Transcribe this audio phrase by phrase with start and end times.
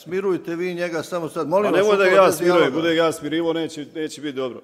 [0.00, 1.86] Smirujte vi njega samo sad, molim Pa vas.
[1.86, 4.60] nemoj da ga ja smirujem, bude ga ja smirivo, neće, neće biti dobro.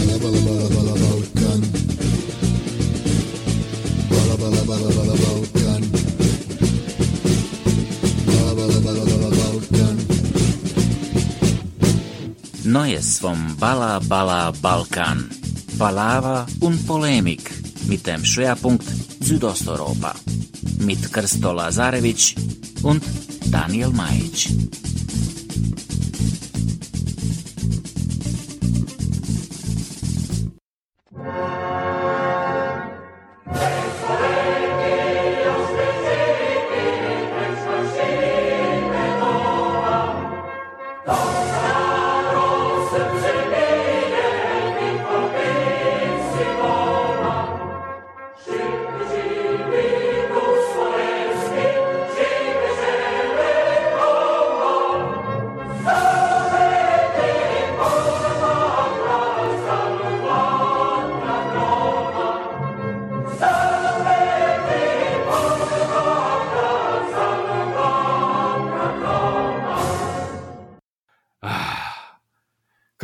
[0.00, 1.60] Bala bala bala bala Balkan.
[4.10, 4.90] Bala bala bala
[14.00, 15.41] bala Balkan.
[15.78, 17.50] Balava un polemik
[17.86, 18.86] mit dem Schwerpunkt
[19.20, 20.14] Südosteuropa
[20.78, 22.34] mit Krsto Lazarevic
[22.82, 23.02] und
[23.50, 24.48] Daniel Majic.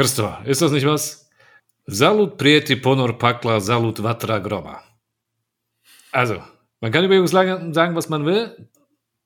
[0.08, 1.28] Krsto, ist das nicht was?
[1.86, 4.82] Salut prijeti ponor pakla, salut vatra groma.
[6.12, 6.42] Also,
[6.80, 8.70] man kann über Jugoslawien sagen, was man will.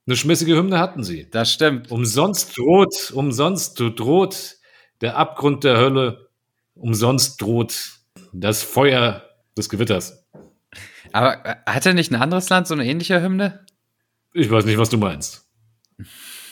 [0.06, 1.30] Eine schmissige Hymne hatten sie.
[1.30, 1.92] Das stimmt.
[1.92, 4.56] Umsonst droht, umsonst droht
[5.00, 6.28] der Abgrund der Hölle,
[6.74, 8.00] umsonst droht
[8.33, 9.22] das Feuer
[9.56, 10.27] des Gewitters.
[11.12, 13.64] Aber hat er nicht ein anderes Land so eine ähnliche Hymne?
[14.34, 15.48] Ich weiß nicht, was du meinst.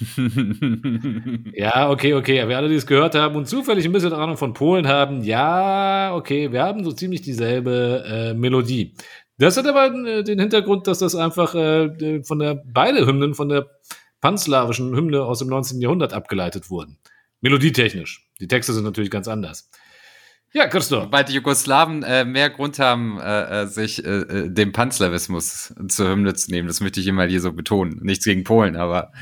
[1.54, 2.48] Ja, okay, okay.
[2.48, 6.14] Wir alle, die es gehört haben und zufällig ein bisschen Ahnung von Polen haben, ja,
[6.14, 8.94] okay, wir haben so ziemlich dieselbe äh, Melodie.
[9.38, 13.48] Das hat aber äh, den Hintergrund, dass das einfach äh, von der beide Hymnen von
[13.48, 13.70] der
[14.20, 15.80] panslawischen Hymne aus dem 19.
[15.80, 16.98] Jahrhundert abgeleitet wurden.
[17.40, 18.28] Melodietechnisch.
[18.38, 19.70] Die Texte sind natürlich ganz anders.
[20.52, 21.12] Ja, Christoph.
[21.12, 26.08] Weil die Jugoslawen äh, mehr Grund haben, äh, äh, sich äh, äh, dem Panslawismus zur
[26.08, 26.66] Hymne zu nehmen.
[26.66, 28.00] Das möchte ich immer hier so betonen.
[28.02, 29.12] Nichts gegen Polen, aber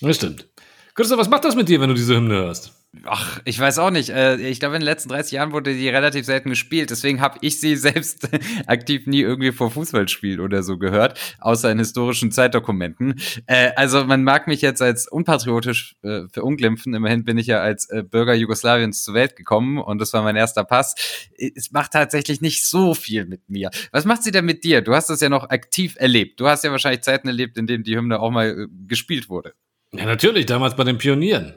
[0.00, 0.48] Das stimmt.
[0.94, 2.72] Christoph, was macht das mit dir, wenn du diese Hymne hörst?
[3.04, 4.10] ach, ich weiß auch nicht.
[4.10, 6.90] Äh, ich glaube, in den letzten 30 Jahren wurde die relativ selten gespielt.
[6.90, 8.28] Deswegen habe ich sie selbst
[8.66, 13.20] aktiv nie irgendwie vor Fußballspielen oder so gehört, außer in historischen Zeitdokumenten.
[13.46, 16.94] Äh, also man mag mich jetzt als unpatriotisch äh, verunglimpfen.
[16.94, 20.64] Immerhin bin ich ja als Bürger Jugoslawiens zur Welt gekommen und das war mein erster
[20.64, 20.94] Pass.
[21.36, 23.70] Es macht tatsächlich nicht so viel mit mir.
[23.92, 24.82] Was macht sie denn mit dir?
[24.82, 26.40] Du hast das ja noch aktiv erlebt.
[26.40, 29.54] Du hast ja wahrscheinlich Zeiten erlebt, in denen die Hymne auch mal gespielt wurde.
[29.96, 31.54] Ja, natürlich, damals bei den Pionieren.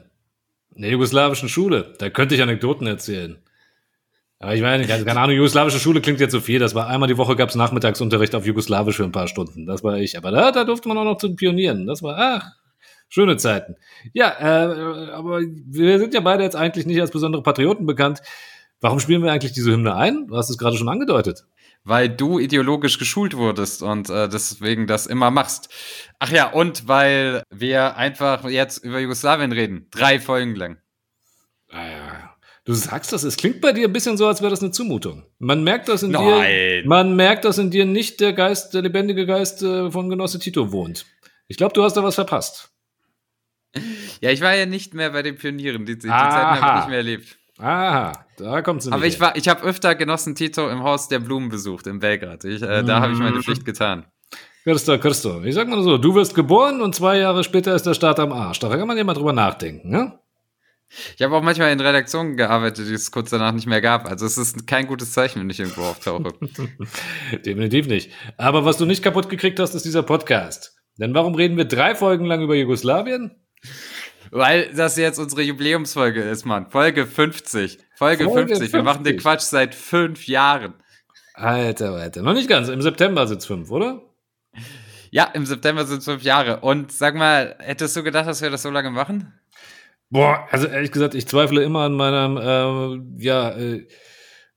[0.74, 1.94] In der jugoslawischen Schule.
[1.98, 3.38] Da könnte ich Anekdoten erzählen.
[4.40, 6.60] Aber ich meine, keine keine Ahnung, jugoslawische Schule klingt jetzt so viel.
[6.60, 9.66] Das war einmal die Woche gab es Nachmittagsunterricht auf Jugoslawisch für ein paar Stunden.
[9.66, 10.16] Das war ich.
[10.16, 11.86] Aber da, da durfte man auch noch zu den Pionieren.
[11.88, 12.52] Das war, ach,
[13.08, 13.74] schöne Zeiten.
[14.12, 18.20] Ja, äh, aber wir sind ja beide jetzt eigentlich nicht als besondere Patrioten bekannt.
[18.80, 20.28] Warum spielen wir eigentlich diese Hymne ein?
[20.28, 21.44] Du hast es gerade schon angedeutet.
[21.88, 25.70] Weil du ideologisch geschult wurdest und äh, deswegen das immer machst.
[26.18, 29.86] Ach ja, und weil wir einfach jetzt über Jugoslawien reden.
[29.90, 30.78] Drei Folgen lang.
[31.72, 32.34] Naja,
[32.64, 35.24] du sagst das, es klingt bei dir ein bisschen so, als wäre das eine Zumutung.
[35.38, 36.82] Man merkt das in Nein.
[36.82, 36.82] dir.
[36.86, 40.72] Man merkt, dass in dir nicht der Geist, der lebendige Geist äh, von Genosse Tito
[40.72, 41.06] wohnt.
[41.46, 42.70] Ich glaube, du hast da was verpasst.
[44.20, 45.86] Ja, ich war ja nicht mehr bei den Pionieren.
[45.86, 46.08] Die, die.
[46.08, 47.37] Zeiten habe ich nicht mehr erlebt.
[47.58, 51.18] Aha, da kommt sie Aber ich war, ich habe öfter Genossen Tito im Haus der
[51.18, 52.44] Blumen besucht in Belgrad.
[52.44, 54.06] Ich, äh, Da habe ich meine Pflicht getan.
[54.64, 55.42] Christo, Christo.
[55.44, 58.32] Ich sag mal so, du wirst geboren und zwei Jahre später ist der Staat am
[58.32, 58.58] Arsch.
[58.60, 60.18] Da kann man ja mal drüber nachdenken, ne?
[61.16, 64.06] Ich habe auch manchmal in Redaktionen gearbeitet, die es kurz danach nicht mehr gab.
[64.06, 66.32] Also es ist kein gutes Zeichen, wenn ich irgendwo auftauche.
[67.44, 68.10] Definitiv nicht.
[68.38, 70.76] Aber was du nicht kaputt gekriegt hast, ist dieser Podcast.
[70.98, 73.32] Denn warum reden wir drei Folgen lang über Jugoslawien?
[74.30, 76.70] Weil das jetzt unsere Jubiläumsfolge ist, Mann.
[76.70, 77.78] Folge 50.
[77.96, 78.72] Folge, Folge 50.
[78.72, 79.22] Wir machen den 50.
[79.22, 80.74] Quatsch seit fünf Jahren.
[81.34, 82.22] Alter, Alter.
[82.22, 82.68] Noch nicht ganz.
[82.68, 84.02] Im September sind's fünf, oder?
[85.10, 86.60] Ja, im September sind es fünf Jahre.
[86.60, 89.32] Und sag mal, hättest du gedacht, dass wir das so lange machen?
[90.10, 93.86] Boah, also ehrlich gesagt, ich zweifle immer an meinem, äh, ja, äh,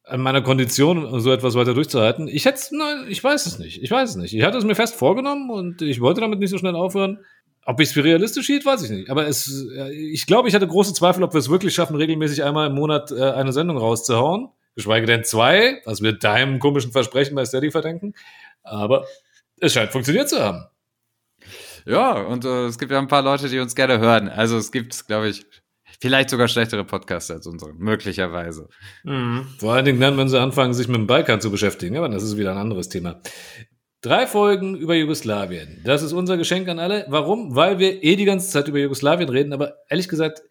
[0.06, 2.28] an meiner Kondition, so etwas weiter durchzuhalten.
[2.28, 3.82] Ich hätte nein, ich weiß es nicht.
[3.82, 4.34] Ich weiß es nicht.
[4.34, 7.20] Ich hatte es mir fest vorgenommen und ich wollte damit nicht so schnell aufhören.
[7.66, 9.10] Ob ich es für realistisch hielt, weiß ich nicht.
[9.10, 12.44] Aber es, äh, ich glaube, ich hatte große Zweifel, ob wir es wirklich schaffen, regelmäßig
[12.44, 14.50] einmal im Monat äh, eine Sendung rauszuhauen.
[14.76, 18.14] Geschweige denn zwei, was wir deinem komischen Versprechen bei Steady verdenken.
[18.64, 19.06] Aber
[19.60, 20.66] es scheint funktioniert zu haben.
[21.86, 24.30] Ja, und äh, es gibt ja ein paar Leute, die uns gerne hören.
[24.30, 25.46] Also es gibt, glaube ich,
[26.02, 28.70] Vielleicht sogar schlechtere Podcasts als unsere, möglicherweise.
[29.60, 31.96] Vor allen Dingen dann, wenn sie anfangen, sich mit dem Balkan zu beschäftigen.
[31.96, 33.22] Aber das ist wieder ein anderes Thema.
[34.02, 35.82] Drei Folgen über Jugoslawien.
[35.84, 37.06] Das ist unser Geschenk an alle.
[37.08, 37.56] Warum?
[37.56, 39.54] Weil wir eh die ganze Zeit über Jugoslawien reden.
[39.54, 40.42] Aber ehrlich gesagt,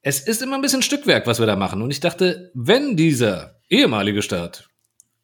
[0.00, 1.82] es ist immer ein bisschen Stückwerk, was wir da machen.
[1.82, 4.68] Und ich dachte, wenn dieser ehemalige Staat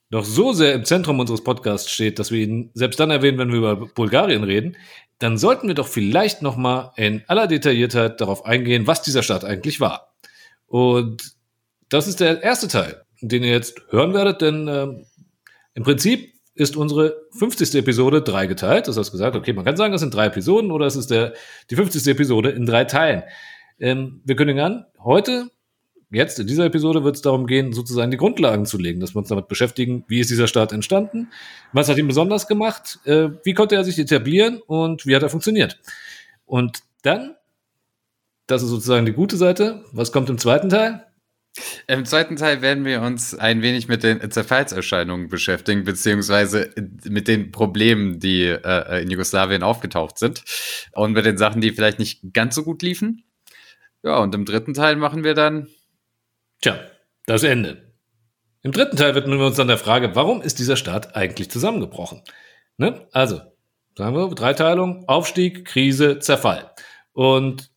[0.08, 3.52] noch so sehr im Zentrum unseres Podcasts steht, dass wir ihn selbst dann erwähnen, wenn
[3.52, 4.76] wir über Bulgarien reden,
[5.20, 9.44] dann sollten wir doch vielleicht noch mal in aller Detailliertheit darauf eingehen, was dieser Staat
[9.44, 10.12] eigentlich war.
[10.66, 11.36] Und
[11.88, 15.06] das ist der erste Teil, den ihr jetzt hören werdet, denn ähm,
[15.74, 17.74] im Prinzip ist unsere 50.
[17.74, 18.86] Episode dreigeteilt.
[18.86, 21.32] Das heißt gesagt, okay, man kann sagen, das sind drei Episoden oder es ist der,
[21.70, 22.06] die 50.
[22.06, 23.22] Episode in drei Teilen.
[23.78, 25.50] Ähm, wir kündigen an, heute,
[26.10, 29.20] jetzt in dieser Episode wird es darum gehen, sozusagen die Grundlagen zu legen, dass wir
[29.20, 31.28] uns damit beschäftigen, wie ist dieser Staat entstanden,
[31.72, 35.30] was hat ihn besonders gemacht, äh, wie konnte er sich etablieren und wie hat er
[35.30, 35.78] funktioniert.
[36.44, 37.36] Und dann,
[38.46, 41.06] das ist sozusagen die gute Seite, was kommt im zweiten Teil?
[41.88, 46.70] Im zweiten Teil werden wir uns ein wenig mit den Zerfallserscheinungen beschäftigen, beziehungsweise
[47.04, 50.44] mit den Problemen, die äh, in Jugoslawien aufgetaucht sind
[50.92, 53.24] und mit den Sachen, die vielleicht nicht ganz so gut liefen.
[54.02, 55.68] Ja, und im dritten Teil machen wir dann.
[56.60, 56.78] Tja,
[57.26, 57.90] das Ende.
[58.62, 62.22] Im dritten Teil widmen wir uns dann der Frage, warum ist dieser Staat eigentlich zusammengebrochen?
[62.76, 63.06] Ne?
[63.12, 63.40] Also,
[63.96, 66.70] sagen wir, Dreiteilung, Aufstieg, Krise, Zerfall.
[67.12, 67.70] Und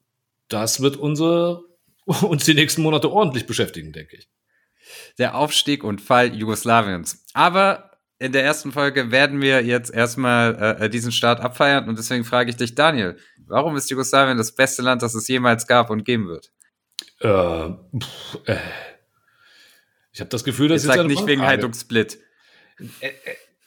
[0.49, 1.63] das wird unsere,
[2.05, 4.29] uns die nächsten Monate ordentlich beschäftigen, denke ich.
[5.17, 7.25] Der Aufstieg und Fall Jugoslawiens.
[7.33, 12.23] Aber in der ersten Folge werden wir jetzt erstmal äh, diesen Staat abfeiern und deswegen
[12.23, 13.17] frage ich dich, Daniel,
[13.47, 16.51] warum ist Jugoslawien das beste Land, das es jemals gab und geben wird?
[17.19, 17.69] Äh,
[17.99, 18.57] pff, äh.
[20.13, 22.19] Ich habe das Gefühl, dass Ich sag nicht wegen Heiduk Split.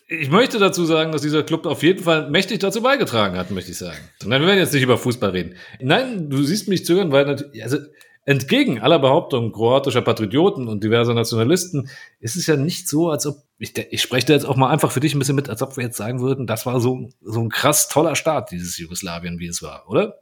[0.09, 3.73] Ich möchte dazu sagen, dass dieser Club auf jeden Fall mächtig dazu beigetragen hat, möchte
[3.73, 3.99] ich sagen.
[4.25, 5.57] Nein, wir werden jetzt nicht über Fußball reden.
[5.81, 7.79] Nein, du siehst mich zögern, weil natürlich, also
[8.27, 11.89] entgegen aller Behauptungen kroatischer Patrioten und diverser Nationalisten
[12.21, 14.91] ist es ja nicht so, als ob, ich, ich spreche da jetzt auch mal einfach
[14.91, 17.41] für dich ein bisschen mit, als ob wir jetzt sagen würden, das war so, so
[17.41, 20.19] ein krass toller Start, dieses Jugoslawien, wie es war, oder?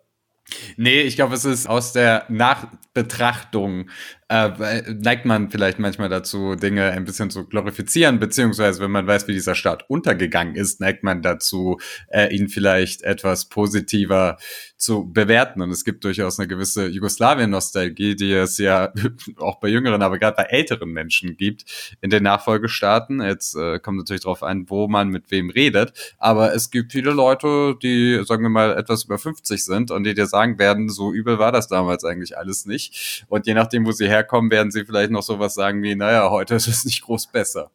[0.77, 3.89] Nee, ich glaube, es ist aus der Nachbetrachtung,
[4.35, 9.29] äh, neigt man vielleicht manchmal dazu, Dinge ein bisschen zu glorifizieren, beziehungsweise wenn man weiß,
[9.29, 11.79] wie dieser Staat untergegangen ist, neigt man dazu,
[12.09, 14.37] äh, ihn vielleicht etwas positiver
[14.77, 15.63] zu bewerten.
[15.63, 18.93] Und es gibt durchaus eine gewisse Jugoslawien-Nostalgie, die es ja
[19.39, 21.65] auch bei jüngeren, aber gerade bei älteren Menschen gibt
[22.01, 23.23] in den Nachfolgestaaten.
[23.23, 26.15] Jetzt äh, kommt natürlich darauf an, wo man mit wem redet.
[26.19, 30.15] Aber es gibt viele Leute, die, sagen wir mal, etwas über 50 sind und die
[30.15, 33.25] dir sagen werden, so übel war das damals eigentlich alles nicht.
[33.29, 36.55] Und je nachdem, wo sie herkommen, werden sie vielleicht noch sowas sagen wie, naja, heute
[36.55, 37.71] ist es nicht groß besser.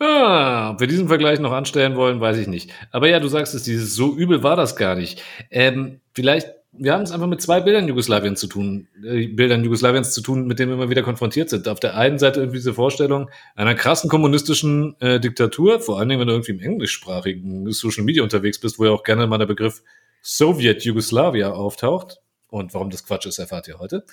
[0.00, 2.70] Ah, ob wir diesen Vergleich noch anstellen wollen, weiß ich nicht.
[2.92, 5.22] Aber ja, du sagst es, dieses so übel war das gar nicht.
[5.50, 10.12] Ähm, vielleicht, wir haben es einfach mit zwei Bildern Jugoslawiens zu tun, äh, Bildern Jugoslawiens
[10.12, 11.66] zu tun, mit denen wir immer wieder konfrontiert sind.
[11.66, 16.20] Auf der einen Seite irgendwie diese Vorstellung einer krassen kommunistischen äh, Diktatur, vor allen Dingen,
[16.20, 19.46] wenn du irgendwie im englischsprachigen Social Media unterwegs bist, wo ja auch gerne mal der
[19.46, 19.82] Begriff
[20.22, 22.20] Sowjet Jugoslavia auftaucht.
[22.50, 24.04] Und warum das Quatsch ist, erfahrt ihr heute.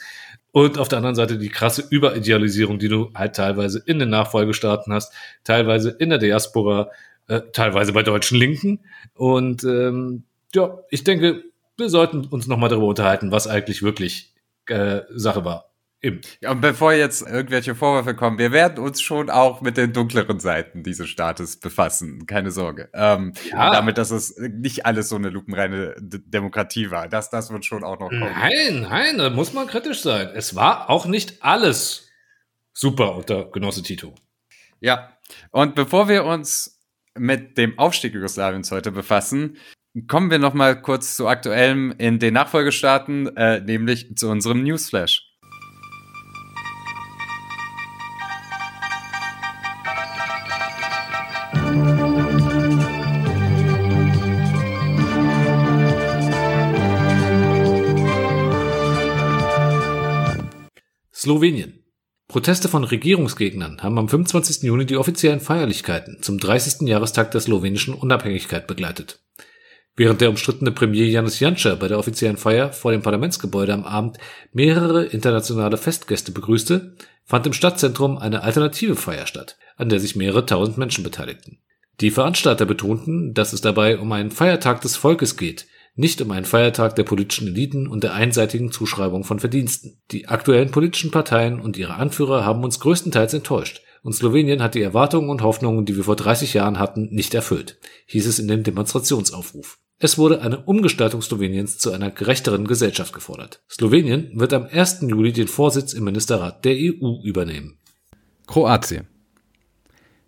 [0.51, 4.93] Und auf der anderen Seite die krasse Überidealisierung, die du halt teilweise in den Nachfolgestaaten
[4.93, 6.91] hast, teilweise in der Diaspora,
[7.27, 8.81] äh, teilweise bei deutschen Linken.
[9.13, 10.23] Und ähm,
[10.53, 11.43] ja, ich denke,
[11.77, 14.33] wir sollten uns nochmal darüber unterhalten, was eigentlich wirklich
[14.67, 15.75] äh, Sache war.
[16.41, 20.39] Ja, Und bevor jetzt irgendwelche Vorwürfe kommen, wir werden uns schon auch mit den dunkleren
[20.39, 22.25] Seiten dieses Staates befassen.
[22.25, 22.89] Keine Sorge.
[22.93, 23.71] Ähm, Ja.
[23.71, 27.07] Damit, dass es nicht alles so eine lupenreine D Demokratie war.
[27.07, 28.21] Das, das wird schon auch noch kommen.
[28.21, 30.29] Nein, nein, da muss man kritisch sein.
[30.33, 32.09] Es war auch nicht alles
[32.74, 34.13] super unter Genosse Tito.
[34.79, 35.17] Ja.
[35.51, 36.79] Und bevor wir uns
[37.17, 39.57] mit dem Aufstieg Jugoslawiens heute befassen,
[40.07, 45.25] kommen wir noch mal kurz zu aktuellem in den Nachfolgestaaten, äh, nämlich zu unserem Newsflash.
[61.25, 61.84] Slowenien.
[62.27, 64.62] Proteste von Regierungsgegnern haben am 25.
[64.62, 66.88] Juni die offiziellen Feierlichkeiten zum 30.
[66.88, 69.24] Jahrestag der slowenischen Unabhängigkeit begleitet.
[69.96, 74.20] Während der umstrittene Premier Janis Janša bei der offiziellen Feier vor dem Parlamentsgebäude am Abend
[74.53, 80.46] mehrere internationale Festgäste begrüßte, fand im Stadtzentrum eine alternative Feier statt, an der sich mehrere
[80.46, 81.58] tausend Menschen beteiligten.
[82.01, 86.45] Die Veranstalter betonten, dass es dabei um einen Feiertag des Volkes geht, nicht um einen
[86.45, 90.01] Feiertag der politischen Eliten und der einseitigen Zuschreibung von Verdiensten.
[90.11, 94.83] Die aktuellen politischen Parteien und ihre Anführer haben uns größtenteils enttäuscht und Slowenien hat die
[94.83, 98.61] Erwartungen und Hoffnungen, die wir vor 30 Jahren hatten, nicht erfüllt, hieß es in dem
[98.61, 99.79] Demonstrationsaufruf.
[99.97, 103.63] Es wurde eine Umgestaltung Sloweniens zu einer gerechteren Gesellschaft gefordert.
[103.71, 105.01] Slowenien wird am 1.
[105.07, 107.79] Juli den Vorsitz im Ministerrat der EU übernehmen.
[108.45, 109.07] Kroatien.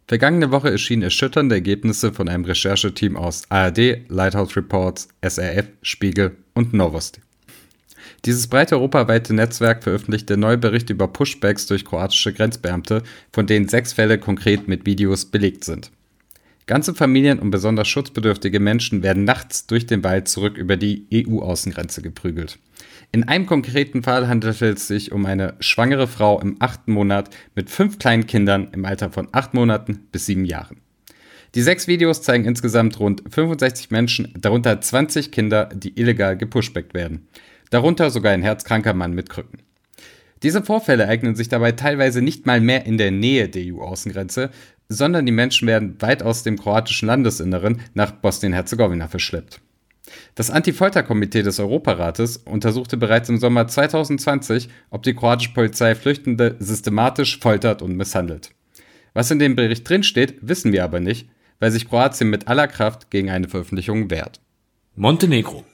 [0.10, 6.72] Vergangene Woche erschienen erschütternde Ergebnisse von einem Rechercheteam aus ARD, Lighthouse Reports, SRF, Spiegel und
[6.72, 7.20] Novosti.
[8.24, 13.92] Dieses breite europaweite Netzwerk veröffentlichte neue Berichte über Pushbacks durch kroatische Grenzbeamte, von denen sechs
[13.92, 15.92] Fälle konkret mit Videos belegt sind.
[16.68, 22.02] Ganze Familien und besonders schutzbedürftige Menschen werden nachts durch den Wald zurück über die EU-Außengrenze
[22.02, 22.60] geprügelt.
[23.12, 27.70] In einem konkreten Fall handelte es sich um eine schwangere Frau im achten Monat mit
[27.70, 30.82] fünf kleinen Kindern im Alter von acht Monaten bis sieben Jahren.
[31.56, 37.28] Die sechs Videos zeigen insgesamt rund 65 Menschen, darunter 20 Kinder, die illegal gepushbackt werden.
[37.70, 39.60] Darunter sogar ein herzkranker Mann mit Krücken.
[40.44, 44.52] Diese Vorfälle eignen sich dabei teilweise nicht mal mehr in der Nähe der EU-Außengrenze,
[44.90, 49.62] sondern die Menschen werden weit aus dem kroatischen Landesinneren nach Bosnien-Herzegowina verschleppt.
[50.36, 57.40] Das Anti-Folter-Komitee des Europarates untersuchte bereits im Sommer 2020, ob die kroatische Polizei Flüchtende systematisch
[57.40, 58.52] foltert und misshandelt.
[59.14, 63.10] Was in dem Bericht drinsteht, wissen wir aber nicht, weil sich Kroatien mit aller Kraft
[63.10, 64.40] gegen eine Veröffentlichung wehrt.
[64.96, 65.66] Montenegro.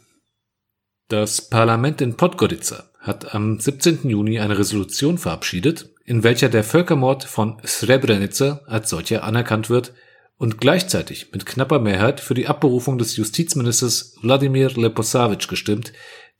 [1.09, 4.09] Das Parlament in Podgorica hat am 17.
[4.09, 9.93] Juni eine Resolution verabschiedet, in welcher der Völkermord von Srebrenica als solcher anerkannt wird
[10.43, 15.93] und gleichzeitig mit knapper Mehrheit für die Abberufung des Justizministers Wladimir Leposavic gestimmt,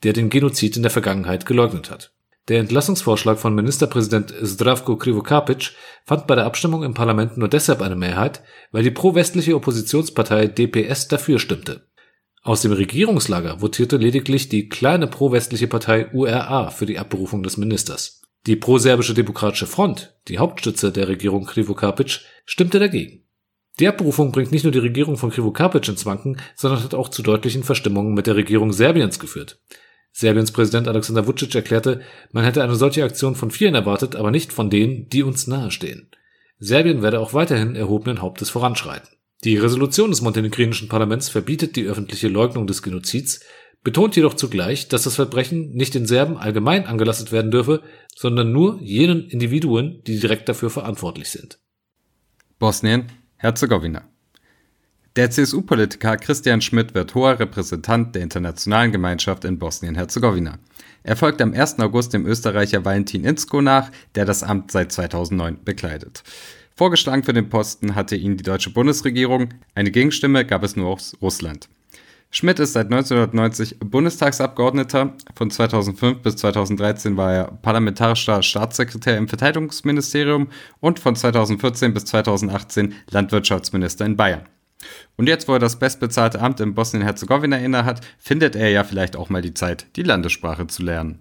[0.04, 2.12] der den Genozid in der Vergangenheit geleugnet hat.
[2.50, 5.72] Der Entlassungsvorschlag von Ministerpräsident Zdravko Krivokapic
[6.04, 8.44] fand bei der Abstimmung im Parlament nur deshalb eine Mehrheit,
[8.74, 11.88] weil die pro-westliche Oppositionspartei DPS dafür stimmte.
[12.42, 18.22] Aus dem Regierungslager votierte lediglich die kleine pro-westliche Partei URA für die Abberufung des Ministers.
[18.48, 23.23] Die pro-serbische Demokratische Front, die Hauptstütze der Regierung Krivokapic, stimmte dagegen.
[23.80, 27.24] Die Abberufung bringt nicht nur die Regierung von Krivokapic ins Wanken, sondern hat auch zu
[27.24, 29.60] deutlichen Verstimmungen mit der Regierung Serbiens geführt.
[30.12, 32.02] Serbiens Präsident Alexander Vucic erklärte,
[32.32, 36.12] man hätte eine solche Aktion von vielen erwartet, aber nicht von denen, die uns nahestehen.
[36.60, 39.10] Serbien werde auch weiterhin erhobenen Hauptes voranschreiten.
[39.44, 43.42] Die Resolution des montenegrinischen Parlaments verbietet die öffentliche Leugnung des Genozids,
[43.84, 47.82] betont jedoch zugleich, dass das Verbrechen nicht den Serben allgemein angelastet werden dürfe,
[48.16, 51.60] sondern nur jenen Individuen, die direkt dafür verantwortlich sind.
[52.60, 53.12] Bosnien,
[53.44, 54.04] Herzegowina.
[55.18, 60.60] Der CSU-Politiker Christian Schmidt wird hoher Repräsentant der internationalen Gemeinschaft in Bosnien-Herzegowina.
[61.04, 61.80] Er folgt am 1.
[61.80, 66.24] August dem Österreicher Valentin Inzko nach, der das Amt seit 2009 bekleidet.
[66.74, 71.18] Vorgeschlagen für den Posten hatte ihn die deutsche Bundesregierung, eine Gegenstimme gab es nur aus
[71.22, 71.68] Russland.
[72.36, 75.14] Schmidt ist seit 1990 Bundestagsabgeordneter.
[75.36, 80.48] Von 2005 bis 2013 war er parlamentarischer Staatssekretär im Verteidigungsministerium
[80.80, 84.50] und von 2014 bis 2018 Landwirtschaftsminister in Bayern.
[85.16, 89.30] Und jetzt, wo er das bestbezahlte Amt in Bosnien-Herzegowina innehat, findet er ja vielleicht auch
[89.30, 91.20] mal die Zeit, die Landessprache zu lernen.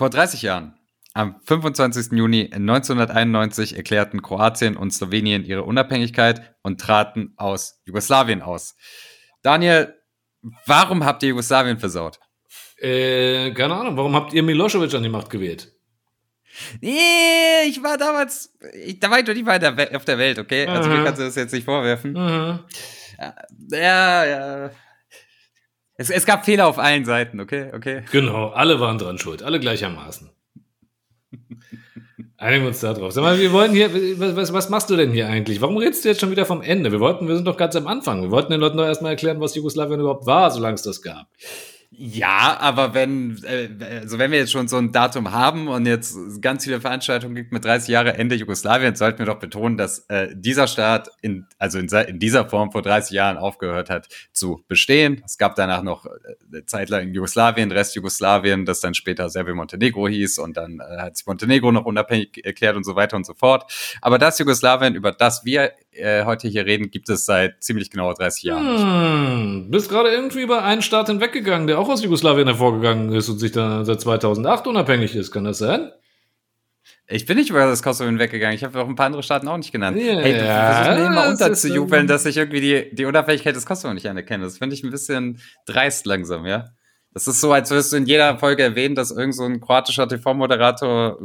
[0.00, 0.72] Vor 30 Jahren,
[1.12, 2.12] am 25.
[2.12, 8.76] Juni 1991, erklärten Kroatien und Slowenien ihre Unabhängigkeit und traten aus Jugoslawien aus.
[9.42, 9.94] Daniel,
[10.64, 12.18] warum habt ihr Jugoslawien versaut?
[12.78, 15.70] Äh, keine Ahnung, warum habt ihr Milosevic an die Macht gewählt?
[16.80, 19.62] Nee, ich war damals, ich, da war ich doch nicht mal
[19.94, 20.66] auf der Welt, okay?
[20.66, 22.12] Also mir kannst du das jetzt nicht vorwerfen.
[22.12, 22.60] Mhm.
[23.70, 24.70] Ja, ja.
[26.00, 27.72] Es, es gab Fehler auf allen Seiten, okay?
[27.74, 28.04] Okay.
[28.10, 30.30] Genau, alle waren dran schuld, alle gleichermaßen.
[32.38, 33.12] Einigen wir uns da drauf.
[33.12, 35.60] Sag mal, wir wollen hier, was, was machst du denn hier eigentlich?
[35.60, 36.90] Warum redest du jetzt schon wieder vom Ende?
[36.90, 38.22] Wir wollten, wir sind doch ganz am Anfang.
[38.22, 41.26] Wir wollten den Leuten doch erstmal erklären, was Jugoslawien überhaupt war, solange es das gab.
[41.92, 43.68] Ja, aber wenn, äh,
[44.02, 47.50] also wenn wir jetzt schon so ein Datum haben und jetzt ganz viele Veranstaltungen gibt
[47.50, 51.80] mit 30 Jahre Ende Jugoslawien, sollten wir doch betonen, dass äh, dieser Staat in, also
[51.80, 55.20] in, in dieser Form vor 30 Jahren aufgehört hat zu bestehen.
[55.26, 56.10] Es gab danach noch äh,
[56.52, 61.16] eine Zeit lang Jugoslawien, Rest Jugoslawien, das dann später Serbien-Montenegro hieß und dann äh, hat
[61.16, 63.98] sich Montenegro noch unabhängig erklärt und so weiter und so fort.
[64.00, 68.12] Aber das Jugoslawien, über das wir äh, heute hier reden, gibt es seit ziemlich genau
[68.12, 69.64] 30 Jahren.
[69.64, 73.38] Hm, bist gerade irgendwie über einen Staat hinweggegangen, der auch aus Jugoslawien hervorgegangen ist und
[73.38, 75.30] sich dann seit 2008 unabhängig ist.
[75.30, 75.90] Kann das sein?
[77.08, 78.54] Ich bin nicht über das Kosovo hinweggegangen.
[78.54, 79.96] Ich habe auch ein paar andere Staaten auch nicht genannt.
[79.96, 83.92] Ja, hey, du versuchst mir immer unterzujubeln, dass ich irgendwie die, die Unabhängigkeit des Kosovo
[83.92, 84.44] nicht anerkenne.
[84.44, 86.66] Das finde ich ein bisschen dreist langsam, ja.
[87.12, 90.06] Das ist so, als würdest du in jeder Folge erwähnen, dass irgend so ein kroatischer
[90.06, 91.18] TV-Moderator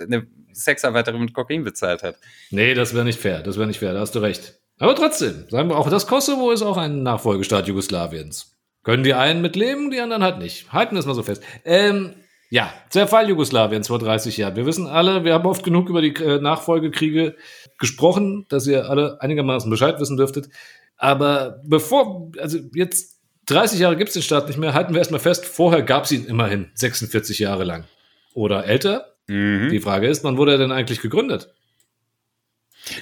[0.00, 2.16] eine Sexarbeiterin mit Kokain bezahlt hat.
[2.50, 3.42] Nee, das wäre nicht fair.
[3.42, 3.92] Das wäre nicht fair.
[3.92, 4.54] Da hast du recht.
[4.78, 8.56] Aber trotzdem, sagen wir auch, das Kosovo ist auch ein Nachfolgestaat Jugoslawiens.
[8.84, 10.72] Können die einen mit leben, die anderen halt nicht.
[10.72, 11.42] Halten wir es mal so fest.
[11.64, 12.14] Ähm,
[12.50, 14.56] ja, Zerfall Jugoslawiens vor 30 Jahren.
[14.56, 17.36] Wir wissen alle, wir haben oft genug über die äh, Nachfolgekriege
[17.78, 20.48] gesprochen, dass ihr alle einigermaßen Bescheid wissen dürftet.
[20.96, 25.20] Aber bevor, also jetzt 30 Jahre gibt es den Staat nicht mehr, halten wir erstmal
[25.20, 27.84] fest, vorher gab es ihn immerhin 46 Jahre lang.
[28.34, 29.14] Oder älter.
[29.28, 29.68] Mhm.
[29.70, 31.54] Die Frage ist, wann wurde er denn eigentlich gegründet?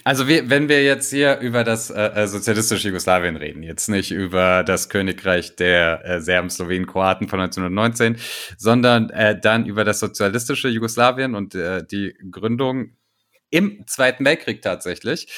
[0.05, 4.11] Also wir, wenn wir jetzt hier über das äh, äh, sozialistische Jugoslawien reden, jetzt nicht
[4.11, 8.17] über das Königreich der äh, Serben, Slowenen, Kroaten von 1919,
[8.59, 12.97] sondern äh, dann über das sozialistische Jugoslawien und äh, die Gründung
[13.51, 15.29] im Zweiten Weltkrieg tatsächlich.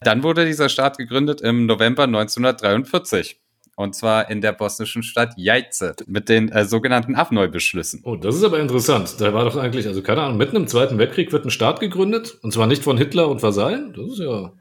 [0.00, 3.40] Dann wurde dieser Staat gegründet im November 1943.
[3.78, 8.00] Und zwar in der bosnischen Stadt Jajce mit den äh, sogenannten Avnoj-Beschlüssen.
[8.02, 9.14] Oh, das ist aber interessant.
[9.20, 12.38] Da war doch eigentlich, also keine Ahnung, mitten im Zweiten Weltkrieg wird ein Staat gegründet.
[12.42, 13.94] Und zwar nicht von Hitler und Vasallen.
[13.94, 14.52] Das ist ja.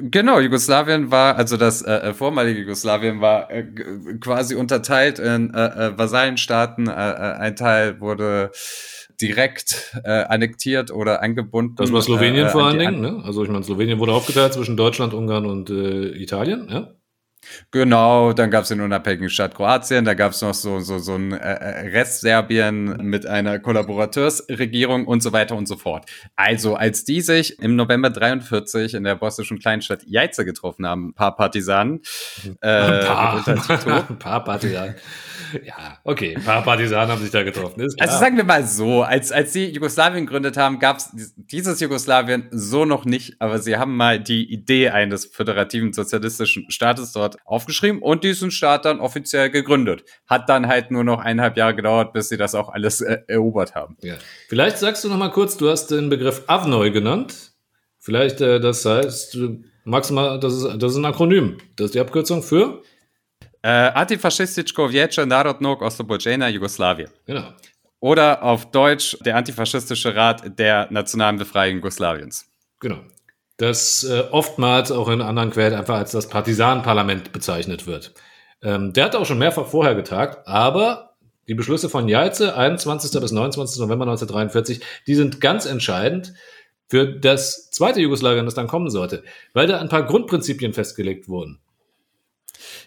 [0.00, 3.64] Genau, Jugoslawien war, also das äh, äh vormalige Jugoslawien war äh,
[4.20, 6.88] quasi unterteilt in äh, äh, Vasallenstaaten.
[6.88, 8.52] Äh, äh, ein Teil wurde
[9.20, 11.76] direkt äh, annektiert oder angebunden.
[11.76, 13.20] Das war Slowenien äh, vor allen Dingen, ne?
[13.22, 16.94] Also ich meine, Slowenien wurde aufgeteilt zwischen Deutschland, Ungarn und äh, Italien, ja?
[17.70, 21.14] Genau, dann gab es den unabhängigen Staat Kroatien, da gab es noch so, so, so
[21.14, 26.08] ein äh, Rest Serbien mit einer Kollaborateursregierung und so weiter und so fort.
[26.36, 31.14] Also, als die sich im November 43 in der bosnischen Kleinstadt Jajce getroffen haben, ein
[31.14, 32.00] paar Partisanen,
[32.60, 33.48] äh, ein, paar,
[34.08, 34.94] ein paar Partisanen.
[35.64, 37.86] Ja, okay, ein paar Partisanen haben sich da getroffen.
[37.98, 42.48] Also sagen wir mal so, als, als sie Jugoslawien gegründet haben, gab es dieses Jugoslawien
[42.50, 48.02] so noch nicht, aber sie haben mal die Idee eines föderativen sozialistischen Staates dort aufgeschrieben
[48.02, 50.04] und diesen Staat dann offiziell gegründet.
[50.26, 53.74] Hat dann halt nur noch eineinhalb Jahre gedauert, bis sie das auch alles äh, erobert
[53.74, 53.96] haben.
[54.02, 54.14] Ja.
[54.48, 57.52] Vielleicht sagst du noch mal kurz, du hast den Begriff Avnoj genannt.
[57.98, 61.58] Vielleicht, äh, das heißt, du magst mal, das ist, das ist ein Akronym.
[61.76, 62.82] Das ist die Abkürzung für?
[63.62, 67.08] Äh, Antifaschističko Vijeće Narodnog Oslobođenja Jugoslawien.
[67.26, 67.44] Genau.
[68.00, 72.44] Oder auf Deutsch der antifaschistische Rat der nationalen Befreiung Jugoslawiens.
[72.80, 72.96] Genau.
[73.56, 78.14] Das äh, oftmals auch in anderen Quellen einfach als das Partisanenparlament bezeichnet wird.
[78.62, 81.14] Ähm, der hat auch schon mehrfach vorher getagt, aber
[81.46, 83.20] die Beschlüsse von Jalze, 21.
[83.20, 83.80] bis 29.
[83.80, 86.34] November 1943, die sind ganz entscheidend
[86.88, 91.60] für das zweite Jugoslawien, das dann kommen sollte, weil da ein paar Grundprinzipien festgelegt wurden.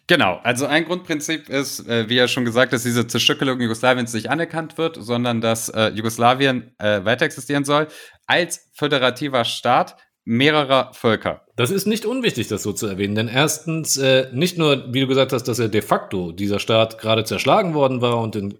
[0.07, 4.29] Genau, also ein Grundprinzip ist, äh, wie ja schon gesagt, dass diese Zerstückelung Jugoslawiens nicht
[4.29, 7.87] anerkannt wird, sondern dass äh, Jugoslawien äh, weiter existieren soll
[8.25, 11.45] als föderativer Staat mehrerer Völker.
[11.55, 15.07] Das ist nicht unwichtig, das so zu erwähnen, denn erstens, äh, nicht nur, wie du
[15.07, 18.57] gesagt hast, dass er de facto dieser Staat gerade zerschlagen worden war und in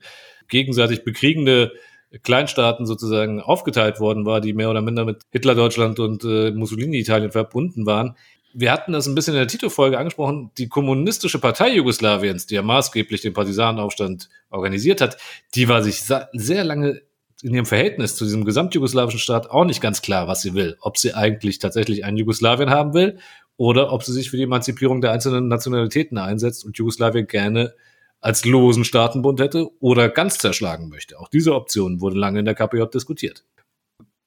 [0.48, 1.74] gegenseitig bekriegende
[2.24, 7.86] Kleinstaaten sozusagen aufgeteilt worden war, die mehr oder minder mit Hitler-Deutschland und äh, Mussolini-Italien verbunden
[7.86, 8.16] waren
[8.60, 12.64] wir hatten das ein bisschen in der Tito-Folge angesprochen, die kommunistische Partei Jugoslawiens, die ja
[12.64, 15.18] maßgeblich den Partisanenaufstand organisiert hat,
[15.54, 17.04] die war sich sehr lange
[17.42, 20.78] in ihrem Verhältnis zu diesem gesamtjugoslawischen Staat auch nicht ganz klar, was sie will.
[20.82, 23.20] Ob sie eigentlich tatsächlich einen Jugoslawien haben will
[23.58, 27.74] oder ob sie sich für die Emanzipierung der einzelnen Nationalitäten einsetzt und Jugoslawien gerne
[28.20, 31.20] als losen Staatenbund hätte oder ganz zerschlagen möchte.
[31.20, 33.44] Auch diese Option wurde lange in der KPJ diskutiert.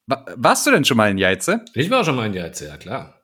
[0.06, 1.64] Warst du denn schon mal in Jaize?
[1.74, 3.19] Ich war schon mal in Jaize, ja klar.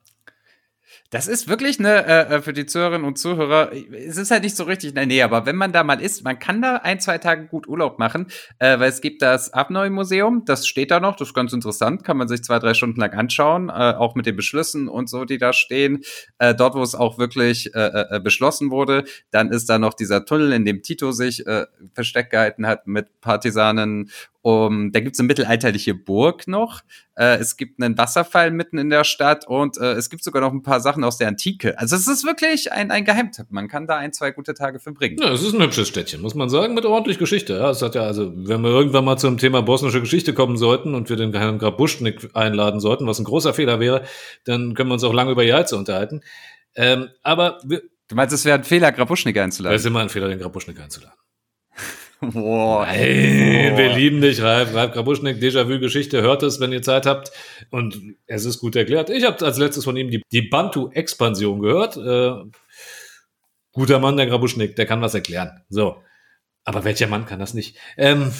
[1.09, 4.57] Das ist wirklich eine, äh, äh, für die Zuhörerinnen und Zuhörer, es ist halt nicht
[4.57, 6.99] so richtig in der Nähe, aber wenn man da mal ist, man kann da ein,
[6.99, 8.27] zwei Tage gut Urlaub machen,
[8.59, 12.17] äh, weil es gibt das Abneu-Museum, das steht da noch, das ist ganz interessant, kann
[12.17, 15.37] man sich zwei, drei Stunden lang anschauen, äh, auch mit den Beschlüssen und so, die
[15.37, 16.01] da stehen.
[16.39, 20.25] Äh, dort, wo es auch wirklich äh, äh, beschlossen wurde, dann ist da noch dieser
[20.25, 24.11] Tunnel, in dem Tito sich äh, versteckt gehalten hat mit Partisanen
[24.47, 26.79] um, da gibt's eine mittelalterliche Burg noch.
[27.17, 30.53] Äh, es gibt einen Wasserfall mitten in der Stadt und äh, es gibt sogar noch
[30.53, 31.77] ein paar Sachen aus der Antike.
[31.77, 33.47] Also es ist wirklich ein, ein Geheimtipp.
[33.49, 35.17] Man kann da ein, zwei gute Tage verbringen.
[35.21, 37.57] Ja, es ist ein hübsches Städtchen, muss man sagen, mit ordentlich Geschichte.
[37.57, 40.95] Ja, es hat ja, also, wenn wir irgendwann mal zum Thema bosnische Geschichte kommen sollten
[40.95, 44.03] und wir den Herrn Grabuschnik einladen sollten, was ein großer Fehler wäre,
[44.45, 46.21] dann können wir uns auch lange über Jalze unterhalten.
[46.73, 49.75] Ähm, aber wir, Du meinst, es wäre ein Fehler, Grabuschnik einzuladen?
[49.75, 51.17] Es ist immer ein Fehler, den Grabuschnik einzuladen.
[52.19, 52.85] Boah.
[52.85, 54.73] Nein, wir lieben dich, Ralf.
[54.73, 57.31] Ralf Grabuschnik, Déjà-vu-Geschichte, hört es, wenn ihr Zeit habt.
[57.69, 59.09] Und es ist gut erklärt.
[59.09, 61.97] Ich habe als letztes von ihm die, die Bantu-Expansion gehört.
[61.97, 62.49] Äh,
[63.71, 65.61] guter Mann, der Grabuschnik, der kann was erklären.
[65.69, 65.97] So.
[66.63, 67.77] Aber welcher Mann kann das nicht?
[67.97, 68.31] Ähm,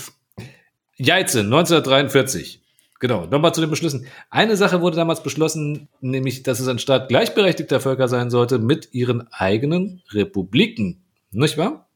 [0.97, 2.61] Jaize, 1943.
[2.99, 4.07] Genau, nochmal zu den Beschlüssen.
[4.31, 8.93] Eine Sache wurde damals beschlossen, nämlich, dass es ein Staat gleichberechtigter Völker sein sollte mit
[8.93, 11.03] ihren eigenen Republiken.
[11.29, 11.87] Nicht wahr?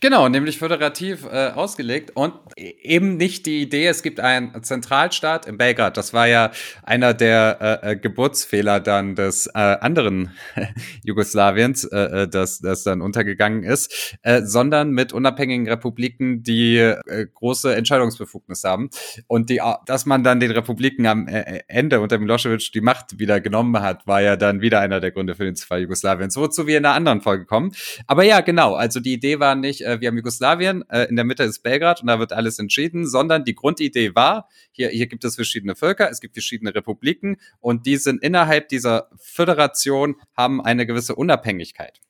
[0.00, 5.46] Genau, nämlich föderativ äh, ausgelegt und e- eben nicht die Idee, es gibt einen Zentralstaat
[5.46, 5.96] in Belgrad.
[5.96, 6.50] Das war ja
[6.82, 10.30] einer der äh, äh, Geburtsfehler dann des äh, anderen
[11.04, 17.26] Jugoslawiens, äh, äh, das, das dann untergegangen ist, äh, sondern mit unabhängigen Republiken, die äh,
[17.32, 18.90] große Entscheidungsbefugnis haben.
[19.26, 23.40] Und die, dass man dann den Republiken am äh, Ende unter Milosevic die Macht wieder
[23.40, 26.78] genommen hat, war ja dann wieder einer der Gründe für den Fall Jugoslawiens, wozu wir
[26.78, 27.72] in einer anderen Folge kommen.
[28.06, 31.24] Aber ja, genau, also die Idee war nicht, äh, wir haben Jugoslawien, äh, in der
[31.24, 35.24] Mitte ist Belgrad und da wird alles entschieden, sondern die Grundidee war, hier, hier gibt
[35.24, 40.84] es verschiedene Völker, es gibt verschiedene Republiken und die sind innerhalb dieser Föderation, haben eine
[40.84, 42.00] gewisse Unabhängigkeit.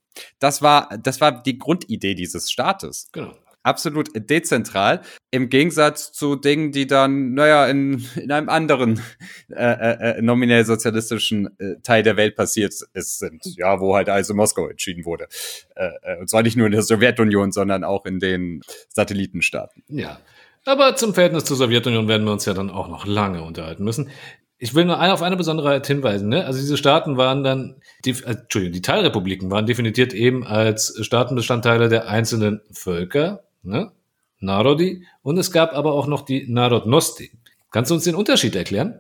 [0.41, 3.35] Das war, das war die Grundidee dieses Staates Genau.
[3.63, 9.01] Absolut dezentral, im Gegensatz zu Dingen, die dann, naja, in, in einem anderen
[9.51, 13.43] äh, äh, äh, nominell sozialistischen äh, Teil der Welt passiert ist, sind.
[13.57, 15.29] Ja, wo halt also Moskau entschieden wurde.
[15.75, 19.83] Äh, äh, und zwar nicht nur in der Sowjetunion, sondern auch in den Satellitenstaaten.
[19.89, 20.19] Ja.
[20.65, 24.11] Aber zum Verhältnis zur Sowjetunion werden wir uns ja dann auch noch lange unterhalten müssen.
[24.59, 26.29] Ich will nur auf eine Besonderheit hinweisen.
[26.29, 26.47] Ne?
[26.47, 31.89] Also diese Staaten waren dann, die, äh, Entschuldigung, die Teilrepubliken waren definiert eben als Staatenbestandteile
[31.89, 33.93] der einzelnen Völker, ne?
[34.41, 37.31] Narodi, und es gab aber auch noch die Narodnosti.
[37.71, 38.99] Kannst du uns den Unterschied erklären?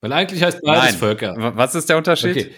[0.00, 1.34] Weil eigentlich heißt beides Völker.
[1.36, 2.36] W- Was ist der Unterschied?
[2.36, 2.50] Okay.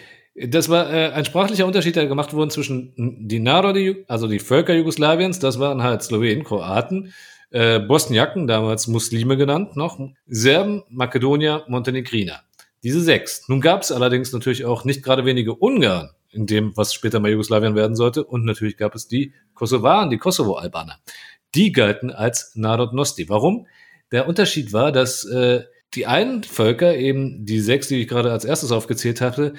[0.49, 2.93] Das war äh, ein sprachlicher Unterschied, der gemacht wurde zwischen
[3.27, 7.15] die Narodi, also die Völker Jugoslawiens, das waren halt Slowenen, Kroaten,
[7.51, 12.41] äh, Bosniaken, damals Muslime genannt, noch Serben, Makedonier, Montenegriner.
[12.83, 13.49] Diese sechs.
[13.49, 17.31] Nun gab es allerdings natürlich auch nicht gerade wenige Ungarn in dem, was später mal
[17.31, 18.23] Jugoslawien werden sollte.
[18.23, 20.99] Und natürlich gab es die Kosovaren, die Kosovo-Albaner.
[21.55, 23.29] Die galten als Narodnosti.
[23.29, 23.67] Warum?
[24.13, 28.45] Der Unterschied war, dass äh, die einen Völker, eben die sechs, die ich gerade als
[28.45, 29.55] erstes aufgezählt hatte,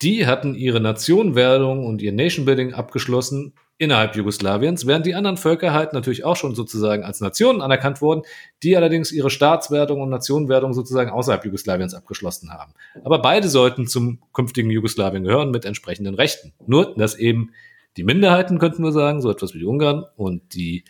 [0.00, 5.92] die hatten ihre Nationenwerdung und ihr Nation-Building abgeschlossen innerhalb Jugoslawiens, während die anderen Völker halt
[5.92, 8.22] natürlich auch schon sozusagen als Nationen anerkannt wurden,
[8.62, 12.74] die allerdings ihre Staatswertung und Nationenwertung sozusagen außerhalb Jugoslawiens abgeschlossen haben.
[13.04, 16.52] Aber beide sollten zum künftigen Jugoslawien gehören mit entsprechenden Rechten.
[16.66, 17.50] Nur, dass eben
[17.96, 20.84] die Minderheiten, könnten wir sagen, so etwas wie die Ungarn und die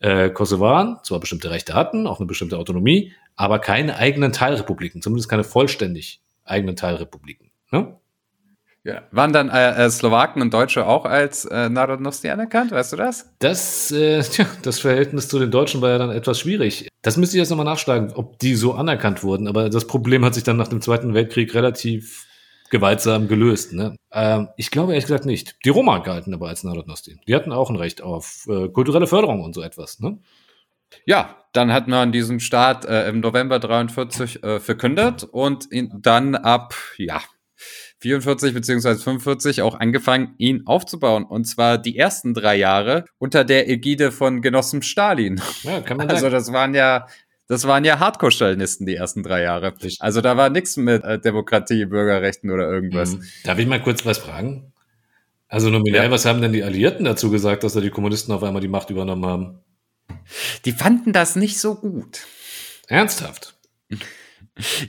[0.00, 5.28] äh, Kosovaren zwar bestimmte Rechte hatten, auch eine bestimmte Autonomie, aber keine eigenen Teilrepubliken, zumindest
[5.28, 7.50] keine vollständig eigenen Teilrepubliken.
[7.70, 7.96] Ne?
[8.86, 9.02] Ja.
[9.10, 12.70] Waren dann äh, äh, Slowaken und Deutsche auch als äh, Narodnosti anerkannt?
[12.70, 13.32] Weißt du das?
[13.40, 16.88] Das, äh, tja, das Verhältnis zu den Deutschen war ja dann etwas schwierig.
[17.02, 19.48] Das müsste ich jetzt nochmal nachschlagen, ob die so anerkannt wurden.
[19.48, 22.25] Aber das Problem hat sich dann nach dem Zweiten Weltkrieg relativ
[22.70, 23.72] gewaltsam gelöst.
[23.72, 23.96] Ne?
[24.12, 25.56] Ähm, ich glaube ehrlich gesagt nicht.
[25.64, 27.18] Die Roma galten aber als Narodnosti.
[27.26, 30.00] Die hatten auch ein Recht auf äh, kulturelle Förderung und so etwas.
[30.00, 30.18] Ne?
[31.04, 36.34] Ja, dann hat man diesen Staat äh, im November 43 äh, verkündet und ihn dann
[36.34, 37.20] ab, ja,
[38.00, 41.24] 44 beziehungsweise 45 auch angefangen, ihn aufzubauen.
[41.24, 45.40] Und zwar die ersten drei Jahre unter der Ägide von Genossen Stalin.
[45.62, 47.06] Ja, kann man Also das waren ja,
[47.48, 49.74] das waren ja Hardcore-Stalinisten die ersten drei Jahre.
[50.00, 53.14] Also da war nichts mit äh, Demokratie, Bürgerrechten oder irgendwas.
[53.16, 53.22] Mhm.
[53.44, 54.72] Darf ich mal kurz was fragen?
[55.48, 56.10] Also nominell, Ja.
[56.10, 58.90] was haben denn die Alliierten dazu gesagt, dass da die Kommunisten auf einmal die Macht
[58.90, 59.60] übernommen haben?
[60.64, 62.26] Die fanden das nicht so gut.
[62.88, 63.54] Ernsthaft?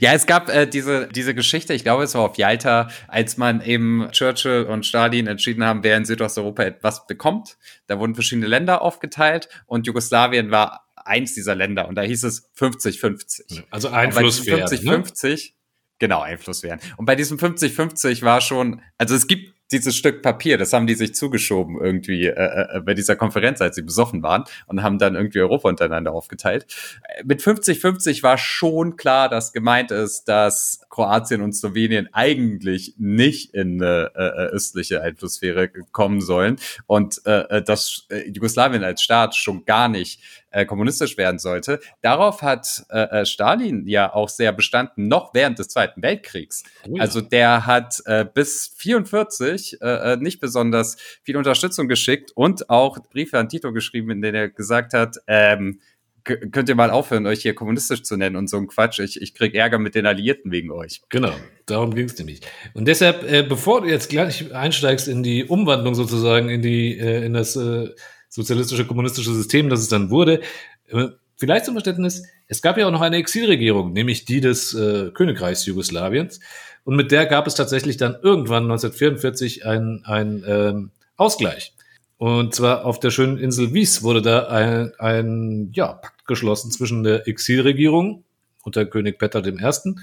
[0.00, 3.60] Ja, es gab äh, diese, diese Geschichte, ich glaube, es war auf Yalta, als man
[3.60, 7.58] eben Churchill und Stalin entschieden haben, wer in Südosteuropa etwas bekommt.
[7.86, 12.50] Da wurden verschiedene Länder aufgeteilt und Jugoslawien war eins dieser Länder und da hieß es
[12.56, 13.64] 50-50.
[13.70, 15.02] Also Einfluss diesem werden, ne?
[15.02, 15.52] 50-50,
[15.98, 16.80] genau, Einfluss werden.
[16.96, 20.94] Und bei diesem 50-50 war schon, also es gibt dieses Stück Papier, das haben die
[20.94, 25.14] sich zugeschoben irgendwie äh, äh, bei dieser Konferenz, als sie besoffen waren und haben dann
[25.14, 26.66] irgendwie Europa untereinander aufgeteilt.
[27.02, 33.54] Äh, Mit 50-50 war schon klar, dass gemeint ist, dass Kroatien und Slowenien eigentlich nicht
[33.54, 39.02] in eine äh, äh, östliche Einflusssphäre kommen sollen und äh, äh, dass äh, Jugoslawien als
[39.02, 40.20] Staat schon gar nicht
[40.50, 41.80] äh, kommunistisch werden sollte.
[42.00, 46.64] Darauf hat äh, äh, Stalin ja auch sehr bestanden, noch während des Zweiten Weltkriegs.
[46.88, 47.02] Oh ja.
[47.02, 53.38] Also der hat äh, bis 44 äh, nicht besonders viel Unterstützung geschickt und auch Briefe
[53.38, 55.80] an Tito geschrieben, in denen er gesagt hat, ähm,
[56.28, 58.98] könnt ihr mal aufhören, euch hier kommunistisch zu nennen und so ein Quatsch.
[58.98, 61.02] Ich, ich krieg Ärger mit den Alliierten wegen euch.
[61.08, 61.32] Genau,
[61.66, 62.40] darum ging es nämlich.
[62.74, 67.24] Und deshalb, äh, bevor du jetzt gleich einsteigst in die Umwandlung sozusagen in die äh,
[67.24, 67.88] in das äh,
[68.28, 70.40] sozialistische kommunistische System, das es dann wurde,
[70.88, 75.10] äh, vielleicht zum Verständnis: Es gab ja auch noch eine Exilregierung, nämlich die des äh,
[75.12, 76.40] Königreichs Jugoslawiens,
[76.84, 81.72] und mit der gab es tatsächlich dann irgendwann 1944 ein ein ähm, Ausgleich.
[82.18, 87.04] Und zwar auf der schönen Insel Wies wurde da ein, ein ja, Pakt geschlossen zwischen
[87.04, 88.24] der Exilregierung
[88.64, 89.94] unter König Peter I.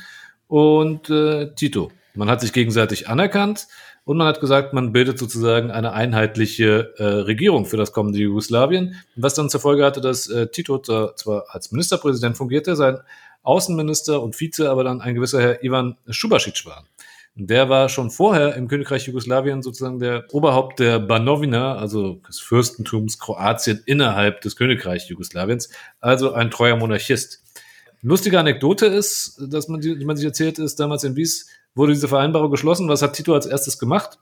[0.48, 1.92] und äh, Tito.
[2.14, 3.68] Man hat sich gegenseitig anerkannt
[4.06, 9.02] Und man hat gesagt, man bildet sozusagen eine einheitliche äh, Regierung für das kommende Jugoslawien,
[9.16, 13.00] was dann zur Folge hatte, dass äh, Tito zwar als Ministerpräsident fungierte, sein
[13.42, 16.86] Außenminister und Vize aber dann ein gewisser Herr Ivan Šubašić war.
[17.38, 23.20] Der war schon vorher im Königreich Jugoslawien sozusagen der Oberhaupt der Banovina, also des Fürstentums
[23.20, 25.70] Kroatien innerhalb des Königreichs Jugoslawiens,
[26.00, 27.44] also ein treuer Monarchist.
[28.02, 32.08] Lustige Anekdote ist, dass man, die, man sich erzählt, ist, damals in Wies wurde diese
[32.08, 32.88] Vereinbarung geschlossen.
[32.88, 34.18] Was hat Tito als erstes gemacht?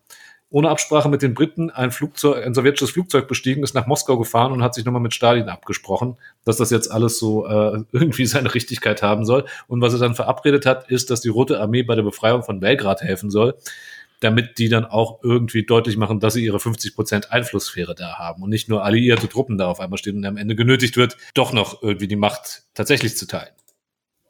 [0.54, 4.52] Ohne Absprache mit den Briten ein Flugzeug, ein sowjetisches Flugzeug bestiegen, ist nach Moskau gefahren
[4.52, 8.54] und hat sich nochmal mit Stalin abgesprochen, dass das jetzt alles so äh, irgendwie seine
[8.54, 9.46] Richtigkeit haben soll.
[9.68, 12.60] Und was er dann verabredet hat, ist, dass die Rote Armee bei der Befreiung von
[12.60, 13.56] Belgrad helfen soll,
[14.20, 18.44] damit die dann auch irgendwie deutlich machen, dass sie ihre 50 Prozent Einflusssphäre da haben
[18.44, 21.52] und nicht nur alliierte Truppen da auf einmal stehen und am Ende genötigt wird, doch
[21.52, 23.56] noch irgendwie die Macht tatsächlich zu teilen.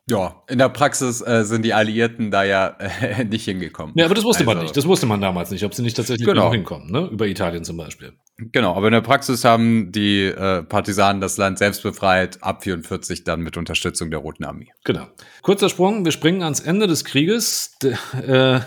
[0.10, 3.94] Ja, in der Praxis äh, sind die Alliierten da ja äh, nicht hingekommen.
[3.98, 4.76] Ja, aber das wusste man Also- nicht.
[4.78, 6.42] Das wusste man damals nicht, ob sie nicht tatsächlich Genau.
[6.50, 6.52] genau.
[6.54, 7.08] hinkommen, ne?
[7.12, 8.12] Über Italien zum Beispiel.
[8.52, 13.24] Genau, aber in der Praxis haben die äh, Partisanen das Land selbst befreit, ab 44
[13.24, 14.72] dann mit Unterstützung der Roten Armee.
[14.84, 15.08] Genau.
[15.42, 17.76] Kurzer Sprung, wir springen ans Ende des Krieges.
[17.82, 17.96] D
[18.28, 18.60] äh,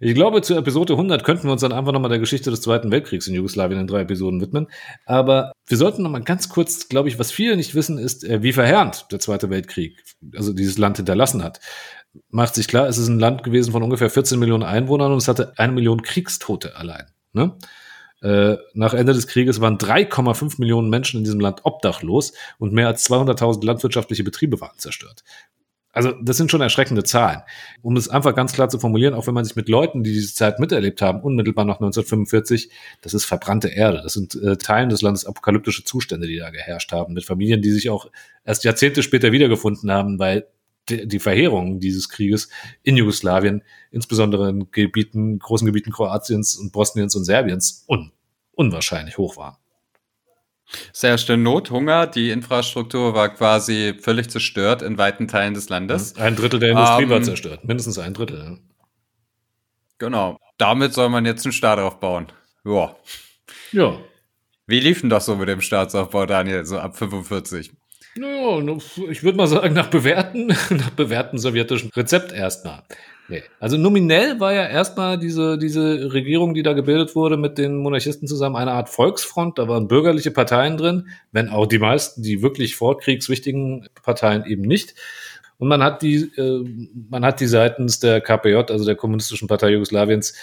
[0.00, 2.90] ich glaube, zur Episode 100 könnten wir uns dann einfach nochmal der Geschichte des Zweiten
[2.90, 4.68] Weltkriegs in Jugoslawien in drei Episoden widmen.
[5.04, 8.52] Aber wir sollten nochmal ganz kurz, glaube ich, was viele nicht wissen, ist, äh, wie
[8.52, 10.02] verheerend der Zweite Weltkrieg,
[10.34, 11.60] also dieses Land hinterlassen hat.
[12.30, 15.28] Macht sich klar, es ist ein Land gewesen von ungefähr 14 Millionen Einwohnern und es
[15.28, 17.06] hatte eine Million Kriegstote allein.
[17.32, 17.56] Ne?
[18.22, 22.86] Äh, nach Ende des Krieges waren 3,5 Millionen Menschen in diesem Land obdachlos und mehr
[22.86, 25.22] als 200.000 landwirtschaftliche Betriebe waren zerstört.
[25.96, 27.40] Also das sind schon erschreckende Zahlen.
[27.80, 30.34] Um es einfach ganz klar zu formulieren, auch wenn man sich mit Leuten, die diese
[30.34, 32.68] Zeit miterlebt haben, unmittelbar nach 1945,
[33.00, 34.02] das ist verbrannte Erde.
[34.02, 37.70] Das sind äh, Teilen des Landes apokalyptische Zustände, die da geherrscht haben, mit Familien, die
[37.70, 38.10] sich auch
[38.44, 40.46] erst Jahrzehnte später wiedergefunden haben, weil
[40.90, 42.50] die, Verheerungen dieses Krieges
[42.82, 48.12] in Jugoslawien, insbesondere in Gebieten, großen Gebieten Kroatiens und Bosniens und Serbiens, un,
[48.52, 49.56] unwahrscheinlich hoch waren.
[50.92, 56.16] Es herrschte Not, Hunger, die Infrastruktur war quasi völlig zerstört in weiten Teilen des Landes.
[56.16, 58.58] Ein Drittel der Industrie Ähm, war zerstört, mindestens ein Drittel.
[59.98, 60.38] Genau.
[60.58, 62.26] Damit soll man jetzt einen Staat aufbauen.
[62.64, 62.96] Ja.
[63.72, 63.98] Ja,
[64.66, 67.72] Wie lief denn das so mit dem Staatsaufbau, Daniel, so ab 45?
[68.16, 68.76] Naja,
[69.10, 72.82] ich würde mal sagen, nach bewährten, nach bewährten sowjetischen Rezept erstmal.
[73.28, 73.42] Nee.
[73.58, 78.28] Also nominell war ja erstmal diese, diese Regierung, die da gebildet wurde, mit den Monarchisten
[78.28, 79.58] zusammen eine Art Volksfront.
[79.58, 84.94] Da waren bürgerliche Parteien drin, wenn auch die meisten, die wirklich vorkriegswichtigen Parteien eben nicht.
[85.58, 86.64] Und man hat die, äh,
[87.10, 90.34] man hat die seitens der KPJ, also der Kommunistischen Partei Jugoslawiens,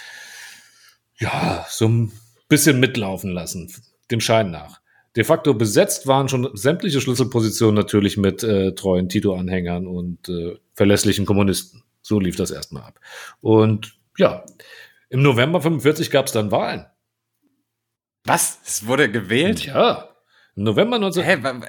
[1.18, 2.12] ja, so ein
[2.48, 3.72] bisschen mitlaufen lassen,
[4.10, 4.80] dem Schein nach.
[5.16, 11.24] De facto besetzt waren schon sämtliche Schlüsselpositionen natürlich mit äh, treuen Tito-Anhängern und äh, verlässlichen
[11.24, 11.83] Kommunisten.
[12.06, 13.00] So lief das erstmal ab.
[13.40, 14.44] Und ja,
[15.08, 16.84] im November 45 gab es dann Wahlen.
[18.24, 18.58] Was?
[18.66, 19.64] Es wurde gewählt?
[19.64, 20.10] Ja,
[20.54, 21.24] im November 19...
[21.24, 21.38] Hä?
[21.42, 21.62] wa-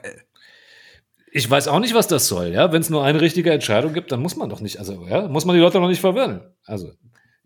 [1.31, 2.71] Ich weiß auch nicht, was das soll, ja.
[2.73, 5.45] Wenn es nur eine richtige Entscheidung gibt, dann muss man doch nicht, also, ja, muss
[5.45, 6.53] man die Leute noch nicht verwirren.
[6.65, 6.91] Also.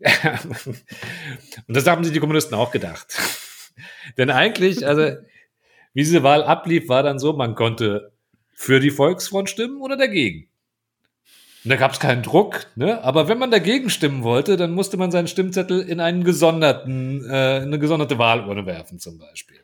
[1.66, 3.16] Und das haben sich die Kommunisten auch gedacht.
[4.18, 5.16] Denn eigentlich, also,
[5.94, 8.12] wie diese Wahl ablief, war dann so, man konnte
[8.52, 10.49] für die Volksfront stimmen oder dagegen.
[11.64, 13.02] Da gab es keinen Druck, ne?
[13.04, 17.58] Aber wenn man dagegen stimmen wollte, dann musste man seinen Stimmzettel in einen gesonderten, äh,
[17.58, 19.60] in eine gesonderte Wahlurne werfen, zum Beispiel.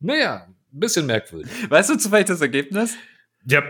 [0.00, 1.50] Naja, ein bisschen merkwürdig.
[1.68, 2.96] Weißt du zufällig das Ergebnis?
[3.44, 3.62] Ja,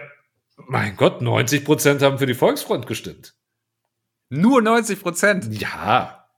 [0.68, 3.34] mein Gott, 90 Prozent haben für die Volksfront gestimmt.
[4.28, 5.60] Nur 90 Prozent.
[5.60, 6.28] Ja.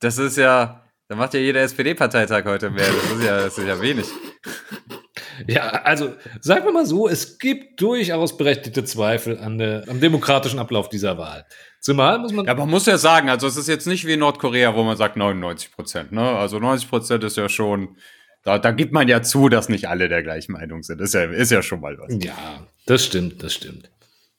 [0.00, 2.86] Das ist ja, da macht ja jeder SPD-Parteitag heute mehr.
[2.86, 4.06] Das ist ja, das ist ja wenig.
[5.46, 10.58] Ja, also sagen wir mal so, es gibt durchaus berechtigte Zweifel an der, am demokratischen
[10.58, 11.46] Ablauf dieser Wahl.
[11.80, 12.46] Zumal muss man.
[12.46, 14.82] Ja, aber man muss ja sagen, also es ist jetzt nicht wie in Nordkorea, wo
[14.82, 16.12] man sagt 99 Prozent.
[16.12, 16.22] Ne?
[16.22, 17.96] Also 90 Prozent ist ja schon,
[18.42, 21.00] da, da gibt man ja zu, dass nicht alle der gleichen Meinung sind.
[21.00, 22.16] Ist ja, ist ja schon mal was.
[22.24, 23.90] Ja, das stimmt, das stimmt.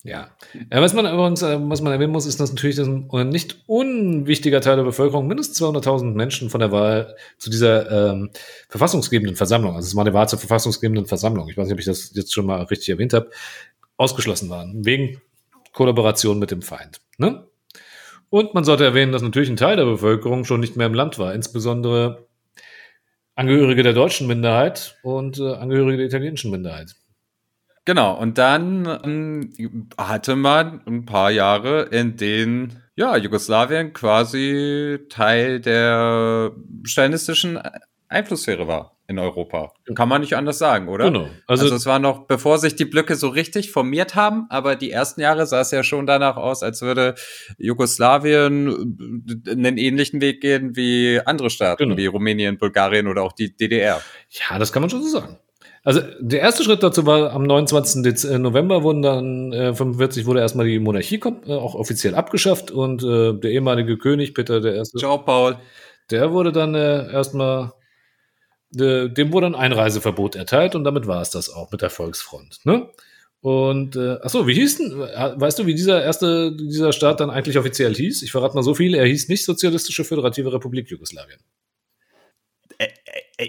[0.07, 0.29] Ja.
[0.69, 4.77] was man übrigens, äh, was man erwähnen muss, ist, dass natürlich ein nicht unwichtiger Teil
[4.77, 8.29] der Bevölkerung, mindestens 200.000 Menschen von der Wahl zu dieser ähm,
[8.69, 11.85] verfassungsgebenden Versammlung, also es war eine Wahl zur verfassungsgebenden Versammlung, ich weiß nicht, ob ich
[11.85, 13.29] das jetzt schon mal richtig erwähnt habe,
[13.97, 15.21] ausgeschlossen waren, wegen
[15.73, 17.01] Kollaboration mit dem Feind.
[17.17, 17.45] Ne?
[18.29, 21.19] Und man sollte erwähnen, dass natürlich ein Teil der Bevölkerung schon nicht mehr im Land
[21.19, 22.27] war, insbesondere
[23.35, 26.95] Angehörige der deutschen Minderheit und äh, Angehörige der italienischen Minderheit.
[27.87, 35.61] Genau, und dann ähm, hatte man ein paar Jahre, in denen ja, Jugoslawien quasi Teil
[35.61, 36.51] der
[36.83, 37.57] stalinistischen
[38.09, 38.93] Einflusssphäre war.
[39.09, 39.71] in Europa.
[39.95, 41.05] Kann man nicht anders sagen, oder?
[41.05, 41.29] Genau.
[41.47, 44.91] Also, Also- es war noch, bevor sich die Blöcke so richtig formiert haben, aber die
[44.91, 47.15] ersten Jahre sah es ja schon danach aus, als würde
[47.57, 51.95] Jugoslawien äh, einen ähnlichen Weg gehen wie andere Staaten, Genau.
[51.97, 54.01] wie Rumänien, Bulgarien oder auch die DDR.
[54.29, 55.37] Ja, das kann man schon so sagen.
[55.87, 58.03] Also der erste Schritt dazu war am 29.
[58.03, 62.71] Dez äh, November wurden dann äh, 45 wurde erstmal die Monarchie äh, auch offiziell abgeschafft
[62.71, 65.55] und äh, der ehemalige König Peter der Erste, Ciao, Paul.
[66.11, 67.71] der wurde dann äh, erstmal
[68.69, 72.65] de, dem wurde ein Einreiseverbot erteilt und damit war es das auch mit der Volksfront.
[72.65, 72.89] Ne?
[73.39, 77.29] Und äh, achso, wie hieß denn, äh, weißt du, wie dieser erste, dieser Staat dann
[77.29, 78.23] eigentlich offiziell hieß?
[78.23, 81.39] Ich verrate mal so viel, er hieß nicht Sozialistische Föderative Republik Jugoslawien.
[82.77, 82.89] Äh,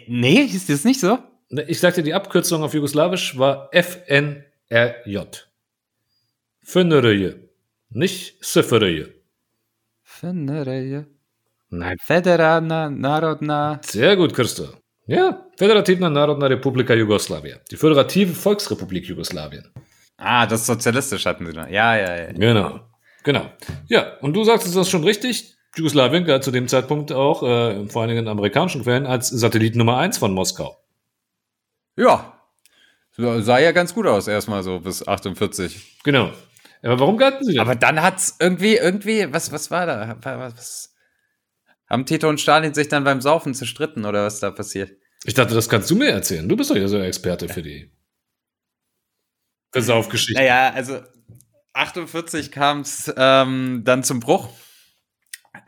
[0.07, 1.19] nee, hieß das nicht so?
[1.51, 5.19] Ne, Ich sagte, die Abkürzung auf Jugoslawisch war FNRJ.
[6.63, 7.49] Fünnerje.
[7.91, 9.15] Nicht Sıfırje.
[11.71, 11.97] Nein.
[12.01, 13.81] Federalna, Narodna.
[13.85, 14.65] Sehr gut, Christo.
[15.07, 17.57] Ja, Federativna Narodna Republika Jugoslavia.
[17.71, 19.65] Die Föderative Volksrepublik Jugoslawien.
[20.19, 21.69] Ah, das sozialistisch hatten sie noch.
[21.69, 22.33] Ja, ja, ja.
[22.33, 22.81] Genau.
[23.25, 23.47] Genau.
[23.89, 25.55] Ja, und du sagtest das schon richtig.
[25.77, 29.77] Jugoslawien galt zu dem Zeitpunkt auch, äh, vor allen Dingen in amerikanischen Quellen, als Satellit
[29.77, 30.77] Nummer 1 von Moskau.
[31.99, 32.35] Ja.
[33.17, 35.99] Sah ja ganz gut aus, erstmal so bis 48.
[36.05, 36.33] Genau.
[36.83, 37.61] Aber warum galten sie denn?
[37.61, 40.17] Aber dann hat's irgendwie, irgendwie, was, was war da?
[40.23, 40.95] Was, was,
[41.91, 44.93] haben Tito und Stalin sich dann beim Saufen zerstritten oder was da passiert?
[45.25, 46.49] ich dachte, das kannst du mir erzählen.
[46.49, 47.91] Du bist doch ja so der Experte für die
[49.73, 50.43] für Saufgeschichten.
[50.43, 51.01] Naja, also
[51.73, 54.49] 48 kam es ähm, dann zum Bruch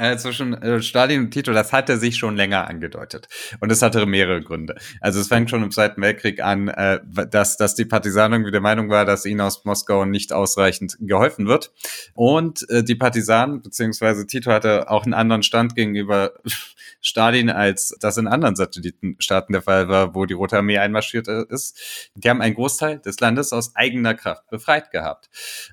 [0.01, 1.53] äh, zwischen äh, Stalin und Tito.
[1.53, 3.29] Das hatte sich schon länger angedeutet.
[3.61, 4.77] Und es hatte mehrere Gründe.
[5.01, 8.61] Also es fängt schon im Zweiten Weltkrieg an, äh, dass, dass die Partisanen irgendwie der
[8.61, 11.73] Meinung war, dass ihnen aus Moskau nicht ausreichend geholfen wird.
[12.15, 16.33] Und äh, die Partisanen, beziehungsweise Tito hatte auch einen anderen Stand gegenüber
[17.03, 21.45] Stalin, als das in anderen Satellitenstaaten der Fall war, wo die Rote Armee einmarschiert äh,
[21.49, 22.11] ist.
[22.15, 25.31] Die haben einen Großteil des Landes aus eigener Kraft befreit gehabt.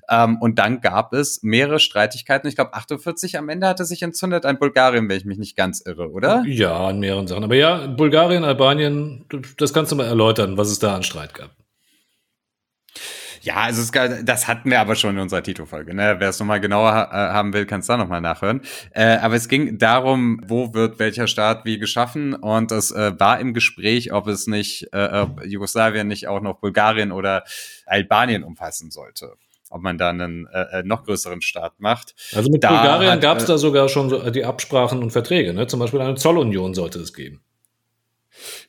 [0.08, 2.48] Ähm, und dann gab es mehrere Streitigkeiten.
[2.48, 5.80] Ich glaube, 48 am Ende hatte sich entzündet ein Bulgarien, wenn ich mich nicht ganz
[5.80, 6.42] irre, oder?
[6.46, 7.44] Ja, an mehreren Sachen.
[7.44, 9.24] Aber ja, Bulgarien, Albanien,
[9.56, 11.50] das kannst du mal erläutern, was es da an Streit gab.
[13.40, 13.92] Ja, also es,
[14.24, 15.94] das hatten wir aber schon in unserer Tito-Folge.
[15.94, 16.16] Ne?
[16.18, 18.60] Wer es nochmal genauer ha haben will, kann es da nochmal nachhören.
[18.90, 23.38] Äh, aber es ging darum, wo wird welcher Staat wie geschaffen und es äh, war
[23.38, 27.44] im Gespräch, ob es nicht äh, ob Jugoslawien nicht auch noch Bulgarien oder
[27.86, 29.34] Albanien umfassen sollte.
[29.70, 32.14] Ob man da einen äh, äh, noch größeren Staat macht.
[32.34, 35.52] Also mit Da Bulgarien gab es äh, da sogar schon so die Absprachen und Verträge.
[35.52, 35.66] Ne?
[35.66, 37.42] Zum Beispiel eine Zollunion sollte es geben.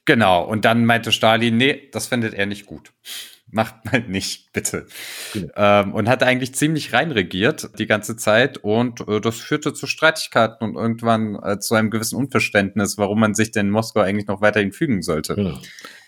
[0.05, 2.91] Genau, und dann meinte Stalin, nee, das findet er nicht gut.
[3.51, 4.85] Macht mal nicht, bitte.
[5.33, 5.51] Genau.
[5.55, 10.63] Ähm, und hat eigentlich ziemlich reinregiert die ganze Zeit und äh, das führte zu Streitigkeiten
[10.63, 14.41] und irgendwann äh, zu einem gewissen Unverständnis, warum man sich denn in Moskau eigentlich noch
[14.41, 15.33] weiterhin fügen sollte.
[15.33, 15.57] Genau.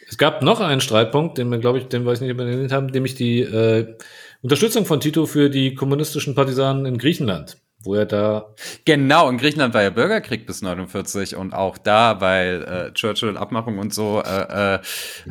[0.07, 3.15] Es gab noch einen Streitpunkt, den wir, glaube ich, den wir nicht übernimmt haben, nämlich
[3.15, 3.97] die äh,
[4.41, 9.73] Unterstützung von Tito für die kommunistischen Partisanen in Griechenland, wo er da Genau, in Griechenland
[9.75, 14.75] war ja Bürgerkrieg bis 49 und auch da, weil äh, Churchill Abmachung und so, äh,
[14.75, 14.79] äh,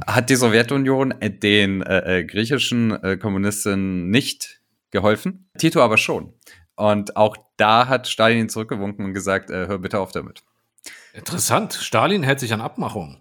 [0.06, 4.60] hat die Sowjetunion den äh, äh, griechischen äh, Kommunisten nicht
[4.92, 6.32] geholfen, Tito aber schon.
[6.76, 10.42] Und auch da hat Stalin ihn zurückgewunken und gesagt, hör bitte auf damit.
[11.12, 11.74] Interessant.
[11.74, 13.20] Stalin hält sich an Abmachungen.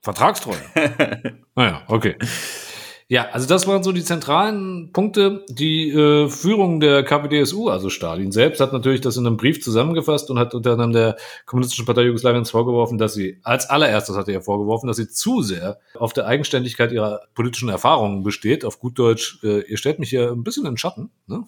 [0.00, 0.56] Vertragstreue.
[1.54, 2.16] naja, okay.
[3.10, 5.44] Ja, also das waren so die zentralen Punkte.
[5.48, 10.30] Die äh, Führung der KPDSU, also Stalin selbst, hat natürlich das in einem Brief zusammengefasst
[10.30, 14.42] und hat unter anderem der Kommunistischen Partei Jugoslawiens vorgeworfen, dass sie, als allererstes hat er
[14.42, 18.64] vorgeworfen, dass sie zu sehr auf der Eigenständigkeit ihrer politischen Erfahrungen besteht.
[18.64, 21.10] Auf gut Deutsch, äh, ihr stellt mich hier ein bisschen in den Schatten.
[21.26, 21.42] Ne?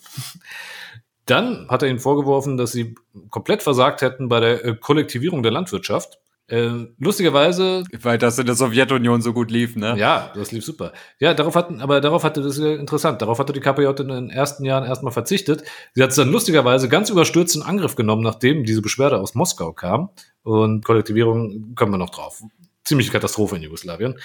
[1.26, 2.96] Dann hat er ihnen vorgeworfen, dass sie
[3.30, 6.18] komplett versagt hätten bei der äh, Kollektivierung der Landwirtschaft.
[6.52, 9.94] Äh, lustigerweise, Weil das in der Sowjetunion so gut lief, ne?
[9.96, 10.92] ja, das lief super.
[11.18, 13.22] Ja, darauf hatten, aber darauf hatte das ist ja interessant.
[13.22, 15.64] Darauf hatte die KPJ in den ersten Jahren erstmal verzichtet.
[15.94, 19.72] Sie hat es dann lustigerweise ganz überstürzt in Angriff genommen, nachdem diese Beschwerde aus Moskau
[19.72, 20.10] kam.
[20.42, 22.42] Und Kollektivierung kommen wir noch drauf.
[22.84, 24.18] Ziemliche Katastrophe in Jugoslawien.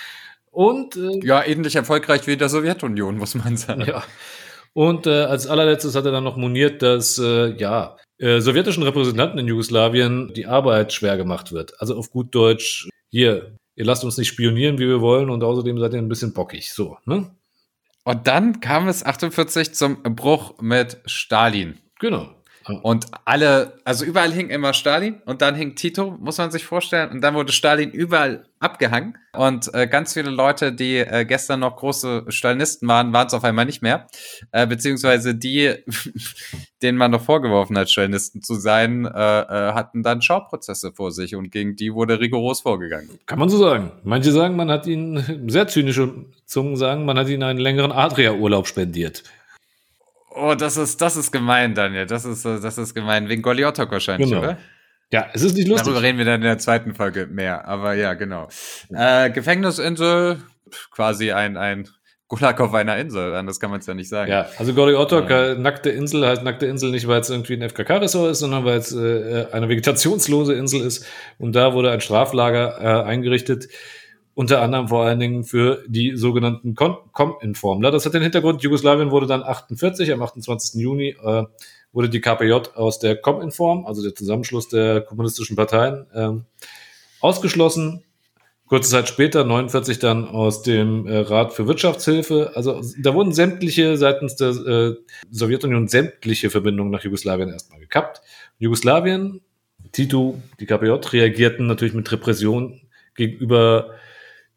[0.51, 3.85] Und äh, Ja, ähnlich erfolgreich wie in der Sowjetunion, muss man sagen.
[3.85, 4.03] ja.
[4.77, 9.39] Und äh, als allerletztes hat er dann noch moniert, dass äh, ja äh, sowjetischen Repräsentanten
[9.39, 11.81] in Jugoslawien die Arbeit schwer gemacht wird.
[11.81, 15.79] Also auf gut Deutsch, hier, ihr lasst uns nicht spionieren, wie wir wollen, und außerdem
[15.79, 16.71] seid ihr ein bisschen bockig.
[16.71, 17.31] So, ne?
[18.03, 21.79] Und dann kam es 48 zum Bruch mit Stalin.
[21.99, 22.35] Genau.
[22.81, 27.09] Und alle, also überall hing immer Stalin und dann hing Tito, muss man sich vorstellen.
[27.11, 29.17] Und dann wurde Stalin überall abgehangen.
[29.33, 33.43] Und äh, ganz viele Leute, die äh, gestern noch große Stalinisten waren, waren es auf
[33.43, 34.07] einmal nicht mehr.
[34.51, 35.75] Äh, beziehungsweise die,
[36.81, 41.35] denen man noch vorgeworfen hat, Stalinisten zu sein, äh, äh, hatten dann Schauprozesse vor sich
[41.35, 43.09] und gegen die wurde rigoros vorgegangen.
[43.27, 43.91] Kann man so sagen.
[44.03, 48.67] Manche sagen, man hat ihnen, sehr zynische Zungen sagen, man hat ihnen einen längeren Adria-Urlaub
[48.67, 49.23] spendiert.
[50.39, 52.05] Oh, das ist, das ist gemein, Daniel.
[52.05, 53.27] Das ist, äh, das ist gemein.
[53.29, 54.41] Wegen Goliotok wahrscheinlich, Genau.
[54.41, 54.57] oder?
[55.11, 55.85] Ja, es ist nicht lustig.
[55.87, 57.65] Darüber reden wir dann in der zweiten Folge mehr.
[57.67, 58.49] Aber ja, genau.
[58.93, 60.41] Äh, Gefängnisinsel,
[60.91, 61.87] quasi ein, ein
[62.27, 63.33] Gulag auf einer Insel.
[63.35, 64.29] Anders kann man es ja nicht sagen.
[64.29, 67.61] Ja, also Gori Otok, äh, nackte Insel, heißt nackte Insel nicht, weil es irgendwie ein
[67.69, 71.05] FKK-Ressort ist, sondern weil es äh, eine vegetationslose Insel ist.
[71.37, 73.69] Und da wurde ein Straflager äh, eingerichtet,
[74.37, 77.89] unter anderem vor allen Dingen für die sogenannten Com-Informler.
[77.89, 80.79] Das hat den Hintergrund, Jugoslawien wurde dann 48, am 28.
[80.79, 81.45] Juni äh,
[81.91, 86.45] wurde die KPJ aus der Com-Inform, also der Zusammenschluss der kommunistischen Parteien, ähm,
[87.19, 88.03] ausgeschlossen.
[88.67, 92.51] Kurze Zeit später, 49 dann aus dem äh, Rat für Wirtschaftshilfe.
[92.53, 94.95] Also da wurden sämtliche seitens der äh,
[95.31, 98.21] Sowjetunion sämtliche Verbindungen nach Jugoslawien erstmal gekappt.
[98.59, 99.41] Jugoslawien,
[99.93, 102.81] Tito, die KPJ reagierten natürlich mit Repression
[103.15, 103.95] gegenüber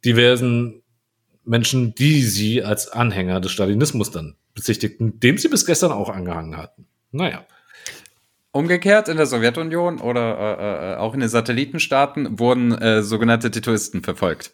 [0.04, 0.82] diversen
[1.44, 6.56] Menschen, die sie als Anhänger des Stalinismus dann bezichtigten, dem sie bis gestern auch angehangen
[6.56, 6.86] hatten.
[7.12, 7.44] Naja.
[8.52, 14.02] Umgekehrt in der Sowjetunion oder äh, äh, auch in den Satellitenstaaten wurden äh, sogenannte Titoisten
[14.02, 14.52] verfolgt.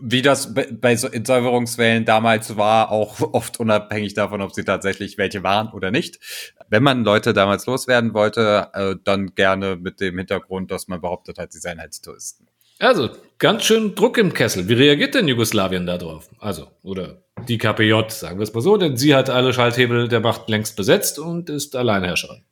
[0.00, 5.18] Wie das bei, bei so Entsäuberungswellen damals war, auch oft unabhängig davon, ob sie tatsächlich
[5.18, 6.20] welche waren oder nicht.
[6.68, 11.38] Wenn man Leute damals loswerden wollte, äh, dann gerne mit dem Hintergrund, dass man behauptet
[11.38, 12.46] hat, sie seien halt Titoisten.
[12.78, 14.68] Also, ganz schön Druck im Kessel.
[14.68, 16.28] Wie reagiert denn Jugoslawien darauf?
[16.38, 20.20] Also, oder die KPJ, sagen wir es mal so, denn sie hat alle Schalthebel der
[20.20, 22.44] Macht längst besetzt und ist Alleinherrscherin.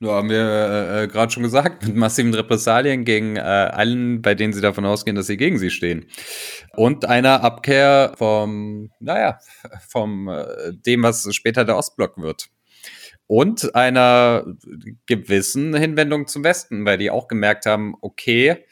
[0.00, 4.34] Ja, haben wir äh, äh, gerade schon gesagt, mit massiven Repressalien gegen äh, allen, bei
[4.34, 6.06] denen sie davon ausgehen, dass sie gegen sie stehen.
[6.74, 9.38] Und einer Abkehr vom, naja,
[9.88, 12.48] vom äh, dem, was später der Ostblock wird.
[13.28, 14.44] Und einer
[15.06, 18.64] gewissen Hinwendung zum Westen, weil die auch gemerkt haben, okay,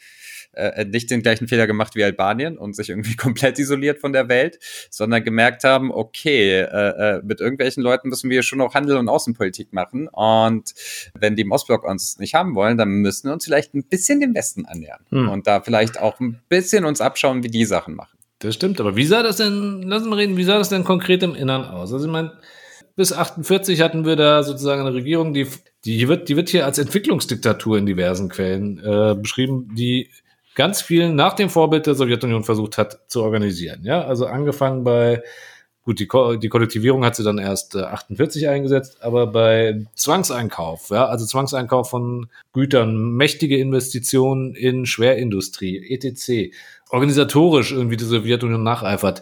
[0.53, 4.29] äh, nicht den gleichen Fehler gemacht wie Albanien und sich irgendwie komplett isoliert von der
[4.29, 8.97] Welt, sondern gemerkt haben, okay, äh, äh, mit irgendwelchen Leuten müssen wir schon noch Handel
[8.97, 10.07] und Außenpolitik machen.
[10.07, 10.73] Und
[11.17, 14.19] wenn die im Ostblock uns nicht haben wollen, dann müssen wir uns vielleicht ein bisschen
[14.19, 15.05] dem Westen annähern.
[15.09, 15.29] Hm.
[15.29, 18.17] Und da vielleicht auch ein bisschen uns abschauen, wie die Sachen machen.
[18.39, 21.21] Das stimmt, aber wie sah das denn, lassen wir reden, wie sah das denn konkret
[21.21, 21.93] im Innern aus?
[21.93, 22.33] Also ich meine,
[22.95, 25.47] bis 48 hatten wir da sozusagen eine Regierung, die,
[25.85, 30.09] die wird, die wird hier als Entwicklungsdiktatur in diversen Quellen äh, beschrieben, die
[30.55, 33.81] ganz viel nach dem Vorbild der Sowjetunion versucht hat zu organisieren.
[33.83, 35.23] Ja, also angefangen bei,
[35.83, 40.89] gut, die, Ko die Kollektivierung hat sie dann erst äh, 48 eingesetzt, aber bei Zwangseinkauf,
[40.89, 46.53] ja, also Zwangseinkauf von Gütern, mächtige Investitionen in Schwerindustrie, etc.
[46.89, 49.21] Organisatorisch irgendwie die Sowjetunion nacheifert.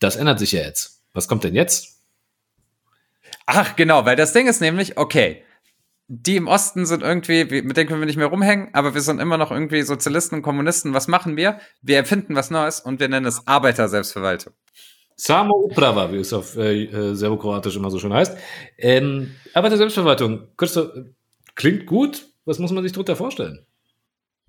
[0.00, 1.02] Das ändert sich ja jetzt.
[1.12, 2.00] Was kommt denn jetzt?
[3.46, 5.42] Ach, genau, weil das Ding ist nämlich, okay,
[6.08, 9.20] die im Osten sind irgendwie, mit denen können wir nicht mehr rumhängen, aber wir sind
[9.20, 10.92] immer noch irgendwie Sozialisten und Kommunisten.
[10.92, 11.60] Was machen wir?
[11.80, 14.52] Wir erfinden was Neues und wir nennen es Arbeiterselbstverwaltung.
[15.16, 18.36] Samo Uprava, wie es auf äh, äh, Serbokroatisch immer so schön heißt.
[18.78, 20.90] Ähm, aber der Selbstverwaltung, Christoph,
[21.54, 22.26] klingt gut.
[22.44, 23.64] Was muss man sich darunter vorstellen?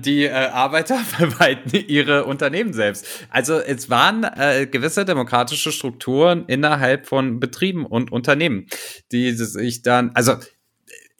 [0.01, 3.06] Die äh, Arbeiter verwalten ihre Unternehmen selbst.
[3.30, 8.68] Also es waren äh, gewisse demokratische Strukturen innerhalb von Betrieben und Unternehmen,
[9.12, 10.36] die sich dann, also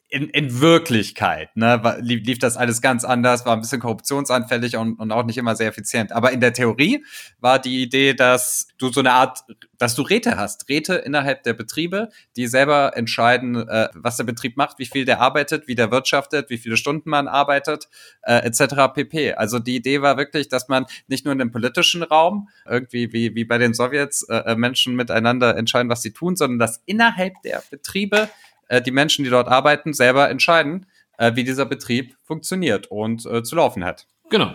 [0.08, 5.00] in, in Wirklichkeit ne, lief, lief das alles ganz anders, war ein bisschen korruptionsanfällig und,
[5.00, 6.12] und auch nicht immer sehr effizient.
[6.12, 7.04] Aber in der Theorie
[7.40, 9.40] war die Idee, dass du so eine Art,
[9.78, 14.58] dass du Räte hast, Räte innerhalb der Betriebe, die selber entscheiden, äh, was der Betrieb
[14.58, 17.90] macht, wie viel der arbeitet, wie der wirtschaftet, wie viele Stunden man arbeitet,
[18.22, 18.94] äh, etc.
[18.94, 19.34] pp.
[19.34, 23.34] Also die Idee war wirklich, dass man nicht nur in dem politischen Raum irgendwie wie,
[23.34, 27.34] wie bei den Sowjets äh, äh, Menschen miteinander entscheiden, was sie tun, sondern dass innerhalb
[27.44, 28.30] der Betriebe
[28.68, 30.86] äh, die Menschen, die dort arbeiten, selber entscheiden,
[31.18, 34.08] äh, wie dieser Betrieb funktioniert und äh, zu laufen hat.
[34.30, 34.54] Genau.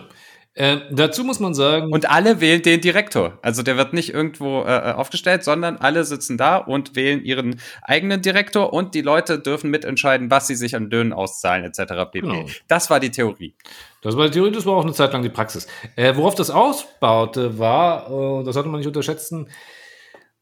[0.53, 3.39] Äh, dazu muss man sagen, Und alle wählen den Direktor.
[3.41, 8.21] Also der wird nicht irgendwo äh, aufgestellt, sondern alle sitzen da und wählen ihren eigenen
[8.21, 12.11] Direktor und die Leute dürfen mitentscheiden, was sie sich an Löhnen auszahlen, etc.
[12.11, 12.19] pp.
[12.19, 12.45] Genau.
[12.67, 13.55] Das war die Theorie.
[14.01, 15.67] das war die Theorie, das war auch eine Zeit lang die Praxis.
[15.95, 19.47] Worauf das ausbaute, war, das sollte man nicht unterschätzen,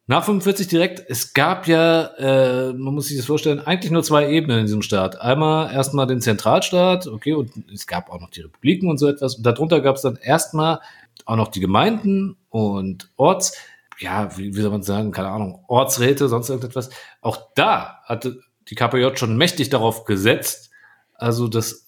[0.10, 4.28] nach 45 direkt, es gab ja, äh, man muss sich das vorstellen, eigentlich nur zwei
[4.28, 5.22] Ebenen in diesem Staat.
[5.22, 9.36] Einmal erstmal den Zentralstaat, okay, und es gab auch noch die Republiken und so etwas.
[9.36, 10.80] Und darunter gab es dann erstmal
[11.26, 13.56] auch noch die Gemeinden und Orts,
[14.00, 16.90] ja, wie, wie soll man sagen, keine Ahnung, Ortsräte, sonst irgendetwas.
[17.22, 20.72] Auch da hatte die KPJ schon mächtig darauf gesetzt,
[21.14, 21.86] also das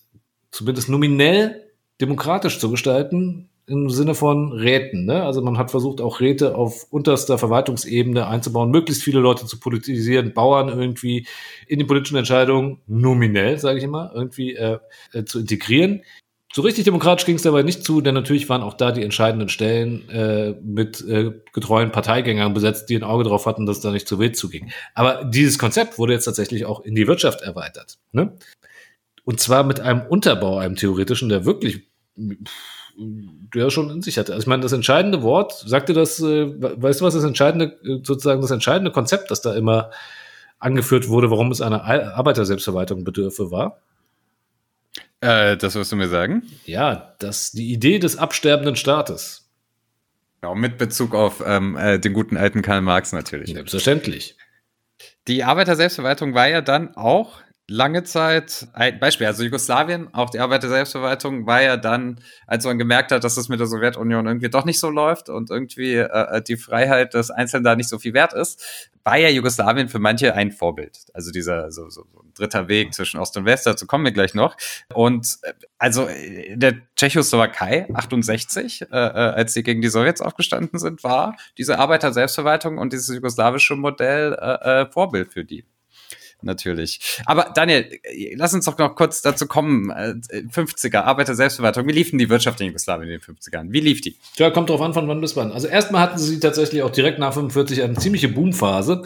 [0.52, 5.06] zumindest nominell demokratisch zu gestalten, im Sinne von Räten.
[5.06, 5.24] Ne?
[5.24, 10.34] Also man hat versucht, auch Räte auf unterster Verwaltungsebene einzubauen, möglichst viele Leute zu politisieren,
[10.34, 11.26] Bauern irgendwie
[11.68, 14.80] in die politischen Entscheidungen nominell, sage ich immer, irgendwie äh,
[15.14, 16.02] äh, zu integrieren.
[16.54, 19.48] So richtig demokratisch ging es dabei nicht zu, denn natürlich waren auch da die entscheidenden
[19.48, 23.92] Stellen äh, mit äh, getreuen Parteigängern besetzt, die ein Auge drauf hatten, dass es da
[23.92, 24.70] nicht zu wild zuging.
[24.94, 28.00] Aber dieses Konzept wurde jetzt tatsächlich auch in die Wirtschaft erweitert.
[28.12, 28.36] Ne?
[29.24, 31.88] Und zwar mit einem Unterbau, einem theoretischen, der wirklich
[32.98, 34.34] der schon in sich hatte.
[34.34, 38.00] Also ich meine, das entscheidende Wort, sagte das, äh, weißt du was, das entscheidende, äh,
[38.04, 39.92] sozusagen das entscheidende Konzept, das da immer
[40.60, 43.82] angeführt wurde, warum es einer Arbeiterselbstverwaltung bedürfe, war?
[45.20, 46.44] Äh, das wirst du mir sagen?
[46.66, 49.50] Ja, das, die Idee des absterbenden Staates.
[50.44, 53.52] Ja, mit Bezug auf ähm, äh, den guten alten Karl Marx natürlich.
[53.52, 54.36] Selbstverständlich.
[55.28, 61.48] Die Arbeiterselbstverwaltung war ja dann auch lange Zeit, ein Beispiel, also Jugoslawien, auch die Arbeiter-Selbstverwaltung
[61.48, 64.80] war ja dann, als man gemerkt hat, dass es mit der Sowjetunion irgendwie doch nicht
[64.80, 68.92] so läuft und irgendwie äh, die Freiheit des Einzelnen da nicht so viel wert ist,
[69.04, 70.98] war ja Jugoslawien für manche ein Vorbild.
[71.14, 74.34] Also dieser so, so, so dritter Weg zwischen Ost und West, dazu kommen wir gleich
[74.34, 74.58] noch.
[74.94, 80.78] Und äh, also in der Tschechoslowakei 68, äh, äh, als sie gegen die Sowjets aufgestanden
[80.78, 85.66] sind, war diese Arbeiter-Selbstverwaltung und dieses jugoslawische Modell äh, äh, Vorbild für die
[86.44, 87.20] natürlich.
[87.26, 88.00] Aber Daniel,
[88.36, 89.92] lass uns doch noch kurz dazu kommen.
[89.92, 91.88] 50er, Arbeiter Selbstverwaltung.
[91.88, 93.72] Wie liefen die Wirtschaft in Jugoslawien in den 50ern?
[93.72, 94.18] Wie lief die?
[94.38, 95.52] Ja, kommt drauf an, von wann bis wann.
[95.52, 99.04] Also erstmal hatten sie tatsächlich auch direkt nach 45 eine ziemliche Boomphase.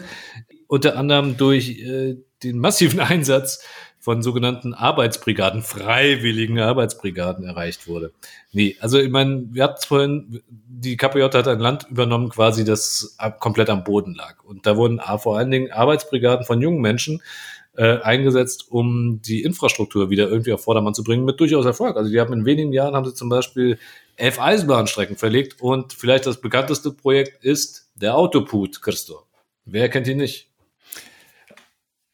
[0.68, 3.64] Unter anderem durch äh, den massiven Einsatz
[4.06, 8.12] von sogenannten Arbeitsbrigaden, freiwilligen Arbeitsbrigaden erreicht wurde.
[8.52, 12.64] Nee, also ich meine, wir hatten es vorhin, die KPJ hat ein Land übernommen, quasi
[12.64, 14.44] das komplett am Boden lag.
[14.44, 17.20] Und da wurden vor allen Dingen Arbeitsbrigaden von jungen Menschen
[17.76, 21.96] äh, eingesetzt, um die Infrastruktur wieder irgendwie auf Vordermann zu bringen, mit durchaus Erfolg.
[21.96, 23.76] Also die haben in wenigen Jahren haben sie zum Beispiel
[24.14, 29.24] elf Eisenbahnstrecken verlegt und vielleicht das bekannteste Projekt ist der Autoput, Christo.
[29.64, 30.48] Wer kennt ihn nicht?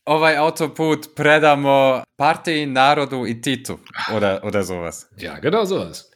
[0.04, 3.78] Ovaj autoput predamo Partei, Narodu i Titu
[4.16, 5.06] oder, oder sowas.
[5.18, 6.10] Ja, genau sowas.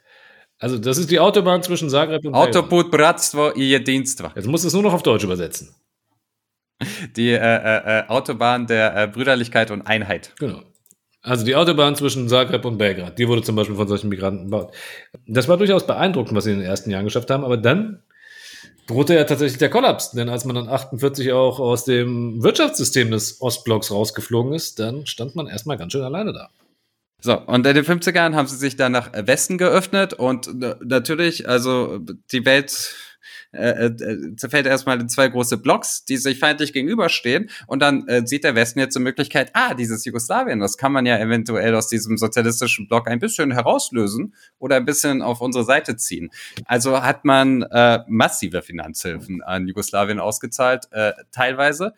[0.59, 4.30] Also das ist die Autobahn zwischen Zagreb und Autoput Bratstvo i Jedinstvo.
[4.34, 5.74] Jetzt musst du es nur noch auf Deutsch übersetzen.
[7.16, 10.32] Die äh, äh, äh, Autobahn der äh, Brüderlichkeit und Einheit.
[10.39, 10.62] Genau.
[11.22, 14.74] Also die Autobahn zwischen Zagreb und Belgrad, die wurde zum Beispiel von solchen Migranten gebaut.
[15.26, 18.03] Das war durchaus beeindruckend, was sie in den ersten Jahren geschafft haben, aber dann
[18.87, 20.12] drohte ja tatsächlich der Kollaps.
[20.12, 25.37] Denn als man dann 48 auch aus dem Wirtschaftssystem des Ostblocks rausgeflogen ist, dann stand
[25.37, 26.51] man erstmal ganz schön alleine da.
[27.20, 30.51] So, und in den 50ern haben sie sich dann nach Westen geöffnet und
[30.84, 31.99] natürlich, also
[32.30, 32.95] die Welt
[33.57, 37.51] äh, äh, zerfällt erstmal in zwei große Blocks, die sich feindlich gegenüberstehen.
[37.67, 41.07] Und dann äh, sieht der Westen jetzt die Möglichkeit, ah, dieses Jugoslawien, das kann man
[41.07, 45.97] ja eventuell aus diesem sozialistischen Block ein bisschen herauslösen oder ein bisschen auf unsere Seite
[45.97, 46.31] ziehen.
[46.67, 51.95] Also hat man äh, massive Finanzhilfen an Jugoslawien ausgezahlt, äh, teilweise.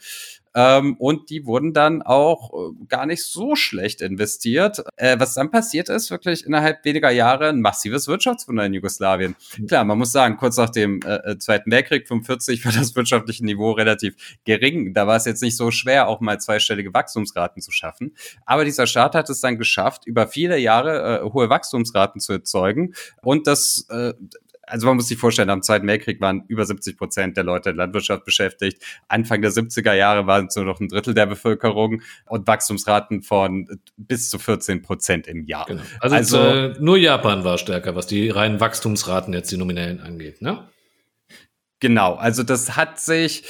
[0.59, 4.83] Ähm, und die wurden dann auch äh, gar nicht so schlecht investiert.
[4.97, 9.37] Äh, was dann passiert ist, wirklich innerhalb weniger Jahre ein massives Wirtschaftswunder in Jugoslawien.
[9.69, 13.45] Klar, man muss sagen, kurz nach dem äh, äh Zweiten Weltkrieg, 45, war das wirtschaftliche
[13.45, 14.95] Niveau relativ gering.
[14.95, 18.17] Da war es jetzt nicht so schwer, auch mal zweistellige Wachstumsraten zu schaffen.
[18.45, 22.95] Aber dieser Staat hat es dann geschafft, über viele Jahre äh, hohe Wachstumsraten zu erzeugen.
[23.23, 24.13] Und das äh,
[24.69, 27.77] also man muss sich vorstellen, am Zweiten Weltkrieg waren über 70 Prozent der Leute in
[27.77, 28.83] Landwirtschaft beschäftigt.
[29.09, 33.69] Anfang der 70er Jahre waren es nur noch ein Drittel der Bevölkerung und Wachstumsraten von
[33.97, 35.67] bis zu 14 Prozent im Jahr.
[35.67, 35.83] Genau.
[36.01, 40.43] Also, also äh, nur Japan war stärker, was die reinen Wachstumsraten jetzt die nominellen angeht,
[40.43, 40.69] ne?
[41.81, 43.45] Genau, also das hat sich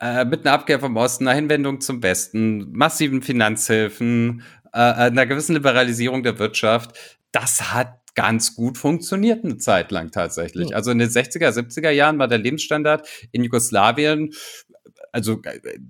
[0.00, 5.54] äh, mit einer Abkehr vom Osten, einer Hinwendung zum Westen, massiven Finanzhilfen, äh, einer gewissen
[5.54, 6.98] Liberalisierung der Wirtschaft,
[7.30, 10.70] das hat ganz gut funktioniert eine Zeit lang tatsächlich.
[10.70, 10.76] Ja.
[10.76, 14.32] Also in den 60er, 70er Jahren war der Lebensstandard in Jugoslawien
[15.14, 15.40] also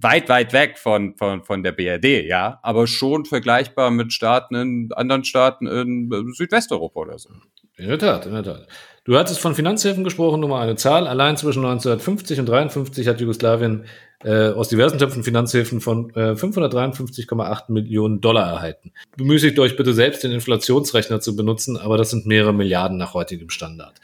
[0.02, 4.92] weit, weit weg von, von, von der BRD, ja, aber schon vergleichbar mit Staaten in
[4.92, 7.30] anderen Staaten in Südwesteuropa oder so.
[7.78, 8.68] In der Tat, in der Tat.
[9.04, 11.06] Du hattest von Finanzhilfen gesprochen, nur mal eine Zahl.
[11.06, 13.86] Allein zwischen 1950 und 1953 hat Jugoslawien
[14.24, 18.92] äh, aus diversen Töpfen Finanzhilfen von äh, 553,8 Millionen Dollar erhalten.
[19.16, 23.50] Bemüßigt euch bitte selbst den Inflationsrechner zu benutzen, aber das sind mehrere Milliarden nach heutigem
[23.50, 24.00] Standard.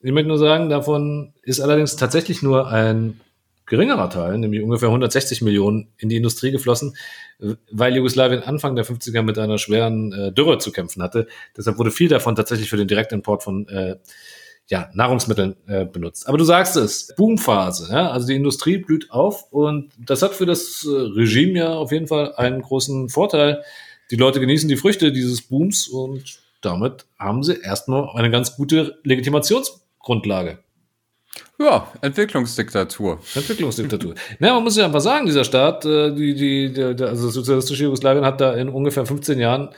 [0.00, 3.20] Ich möchte nur sagen, davon ist allerdings tatsächlich nur ein
[3.66, 6.96] geringerer Teil, nämlich ungefähr 160 Millionen, in die Industrie geflossen,
[7.70, 11.28] weil Jugoslawien Anfang der 50er mit einer schweren äh, Dürre zu kämpfen hatte.
[11.56, 13.96] Deshalb wurde viel davon tatsächlich für den Direktimport von äh,
[14.70, 16.28] ja, Nahrungsmitteln äh, benutzt.
[16.28, 18.10] Aber du sagst es, Boomphase, ja?
[18.10, 22.06] also die Industrie blüht auf und das hat für das äh, Regime ja auf jeden
[22.06, 23.64] Fall einen großen Vorteil.
[24.12, 28.98] Die Leute genießen die Früchte dieses Booms und damit haben sie erstmal eine ganz gute
[29.02, 30.58] Legitimationsgrundlage.
[31.58, 33.20] Ja, Entwicklungsdiktatur.
[33.34, 34.14] Entwicklungsdiktatur.
[34.38, 37.84] Na, man muss ja einfach sagen, dieser Staat, äh, die, die, der, der, also sozialistische
[37.84, 39.70] Jugoslawien hat da in ungefähr 15 Jahren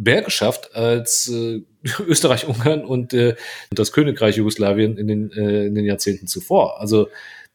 [0.00, 1.62] mehr geschafft als äh,
[2.06, 3.36] Österreich, Ungarn und äh,
[3.70, 6.80] das Königreich Jugoslawien in den, äh, in den Jahrzehnten zuvor.
[6.80, 7.08] Also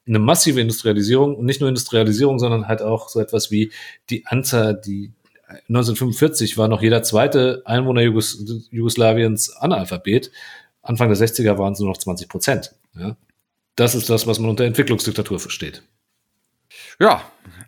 [0.07, 3.71] eine massive Industrialisierung und nicht nur Industrialisierung, sondern halt auch so etwas wie
[4.09, 5.11] die Anzahl, die
[5.47, 10.31] 1945 war noch jeder zweite Einwohner Jugos Jugoslawiens Analphabet.
[10.81, 12.75] Anfang der 60er waren es nur noch 20 Prozent.
[12.95, 13.17] Ja?
[13.75, 15.83] Das ist das, was man unter Entwicklungsdiktatur versteht.
[16.99, 17.23] Ja,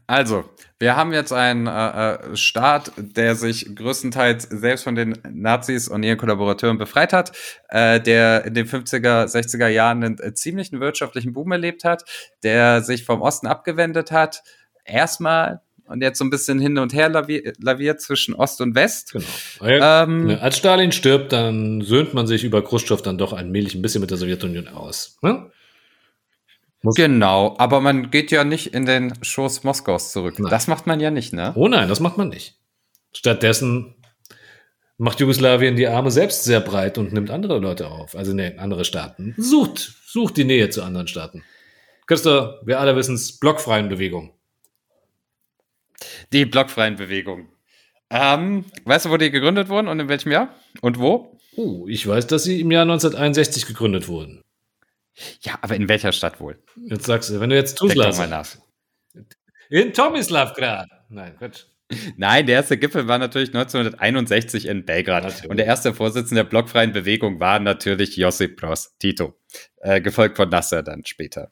[0.07, 0.45] also,
[0.79, 6.01] wir haben jetzt einen äh, äh, Staat, der sich größtenteils selbst von den Nazis und
[6.03, 7.33] ihren Kollaborateuren befreit hat,
[7.67, 12.05] äh, der in den 50er, 60er Jahren einen äh, ziemlichen wirtschaftlichen Boom erlebt hat,
[12.41, 14.43] der sich vom Osten abgewendet hat.
[14.85, 19.13] Erstmal und jetzt so ein bisschen hin und her lavier, laviert zwischen Ost und West.
[19.13, 19.25] Genau.
[19.61, 23.81] Ähm, ne, als Stalin stirbt, dann söhnt man sich über Khrushchev dann doch allmählich ein
[23.81, 25.17] bisschen mit der Sowjetunion aus.
[25.21, 25.49] Ne?
[26.95, 30.39] Genau, aber man geht ja nicht in den Schoß Moskaus zurück.
[30.39, 30.49] Nein.
[30.49, 31.53] Das macht man ja nicht, ne?
[31.55, 32.55] Oh nein, das macht man nicht.
[33.13, 33.95] Stattdessen
[34.97, 38.85] macht Jugoslawien die Arme selbst sehr breit und nimmt andere Leute auf, also ne, andere
[38.85, 39.35] Staaten.
[39.37, 41.43] Sucht, sucht die Nähe zu anderen Staaten.
[42.07, 44.31] Christa, wir alle wissen es, blockfreien Bewegung.
[46.31, 47.49] Die blockfreien Bewegungen.
[48.09, 50.55] Ähm, weißt du, wo die gegründet wurden und in welchem Jahr?
[50.81, 51.37] Und wo?
[51.55, 54.41] Oh, ich weiß, dass sie im Jahr 1961 gegründet wurden.
[55.41, 56.61] Ja, aber in welcher Stadt wohl?
[56.89, 58.61] Jetzt sagst du, wenn du jetzt Tuzla sagst.
[59.69, 60.87] In Tomislavgrad.
[61.09, 61.65] Nein, Quatsch.
[62.17, 65.23] Nein, der erste Gipfel war natürlich 1961 in Belgrad.
[65.23, 65.49] Natürlich.
[65.49, 69.39] Und der erste Vorsitzende der blockfreien Bewegung war natürlich Josip Broz Tito,
[69.77, 71.51] äh, gefolgt von Nasser dann später.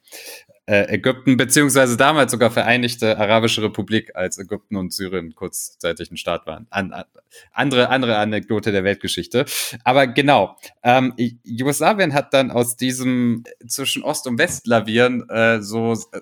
[0.67, 6.47] Äh, Ägypten, beziehungsweise damals sogar Vereinigte Arabische Republik, als Ägypten und Syrien kurzzeitig ein Staat
[6.47, 6.65] waren.
[6.71, 7.05] An, an,
[7.51, 9.45] andere, andere Anekdote der Weltgeschichte.
[9.83, 11.13] Aber genau, ähm,
[11.43, 16.21] Jugoslawien hat dann aus diesem zwischen Ost- und West-Lavieren äh, so äh,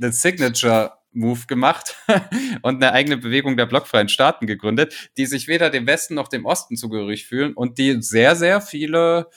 [0.00, 1.96] eine Signature Move gemacht
[2.62, 6.46] und eine eigene Bewegung der blockfreien Staaten gegründet, die sich weder dem Westen noch dem
[6.46, 9.28] Osten zugehörig fühlen und die sehr, sehr viele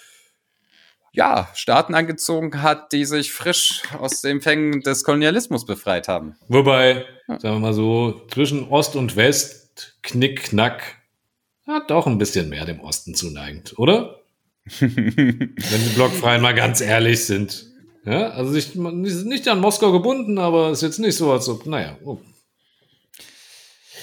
[1.11, 6.35] ja, Staaten angezogen hat, die sich frisch aus den Fängen des Kolonialismus befreit haben.
[6.47, 10.97] Wobei, sagen wir mal so, zwischen Ost und West, knick, knack,
[11.67, 14.21] hat doch ein bisschen mehr dem Osten zuneigend, oder?
[14.79, 17.67] Wenn die Blockfreien mal ganz ehrlich sind.
[18.05, 21.97] Ja, also ist nicht an Moskau gebunden, aber ist jetzt nicht so, als ob, naja.
[22.03, 22.17] Oh.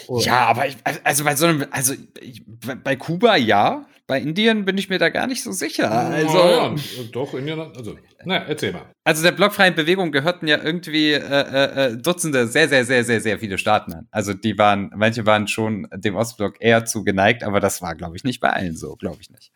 [0.09, 0.21] Oh.
[0.21, 2.43] Ja, aber ich, also bei so einem, also ich,
[2.85, 5.91] bei- Kuba ja, bei Indien bin ich mir da gar nicht so sicher.
[5.91, 6.75] Also, ja, ja,
[7.13, 8.87] doch, Indien, also, na, erzähl mal.
[9.03, 13.21] Also der blockfreien Bewegung gehörten ja irgendwie äh, äh, äh, Dutzende, sehr, sehr, sehr, sehr,
[13.21, 14.07] sehr viele Staaten an.
[14.13, 18.23] Also die waren, manche waren schon dem Ostblock eher zugeneigt, aber das war, glaube ich,
[18.23, 19.51] nicht bei allen so, glaube ich nicht.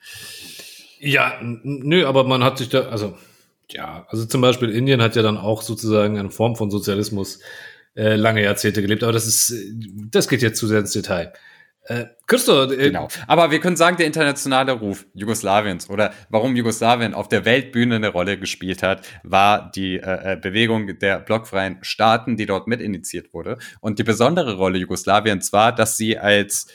[0.98, 3.16] Ja, nö, aber man hat sich da, also,
[3.70, 7.38] ja, also zum Beispiel Indien hat ja dann auch sozusagen eine Form von Sozialismus
[7.94, 9.72] äh, lange Jahrzehnte gelebt, aber das ist, äh,
[10.10, 11.32] das geht jetzt zu sehr ins Detail.
[11.84, 13.08] Äh, Christo, äh, Genau.
[13.26, 18.08] Aber wir können sagen, der internationale Ruf Jugoslawiens oder warum Jugoslawien auf der Weltbühne eine
[18.08, 23.34] Rolle gespielt hat, war die äh, äh, Bewegung der blockfreien Staaten, die dort mit initiiert
[23.34, 23.58] wurde.
[23.80, 26.68] Und die besondere Rolle Jugoslawiens war, dass sie als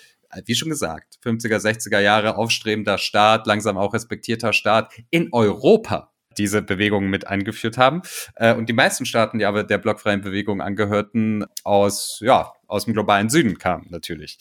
[0.44, 6.62] wie schon gesagt, 50er, 60er Jahre aufstrebender Staat, langsam auch respektierter Staat in Europa diese
[6.62, 8.02] Bewegung mit angeführt haben.
[8.36, 12.94] Äh, und die meisten Staaten, die aber der blockfreien Bewegung angehörten, aus, ja, aus dem
[12.94, 14.38] globalen Süden kamen natürlich.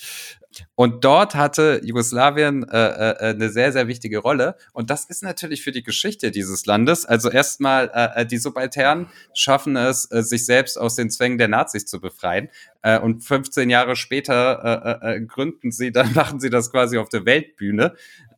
[0.74, 4.56] Und dort hatte Jugoslawien äh, äh, eine sehr, sehr wichtige Rolle.
[4.72, 7.06] Und das ist natürlich für die Geschichte dieses Landes.
[7.06, 11.48] Also erstmal, äh, äh, die Subalternen schaffen es, äh, sich selbst aus den Zwängen der
[11.48, 12.48] Nazis zu befreien.
[12.82, 16.98] Äh, und 15 Jahre später äh, äh, äh, gründen sie, dann machen sie das quasi
[16.98, 17.94] auf der Weltbühne.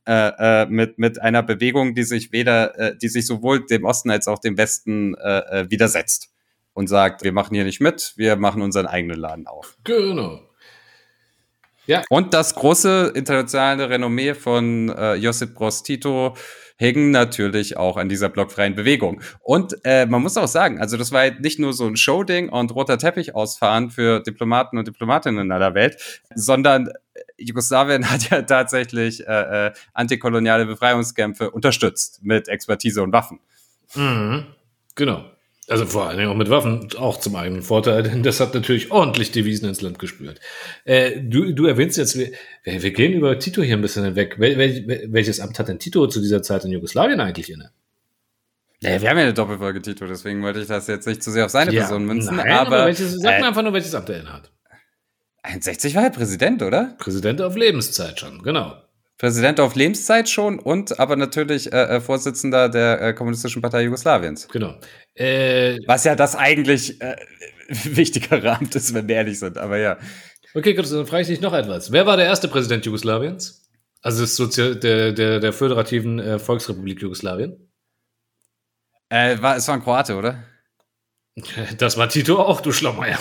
[0.06, 4.08] Äh, äh, mit, mit einer Bewegung, die sich weder, äh, die sich sowohl dem Osten
[4.10, 6.28] als auch dem Westen äh, äh, widersetzt
[6.74, 9.76] und sagt, wir machen hier nicht mit, wir machen unseren eigenen Laden auf.
[9.82, 10.42] genau.
[12.08, 16.36] Und das große internationale Renommee von äh, Josip Broz Tito
[16.76, 19.22] hing natürlich auch an dieser blockfreien Bewegung.
[19.40, 22.48] Und äh, man muss auch sagen, also das war halt nicht nur so ein Showding
[22.48, 26.90] und roter Teppich ausfahren für Diplomaten und Diplomatinnen in aller Welt, sondern
[27.38, 33.40] Jugoslawien hat ja tatsächlich äh, äh, antikoloniale Befreiungskämpfe unterstützt mit Expertise und Waffen.
[33.94, 34.46] Mhm.
[34.94, 35.24] Genau.
[35.68, 38.90] Also vor allen Dingen auch mit Waffen, auch zum eigenen Vorteil, denn das hat natürlich
[38.92, 40.40] ordentlich Devisen ins Land gespürt.
[40.84, 42.30] Äh, du, du erwähnst jetzt, wir,
[42.64, 44.38] wir gehen über Tito hier ein bisschen hinweg.
[44.38, 47.72] Wel, wel, welches Amt hat denn Tito zu dieser Zeit in Jugoslawien eigentlich inne?
[48.80, 51.46] Ja, wir haben ja eine Doppelfolge, Tito, deswegen wollte ich das jetzt nicht zu sehr
[51.46, 52.36] auf seine Person münzen.
[52.36, 54.52] nein, aber welches, sag äh, mir einfach nur, welches Amt er innehat.
[55.46, 56.94] 61 war er Präsident, oder?
[56.98, 58.76] Präsident auf Lebenszeit schon, genau.
[59.18, 64.48] Präsident auf Lebenszeit schon und aber natürlich äh, äh, Vorsitzender der äh, Kommunistischen Partei Jugoslawiens.
[64.48, 64.74] Genau.
[65.14, 67.16] Äh, Was ja das eigentlich äh,
[67.68, 69.96] wichtigere Amt ist, wenn wir ehrlich sind, aber ja.
[70.54, 71.92] okay, gut, dann frage ich dich noch etwas.
[71.92, 73.62] Wer war der erste Präsident Jugoslawiens?
[74.02, 77.72] Also des Sozi der, der, der föderativen äh, Volksrepublik Jugoslawien?
[79.08, 80.44] Äh, war, es war ein Kroate, oder?
[81.78, 83.18] Das war Tito auch, du Schlaumeier.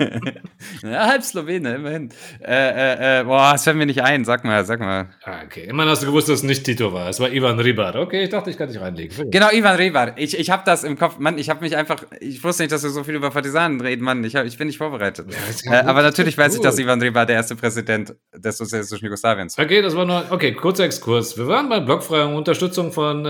[0.82, 2.10] ja, halb Slowene, immerhin.
[2.42, 4.24] Äh, äh, äh, boah, das fällt mir nicht ein.
[4.24, 5.10] Sag mal, sag mal.
[5.22, 7.08] Ah, Okay, immerhin hast du gewusst, dass es nicht Tito war.
[7.10, 7.94] Es war Ivan Ribar.
[7.96, 9.30] Okay, ich dachte, ich kann dich reinlegen.
[9.30, 10.16] Genau, Ivan Revar.
[10.16, 11.18] Ich, ich habe das im Kopf.
[11.18, 12.04] Mann, ich habe mich einfach.
[12.20, 14.24] Ich wusste nicht, dass wir so viel über Partisanen reden, Mann.
[14.24, 15.28] Ich, hab, ich bin nicht vorbereitet.
[15.28, 16.84] äh, ja gut, aber natürlich weiß ich, dass gut.
[16.84, 19.64] Ivan Revar der erste Präsident des sozialistischen Jugoslawiens war.
[19.66, 20.24] Okay, das war nur.
[20.30, 21.36] Okay, kurzer Exkurs.
[21.36, 23.26] Wir waren bei blockfreier Unterstützung von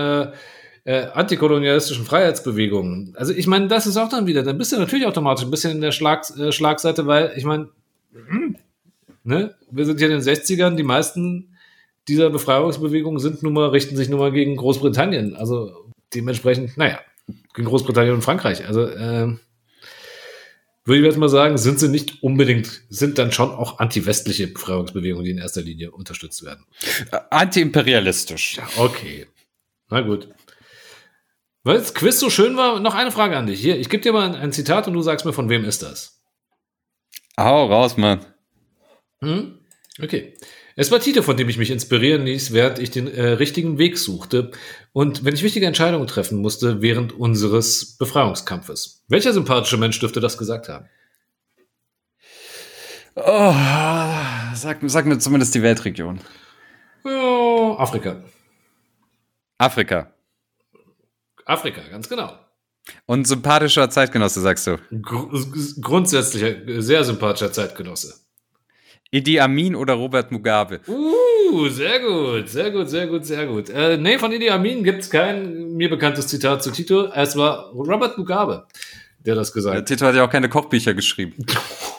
[0.87, 3.13] äh, äh, antikolonialistischen Freiheitsbewegungen.
[3.17, 4.41] Also, ich meine, das ist auch dann wieder.
[4.43, 7.67] Dann bist du natürlich automatisch ein bisschen in der Schlag, äh, Schlagseite, weil ich meine,
[9.23, 11.57] ne, wir sind hier in den 60ern, die meisten
[12.07, 15.35] dieser Befreiungsbewegungen sind nun mal, richten sich nun mal gegen Großbritannien.
[15.35, 15.73] Also
[16.15, 17.01] dementsprechend, naja,
[17.53, 18.65] gegen Großbritannien und Frankreich.
[18.65, 19.41] Also, ähm,
[20.85, 25.25] würde ich jetzt mal sagen, sind sie nicht unbedingt, sind dann schon auch anti-westliche Befreiungsbewegungen,
[25.25, 26.63] die in erster Linie unterstützt werden.
[27.11, 28.55] Äh, Antiimperialistisch.
[28.55, 29.27] Ja, okay.
[29.89, 30.29] Na gut.
[31.67, 33.59] Weil das Quiz so schön war, noch eine Frage an dich.
[33.59, 35.83] Hier, ich gebe dir mal ein, ein Zitat und du sagst mir, von wem ist
[35.83, 36.21] das?
[37.37, 38.21] Hau raus, Mann.
[39.19, 39.59] Hm?
[40.01, 40.33] Okay.
[40.77, 43.97] Es war Tito, von dem ich mich inspirieren ließ, während ich den äh, richtigen Weg
[43.97, 44.51] suchte
[44.93, 49.03] und wenn ich wichtige Entscheidungen treffen musste während unseres Befreiungskampfes.
[49.09, 50.87] Welcher sympathische Mensch dürfte das gesagt haben?
[53.15, 53.53] Oh,
[54.55, 56.21] sag, sag mir zumindest die Weltregion.
[57.03, 58.23] Ja, Afrika.
[59.57, 60.13] Afrika.
[61.47, 62.37] Afrika, ganz genau.
[63.05, 64.77] Und sympathischer Zeitgenosse, sagst du.
[64.91, 65.29] Gr
[65.81, 68.15] grundsätzlicher, sehr sympathischer Zeitgenosse.
[69.11, 70.81] Idi Amin oder Robert Mugabe?
[70.87, 73.69] Uh, sehr gut, sehr gut, sehr gut, sehr gut.
[73.69, 77.05] Äh, nee, von Idi Amin gibt es kein mir bekanntes Zitat zu Tito.
[77.13, 78.67] Es war Robert Mugabe,
[79.27, 79.85] der das gesagt hat.
[79.85, 81.45] Tito hat ja auch keine Kochbücher geschrieben.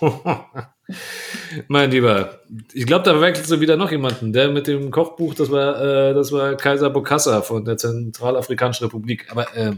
[1.69, 2.41] mein Lieber,
[2.73, 4.33] ich glaube, da verwechselst du wieder noch jemanden.
[4.33, 9.27] Der mit dem Kochbuch, das war, äh, das war Kaiser Bokassa von der Zentralafrikanischen Republik.
[9.31, 9.73] Aber äh,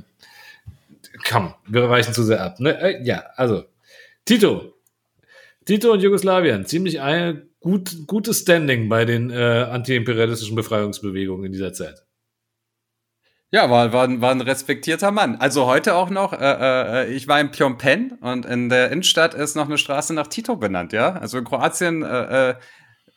[1.29, 2.61] komm, wir weichen zu sehr ab.
[2.61, 2.81] Ne?
[2.81, 3.65] Äh, ja, also,
[4.25, 4.75] Tito.
[5.67, 11.73] Tito und Jugoslawien, ziemlich ein gut, gutes Standing bei den äh, antiimperialistischen Befreiungsbewegungen in dieser
[11.73, 12.05] Zeit.
[13.53, 15.37] Ja, war, war, war ein respektierter Mann.
[15.37, 19.35] Also heute auch noch, äh, äh, ich war in Phnom Penh und in der Innenstadt
[19.35, 21.15] ist noch eine Straße nach Tito benannt, ja.
[21.15, 22.55] Also in Kroatien äh, äh,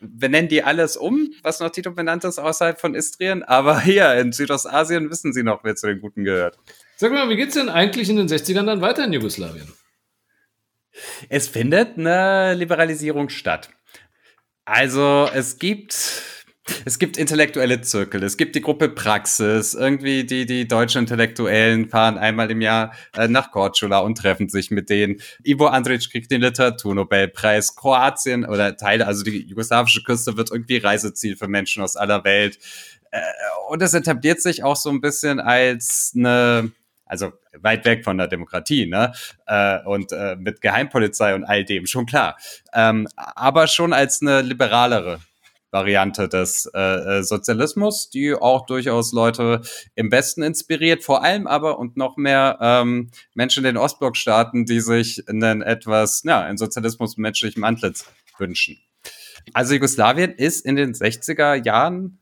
[0.01, 3.43] benennen die alles um, was nach Tito benannt ist, außerhalb von Istrien.
[3.43, 6.57] Aber hier in Südostasien wissen sie noch, wer zu den Guten gehört.
[6.95, 9.71] Sag mal, wie geht's denn eigentlich in den 60ern dann weiter in Jugoslawien?
[11.29, 13.69] Es findet eine Liberalisierung statt.
[14.65, 16.42] Also es gibt
[16.85, 22.17] es gibt intellektuelle Zirkel, es gibt die Gruppe Praxis, irgendwie die, die deutschen Intellektuellen fahren
[22.17, 25.21] einmal im Jahr äh, nach Korčula und treffen sich mit denen.
[25.43, 27.75] Ivo Andrić kriegt den Literaturnobelpreis.
[27.75, 32.57] Kroatien oder Teile, also die jugoslawische Küste wird irgendwie Reiseziel für Menschen aus aller Welt.
[33.11, 33.21] Äh,
[33.69, 36.71] und es etabliert sich auch so ein bisschen als eine,
[37.05, 39.11] also weit weg von der Demokratie, ne?
[39.47, 42.37] Äh, und mit Geheimpolizei und all dem, schon klar.
[42.73, 45.19] Ähm, aber schon als eine liberalere
[45.73, 49.61] Variante des äh, äh, Sozialismus, die auch durchaus Leute
[49.95, 54.79] im Westen inspiriert, vor allem aber und noch mehr ähm, Menschen in den Ostblockstaaten, die
[54.79, 58.05] sich einen etwas, ja, einen Sozialismus mit menschlichem Antlitz
[58.37, 58.77] wünschen.
[59.53, 62.19] Also Jugoslawien ist in den 60er Jahren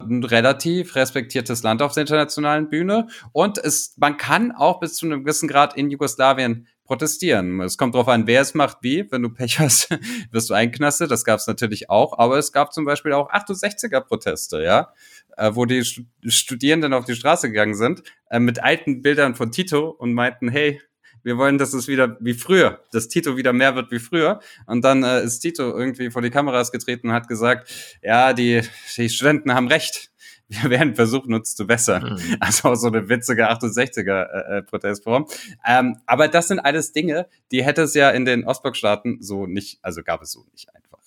[0.00, 5.06] ein relativ respektiertes Land auf der internationalen Bühne und es, man kann auch bis zu
[5.06, 7.60] einem gewissen Grad in Jugoslawien protestieren.
[7.60, 9.10] Es kommt darauf an, wer es macht wie.
[9.10, 9.88] Wenn du Pech hast,
[10.30, 11.10] wirst du einknastet.
[11.10, 12.18] Das gab es natürlich auch.
[12.18, 14.92] Aber es gab zum Beispiel auch 68er-Proteste, ja,
[15.36, 19.50] äh, wo die Stu- Studierenden auf die Straße gegangen sind äh, mit alten Bildern von
[19.50, 20.80] Tito und meinten, hey,
[21.22, 24.40] wir wollen, dass es wieder wie früher, dass Tito wieder mehr wird wie früher.
[24.66, 27.72] Und dann äh, ist Tito irgendwie vor die Kameras getreten und hat gesagt,
[28.02, 28.60] ja, die,
[28.96, 30.10] die Studenten haben recht.
[30.62, 32.20] Wir werden versuchen, uns zu bessern.
[32.40, 35.26] Also auch so eine witzige 68er-Protestform.
[35.66, 39.78] ähm, aber das sind alles Dinge, die hätte es ja in den Ostblockstaaten so nicht,
[39.82, 40.98] also gab es so nicht einfach.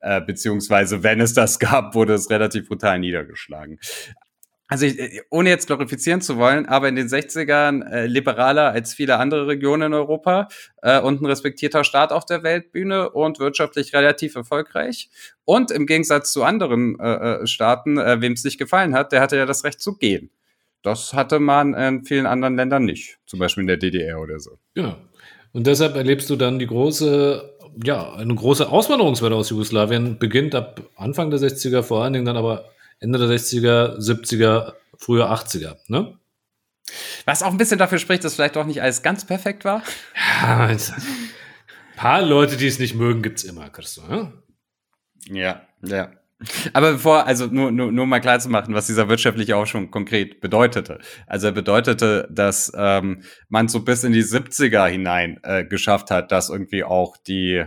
[0.00, 3.78] Äh, beziehungsweise, wenn es das gab, wurde es relativ brutal niedergeschlagen.
[4.68, 8.94] Also ich, äh, ohne jetzt glorifizieren zu wollen, aber in den 60ern äh, liberaler als
[8.94, 10.48] viele andere Regionen in Europa
[10.82, 15.08] äh, und ein respektierter Staat auf der Weltbühne und wirtschaftlich relativ erfolgreich.
[15.44, 19.20] Und im Gegensatz zu anderen äh, äh, Staaten, äh, wem es nicht gefallen hat, der
[19.20, 20.30] hatte ja das Recht zu gehen.
[20.82, 23.18] das hatte man in vielen anderen Ländern nicht.
[23.26, 24.58] Zum Beispiel in der DDR oder so.
[24.74, 24.96] Genau.
[25.52, 30.82] Und deshalb erlebst du dann die große, ja, eine große Auswanderungswelle aus Jugoslawien, beginnt ab
[30.96, 32.66] Anfang der 60er, vor allen Dingen dann aber
[33.00, 35.76] Ende der 60er, 70er, früher 80er.
[35.88, 36.18] Ne?
[37.24, 39.82] Was auch ein bisschen dafür spricht, dass vielleicht auch nicht alles ganz perfekt war.
[40.14, 40.78] Ja, ein
[41.96, 44.02] paar Leute, die es nicht mögen, gibt's immer, Christo.
[44.06, 44.32] Ne?
[45.28, 46.12] Ja, ja.
[46.74, 50.42] Aber bevor, also nur, nur, nur mal klar zu machen, was dieser wirtschaftliche Aufschwung konkret
[50.42, 50.98] bedeutete.
[51.26, 56.32] Also er bedeutete, dass ähm, man so bis in die 70er hinein äh, geschafft hat,
[56.32, 57.64] dass irgendwie auch die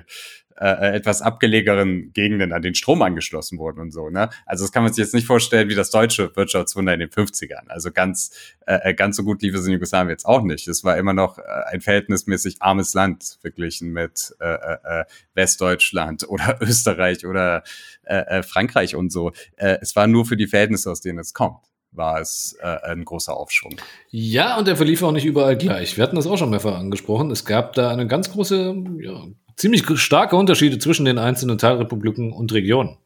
[0.59, 4.09] äh, etwas abgelegenen Gegenden an den Strom angeschlossen wurden und so.
[4.09, 4.29] Ne?
[4.45, 7.67] Also das kann man sich jetzt nicht vorstellen wie das deutsche Wirtschaftswunder in den 50ern.
[7.67, 8.31] Also ganz,
[8.65, 10.67] äh, ganz so gut lief es in Jugoslawien jetzt auch nicht.
[10.67, 16.57] Es war immer noch äh, ein verhältnismäßig armes Land verglichen mit äh, äh, Westdeutschland oder
[16.61, 17.63] Österreich oder
[18.03, 19.31] äh, äh, Frankreich und so.
[19.55, 21.59] Äh, es war nur für die Verhältnisse, aus denen es kommt
[21.91, 23.75] war es äh, ein großer Aufschwung.
[24.11, 25.97] Ja, und der verlief auch nicht überall gleich.
[25.97, 27.31] Wir hatten das auch schon mehrfach angesprochen.
[27.31, 29.25] Es gab da eine ganz große ja,
[29.59, 32.97] ziemlich starke Unterschiede zwischen den einzelnen Teilrepubliken und Regionen.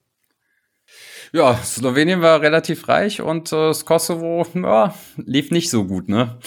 [1.34, 6.38] Ja, Slowenien war relativ reich und äh, das Kosovo ja, lief nicht so gut, ne?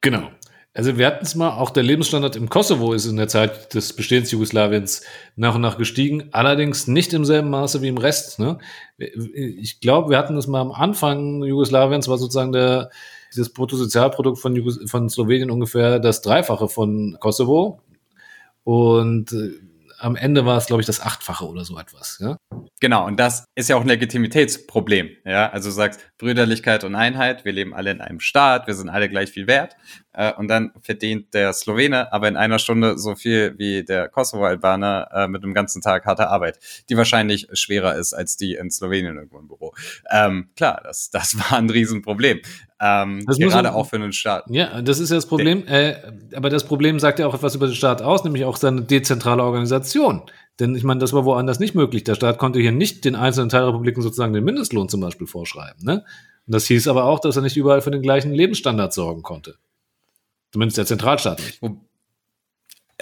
[0.00, 0.30] Genau.
[0.72, 3.92] Also wir hatten es mal, auch der Lebensstandard im Kosovo ist in der Zeit des
[3.92, 5.02] Bestehens Jugoslawiens
[5.36, 8.38] nach und nach gestiegen, allerdings nicht im selben Maße wie im Rest.
[8.38, 8.56] Ne?
[8.96, 12.90] Ich glaube, wir hatten das mal am Anfang Jugoslawiens, war sozusagen der,
[13.36, 17.80] das Bruttosozialprodukt von, Jugos von Slowenien ungefähr das Dreifache von Kosovo.
[18.64, 19.60] Und äh,
[20.00, 22.18] am Ende war es, glaube ich, das Achtfache oder so etwas.
[22.20, 22.36] Ja?
[22.80, 25.10] Genau, und das ist ja auch ein Legitimitätsproblem.
[25.24, 28.88] Ja, also du sagst Brüderlichkeit und Einheit, wir leben alle in einem Staat, wir sind
[28.88, 29.76] alle gleich viel wert.
[30.12, 35.10] Äh, und dann verdient der Slowene aber in einer Stunde so viel wie der Kosovo-Albaner
[35.12, 36.58] äh, mit einem ganzen Tag harter Arbeit,
[36.88, 39.74] die wahrscheinlich schwerer ist als die in Slowenien irgendwo im Büro.
[40.10, 42.40] Ähm, klar, das, das war ein Riesenproblem.
[42.82, 44.44] Ähm, Das gerade man- auch für einen Staat.
[44.48, 45.66] Ja, das ist ja das Problem.
[45.66, 45.96] Äh,
[46.34, 49.42] aber das Problem sagt ja auch etwas über den Staat aus, nämlich auch seine dezentrale
[49.44, 50.22] Organisation.
[50.58, 52.04] Denn ich meine, das war woanders nicht möglich.
[52.04, 55.84] Der Staat konnte hier nicht den einzelnen Teilrepubliken sozusagen den Mindestlohn zum Beispiel vorschreiben.
[55.84, 56.04] Ne?
[56.46, 59.56] Und das hieß aber auch, dass er nicht überall für den gleichen Lebensstandard sorgen konnte.
[60.52, 61.60] Zumindest der Zentralstaat nicht.
[61.62, 61.76] Wo,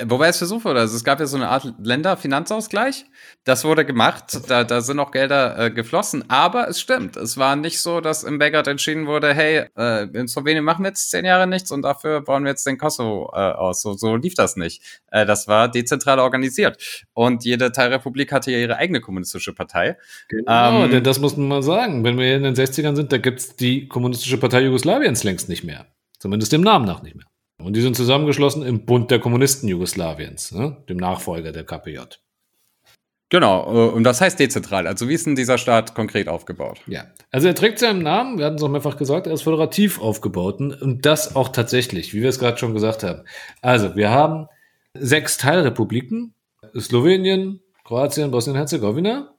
[0.04, 3.04] wobei es versucht wurde, also es gab ja so eine Art Länderfinanzausgleich.
[3.44, 6.24] Das wurde gemacht, da, da sind auch Gelder äh, geflossen.
[6.28, 10.28] Aber es stimmt, es war nicht so, dass im Belgrad entschieden wurde, hey, äh, in
[10.28, 13.38] Slowenien machen wir jetzt zehn Jahre nichts und dafür bauen wir jetzt den Kosovo äh,
[13.38, 13.82] aus.
[13.82, 14.82] So, so lief das nicht.
[15.10, 17.06] Äh, das war dezentral organisiert.
[17.14, 19.96] Und jede Teilrepublik hatte ja ihre eigene kommunistische Partei.
[20.28, 22.04] Genau, Ähm, denn das muss man mal sagen.
[22.04, 25.86] Wenn wir in den 60ern sind, da gibt's die Kommunistische Partei Jugoslawiens längst nicht mehr.
[26.18, 27.26] Zumindest dem Namen nach nicht mehr.
[27.62, 30.76] Und die sind zusammengeschlossen im Bund der Kommunisten Jugoslawiens, ne?
[30.88, 31.98] dem Nachfolger der KPJ.
[33.30, 34.86] Genau, äh, und das heißt dezentral.
[34.86, 36.80] Also wie ist denn dieser Staat konkret aufgebaut?
[36.86, 40.00] Ja, also er trägt seinen Namen, wir hatten es auch mehrfach gesagt, er ist föderativ
[40.00, 43.24] aufgebaut und- und das auch tatsächlich, wie wir es gerade schon gesagt haben.
[43.60, 44.46] Also wir haben
[44.94, 46.34] sechs Teilrepubliken,
[46.78, 49.34] Slowenien, Kroatien, Bosnien-Herzegowina.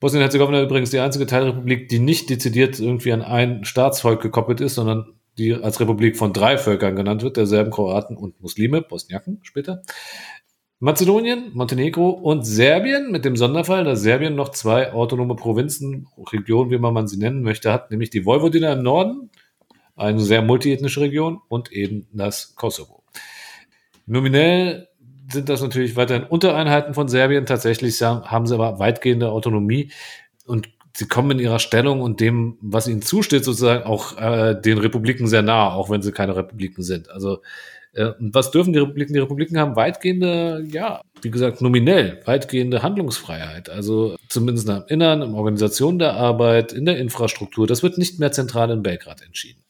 [0.00, 5.19] Bosnien-Herzegowina übrigens die einzige Teilrepublik, die nicht dezidiert irgendwie an ein Staatsvolk gekoppelt ist, sondern
[5.38, 9.82] die als Republik von drei Völkern genannt wird, der Serben, Kroaten und Muslime, Bosniaken später.
[10.82, 16.78] Mazedonien, Montenegro und Serbien mit dem Sonderfall, dass Serbien noch zwei autonome Provinzen, Regionen, wie
[16.78, 19.30] man sie nennen möchte, hat, nämlich die Vojvodina im Norden,
[19.94, 23.04] eine sehr multiethnische Region und eben das Kosovo.
[24.06, 24.88] Nominell
[25.30, 27.44] sind das natürlich weiterhin Untereinheiten von Serbien.
[27.44, 29.92] Tatsächlich haben sie aber weitgehende Autonomie
[30.46, 34.78] und sie kommen in ihrer Stellung und dem, was ihnen zusteht, sozusagen auch äh, den
[34.78, 37.10] Republiken sehr nahe, auch wenn sie keine Republiken sind.
[37.10, 37.42] Also
[37.92, 39.14] äh, was dürfen die Republiken?
[39.14, 43.68] Die Republiken haben weitgehende, ja, wie gesagt, nominell weitgehende Handlungsfreiheit.
[43.68, 47.66] Also zumindest im Innern, in Organisation der Arbeit, in der Infrastruktur.
[47.66, 49.62] Das wird nicht mehr zentral in Belgrad entschieden.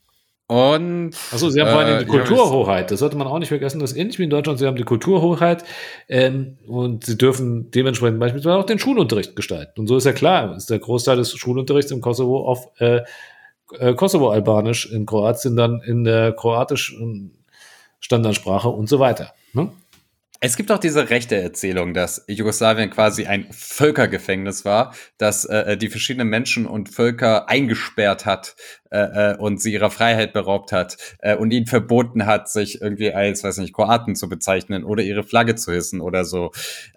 [0.51, 2.90] Und Achso, sie haben vor allem Äh, die Kulturhoheit.
[2.90, 3.78] Das sollte man auch nicht vergessen.
[3.78, 4.59] Das ist ähnlich wie in Deutschland.
[4.59, 5.62] Sie haben die Kulturhoheit
[6.09, 9.78] ähm, und sie dürfen dementsprechend beispielsweise auch den Schulunterricht gestalten.
[9.78, 13.03] Und so ist ja klar, ist der Großteil des Schulunterrichts im Kosovo auf äh,
[13.78, 17.30] äh, Kosovo-Albanisch, in Kroatien dann in der kroatischen
[18.01, 19.32] Standardsprache und so weiter.
[19.53, 19.70] Ne?
[20.43, 25.91] Es gibt auch diese rechte Erzählung, dass Jugoslawien quasi ein Völkergefängnis war, das äh, die
[25.91, 28.57] verschiedenen Menschen und Völker eingesperrt hat
[28.91, 33.12] äh, äh, und sie ihrer Freiheit beraubt hat äh, und ihnen verboten hat, sich irgendwie
[33.12, 36.53] als, weiß nicht, Kroaten zu bezeichnen oder ihre Flagge zu hissen oder so.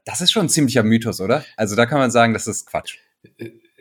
[0.05, 1.43] Das ist schon ein ziemlicher Mythos, oder?
[1.57, 2.99] Also da kann man sagen, das ist Quatsch.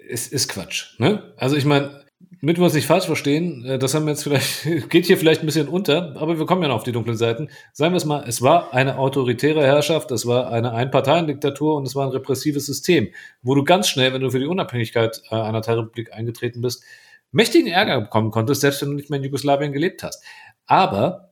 [0.09, 0.99] Es ist Quatsch.
[0.99, 1.35] Ne?
[1.37, 2.02] Also ich meine,
[2.43, 5.43] damit wir uns nicht falsch verstehen, äh, das haben wir jetzt vielleicht, geht hier vielleicht
[5.43, 7.49] ein bisschen unter, aber wir kommen ja noch auf die dunklen Seiten.
[7.73, 11.95] Sagen wir es mal, es war eine autoritäre Herrschaft, es war eine Einparteiendiktatur und es
[11.95, 13.09] war ein repressives System,
[13.43, 16.83] wo du ganz schnell, wenn du für die Unabhängigkeit äh, einer Teilrepublik eingetreten bist,
[17.31, 20.23] mächtigen Ärger bekommen konntest, selbst wenn du nicht mehr in Jugoslawien gelebt hast.
[20.67, 21.31] Aber,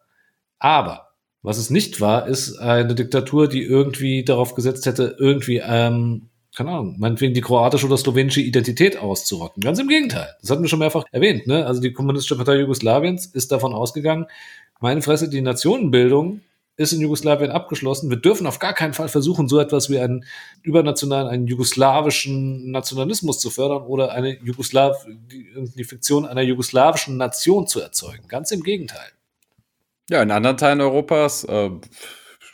[0.61, 1.09] aber,
[1.43, 6.71] was es nicht war, ist eine Diktatur, die irgendwie darauf gesetzt hätte, irgendwie, ähm, keine
[6.71, 9.63] Ahnung, meinetwegen die kroatische oder slowenische Identität auszurotten.
[9.63, 10.35] Ganz im Gegenteil.
[10.41, 11.47] Das hatten wir schon mehrfach erwähnt.
[11.47, 11.65] Ne?
[11.65, 14.27] Also die Kommunistische Partei Jugoslawiens ist davon ausgegangen,
[14.81, 16.41] meine Fresse, die Nationenbildung
[16.81, 18.09] ist in Jugoslawien abgeschlossen.
[18.09, 20.25] Wir dürfen auf gar keinen Fall versuchen, so etwas wie einen
[20.63, 27.81] übernationalen, einen jugoslawischen Nationalismus zu fördern oder eine Jugoslaw, die, Fiktion einer jugoslawischen Nation zu
[27.81, 28.27] erzeugen.
[28.29, 29.11] Ganz im Gegenteil.
[30.09, 31.71] Ja, in anderen Teilen Europas, äh,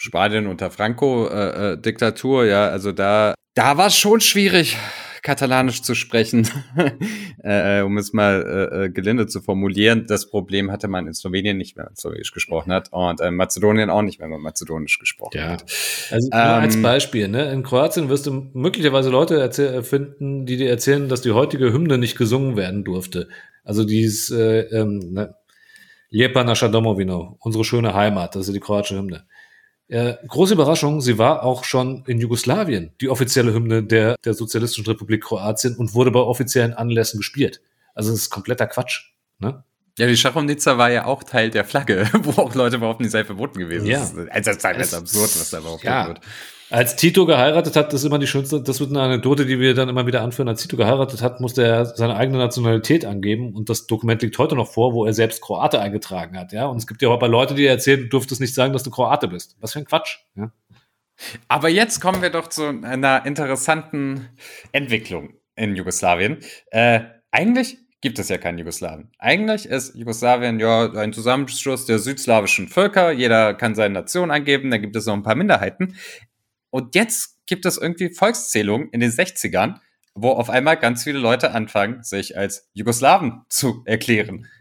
[0.06, 4.76] Spanien unter Franco-Diktatur, äh, ja, also da, da war es schon schwierig,
[5.22, 6.48] Katalanisch zu sprechen,
[7.42, 10.06] äh, um es mal äh, gelinde zu formulieren.
[10.06, 13.34] Das Problem hatte man in Slowenien nicht mehr, wenn man Slowenisch gesprochen hat, und in
[13.34, 15.48] Mazedonien auch nicht mehr, wenn man Mazedonisch gesprochen Ja.
[15.48, 15.64] hat.
[16.10, 17.50] Also nur Ähm, als Beispiel, ne?
[17.50, 19.50] In Kroatien wirst du möglicherweise Leute
[19.82, 23.28] finden, die dir erzählen, dass die heutige Hymne nicht gesungen werden durfte.
[23.64, 25.34] Also dieses äh, ähm, ne?
[26.10, 29.24] Lijepa naša domovino, unsere schöne Heimat, das ist die kroatische Hymne.
[29.88, 34.86] Äh, große Überraschung, sie war auch schon in Jugoslawien die offizielle Hymne der, der Sozialistischen
[34.86, 37.60] Republik Kroatien und wurde bei offiziellen Anlässen gespielt.
[37.94, 39.12] Also das ist kompletter Quatsch.
[39.38, 39.62] Ne?
[39.98, 43.24] Ja, die Schachownica war ja auch Teil der Flagge, wo auch Leute behaupten, die sei
[43.24, 43.86] verboten gewesen.
[43.86, 44.00] Ja.
[44.00, 46.08] Das ist, also das ist absurd, was da behauptet ja.
[46.08, 46.20] wird.
[46.68, 49.74] Als Tito geheiratet hat, das ist immer die schönste, das wird eine Anekdote, die wir
[49.74, 50.48] dann immer wieder anführen.
[50.48, 54.56] Als Tito geheiratet hat, musste er seine eigene Nationalität angeben und das Dokument liegt heute
[54.56, 56.66] noch vor, wo er selbst Kroate eingetragen hat, ja.
[56.66, 58.90] Und es gibt ja auch bei Leute, die erzählen, du dürftest nicht sagen, dass du
[58.90, 59.56] Kroate bist.
[59.60, 60.50] Was für ein Quatsch, ja.
[61.48, 64.28] Aber jetzt kommen wir doch zu einer interessanten
[64.72, 66.38] Entwicklung in Jugoslawien.
[66.70, 67.00] Äh,
[67.30, 69.10] eigentlich gibt es ja keinen Jugoslawien.
[69.18, 73.12] Eigentlich ist Jugoslawien ja ein Zusammenschluss der südslawischen Völker.
[73.12, 75.96] Jeder kann seine Nation angeben, dann gibt es noch ein paar Minderheiten.
[76.76, 79.76] Und jetzt gibt es irgendwie Volkszählungen in den 60ern,
[80.14, 84.46] wo auf einmal ganz viele Leute anfangen, sich als Jugoslawen zu erklären.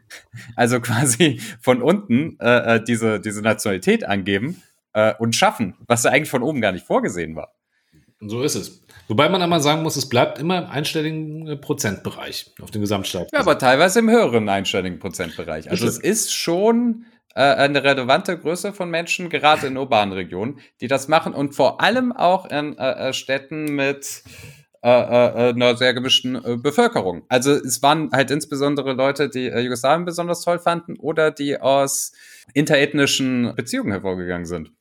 [0.55, 4.61] Also quasi von unten äh, äh, diese, diese Nationalität angeben
[4.93, 7.55] äh, und schaffen, was ja eigentlich von oben gar nicht vorgesehen war.
[8.21, 8.83] Und so ist es.
[9.07, 13.29] Wobei man einmal sagen muss, es bleibt immer im einstelligen äh, Prozentbereich auf den Gesamtstaat.
[13.33, 15.69] Ja, aber teilweise im höheren einstelligen Prozentbereich.
[15.71, 17.05] Also es ist schon
[17.41, 22.11] eine relevante Größe von Menschen, gerade in urbanen Regionen, die das machen und vor allem
[22.11, 24.23] auch in äh, äh, Städten mit
[24.85, 27.23] äh, äh, einer sehr gemischten äh, Bevölkerung.
[27.27, 32.11] Also es waren halt insbesondere Leute, die äh, Jugoslawien besonders toll fanden oder die aus
[32.53, 34.71] interethnischen Beziehungen hervorgegangen sind.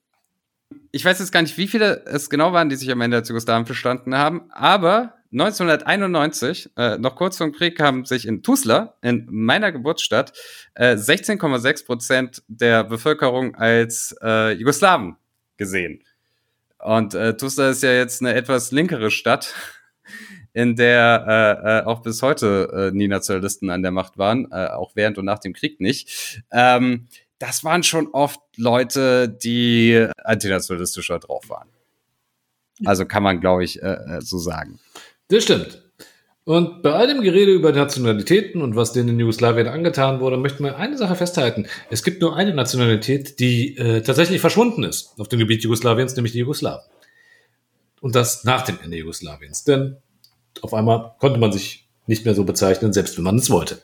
[0.92, 3.30] Ich weiß jetzt gar nicht, wie viele es genau waren, die sich am Ende als
[3.30, 8.94] Jugoslawien verstanden haben, aber 1991, äh, noch kurz vor dem Krieg, haben sich in Tuzla,
[9.02, 10.32] in meiner Geburtsstadt,
[10.74, 15.16] äh, 16,6 Prozent der Bevölkerung als äh, Jugoslawen
[15.56, 16.04] gesehen.
[16.78, 19.54] Und äh, Tuzla ist ja jetzt eine etwas linkere Stadt,
[20.52, 24.68] in der äh, äh, auch bis heute äh, nie Nationalisten an der Macht waren, äh,
[24.68, 26.42] auch während und nach dem Krieg nicht.
[26.52, 27.08] Ähm,
[27.40, 31.68] das waren schon oft Leute, die antinationalistischer drauf waren.
[32.84, 34.80] Also kann man, glaube ich, äh, äh, so sagen.
[35.28, 35.82] Das stimmt.
[36.44, 40.62] Und bei all dem Gerede über Nationalitäten und was denen in Jugoslawien angetan wurde, möchten
[40.62, 41.66] wir eine Sache festhalten.
[41.88, 46.32] Es gibt nur eine Nationalität, die äh, tatsächlich verschwunden ist auf dem Gebiet Jugoslawiens, nämlich
[46.32, 46.84] die Jugoslawen.
[48.02, 49.64] Und das nach dem Ende Jugoslawiens.
[49.64, 49.96] Denn
[50.60, 53.80] auf einmal konnte man sich nicht mehr so bezeichnen, selbst wenn man es wollte.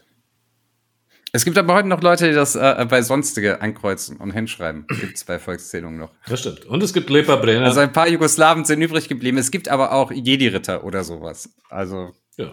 [1.32, 4.86] Es gibt aber heute noch Leute, die das äh, bei Sonstige ankreuzen und hinschreiben.
[4.88, 6.10] Gibt es bei Volkszählungen noch.
[6.28, 6.64] Das stimmt.
[6.66, 7.66] Und es gibt Lepa Brenner.
[7.66, 9.38] Also ein paar Jugoslawen sind übrig geblieben.
[9.38, 11.54] Es gibt aber auch Jedi-Ritter oder sowas.
[11.68, 12.52] Also ja.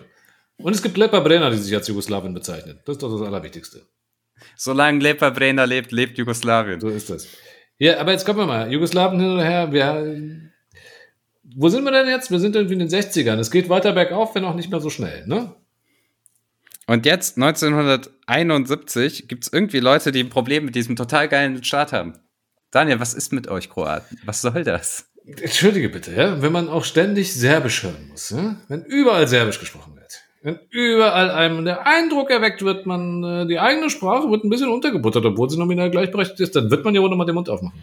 [0.57, 2.79] Und es gibt Lepa Brenner, die sich als Jugoslawien bezeichnen.
[2.85, 3.81] Das ist doch das Allerwichtigste.
[4.55, 6.79] solange Lepa Brenner lebt, lebt Jugoslawien.
[6.79, 7.27] So ist das.
[7.79, 8.71] Ja, aber jetzt kommen wir mal.
[8.71, 9.71] Jugoslawen hin oder her.
[9.71, 10.51] Wir,
[11.55, 12.31] wo sind wir denn jetzt?
[12.31, 13.37] Wir sind irgendwie in den 60ern.
[13.39, 15.55] Es geht weiter bergauf, wenn auch nicht mehr so schnell, ne?
[16.87, 21.91] Und jetzt, 1971, gibt es irgendwie Leute, die ein Problem mit diesem total geilen Staat
[21.91, 22.13] haben.
[22.71, 24.17] Daniel, was ist mit euch Kroaten?
[24.25, 25.05] Was soll das?
[25.25, 26.41] Entschuldige bitte, ja?
[26.41, 28.55] Wenn man auch ständig Serbisch hören muss, ja?
[28.69, 30.23] Wenn überall Serbisch gesprochen wird.
[30.41, 34.69] Wenn überall einem der Eindruck erweckt wird, man, äh, die eigene Sprache wird ein bisschen
[34.69, 37.77] untergebuttert, obwohl sie nominal gleichberechtigt ist, dann wird man ja wohl nochmal den Mund aufmachen.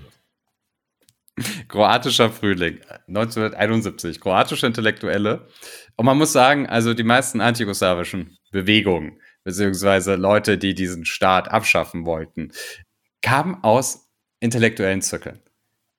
[1.69, 2.79] Kroatischer Frühling,
[3.09, 4.21] 1971.
[4.21, 5.49] Kroatische Intellektuelle.
[5.97, 12.07] Und man muss sagen, also die meisten antijugoslawischen Bewegungen, beziehungsweise Leute, die diesen Staat abschaffen
[12.07, 12.53] wollten,
[13.21, 15.41] kamen aus intellektuellen Zirkeln.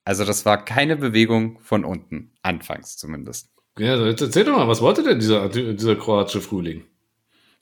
[0.05, 3.49] Also das war keine Bewegung von unten, anfangs zumindest.
[3.77, 6.85] Ja, jetzt erzähl doch mal, was wollte denn dieser, dieser kroatische Frühling?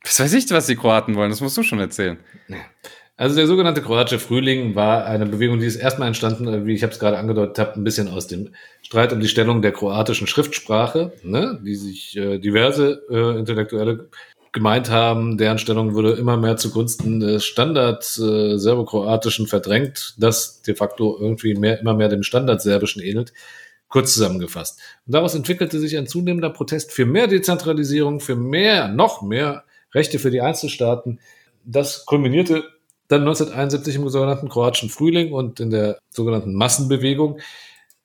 [0.04, 2.20] Was weiß ich, was die Kroaten wollen, das musst du schon erzählen.
[3.16, 6.84] Also der sogenannte kroatische Frühling war eine Bewegung, die ist erstmal entstanden, äh, wie ich
[6.84, 8.50] habe es gerade angedeutet habe, ein bisschen aus dem
[8.82, 14.10] Streit um die Stellung der kroatischen Schriftsprache, ne, die sich äh, diverse äh, Intellektuelle
[14.54, 20.76] gemeint haben, deren Stellung würde immer mehr zugunsten des Standard äh, serbokroatischen verdrängt, das de
[20.76, 23.34] facto irgendwie mehr, immer mehr dem Standard serbischen ähnelt.
[23.90, 24.80] Kurz zusammengefasst.
[25.06, 30.18] Und daraus entwickelte sich ein zunehmender Protest für mehr Dezentralisierung, für mehr, noch mehr Rechte
[30.18, 31.20] für die Einzelstaaten.
[31.66, 32.64] Das kulminierte
[33.08, 37.40] dann 1971 im sogenannten kroatischen Frühling und in der sogenannten Massenbewegung.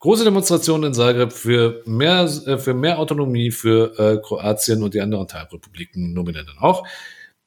[0.01, 5.01] Große Demonstrationen in Zagreb für mehr, äh, für mehr Autonomie für äh, Kroatien und die
[5.01, 6.87] anderen Teilrepubliken, nominell dann auch.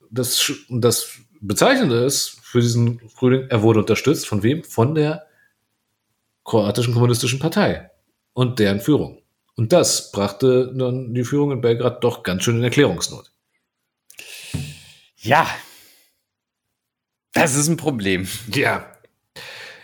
[0.09, 4.63] Das, das Bezeichnende ist für diesen Frühling, er wurde unterstützt von wem?
[4.63, 5.25] Von der
[6.43, 7.89] kroatischen kommunistischen Partei
[8.33, 9.21] und deren Führung.
[9.55, 13.31] Und das brachte dann die Führung in Belgrad doch ganz schön in Erklärungsnot.
[15.17, 15.47] Ja.
[17.33, 18.27] Das ist ein Problem.
[18.53, 18.90] Ja.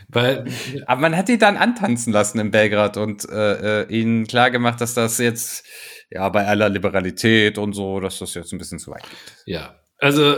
[0.10, 0.46] Weil,
[0.86, 4.94] Aber man hat die dann antanzen lassen in Belgrad und äh, äh, ihnen klargemacht, dass
[4.94, 5.66] das jetzt,
[6.10, 9.46] ja, bei aller Liberalität und so, dass das jetzt ein bisschen zu weit geht.
[9.46, 9.76] ja.
[10.00, 10.36] Also,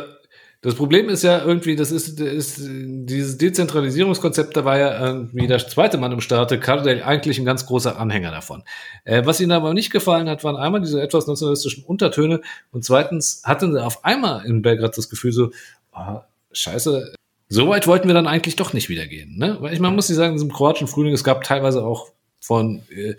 [0.61, 5.59] das Problem ist ja irgendwie, das ist, ist dieses Dezentralisierungskonzept, da war ja irgendwie der
[5.59, 8.63] zweite Mann im Staate, Kardel, eigentlich ein ganz großer Anhänger davon.
[9.05, 12.41] Äh, was ihnen aber nicht gefallen hat, waren einmal diese etwas nationalistischen Untertöne
[12.71, 15.51] und zweitens hatten sie auf einmal in Belgrad das Gefühl so,
[15.93, 17.13] ah, scheiße,
[17.49, 19.37] so weit wollten wir dann eigentlich doch nicht wieder gehen.
[19.37, 19.57] Ne?
[19.59, 22.83] Weil ich, man muss nicht sagen, in diesem kroatischen Frühling, es gab teilweise auch von
[22.89, 23.15] äh,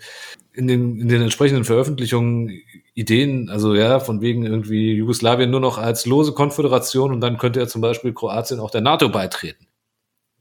[0.53, 2.61] in, den, in den entsprechenden Veröffentlichungen
[2.93, 7.59] Ideen, also ja, von wegen irgendwie Jugoslawien nur noch als lose Konföderation und dann könnte
[7.59, 9.67] ja zum Beispiel Kroatien auch der NATO beitreten.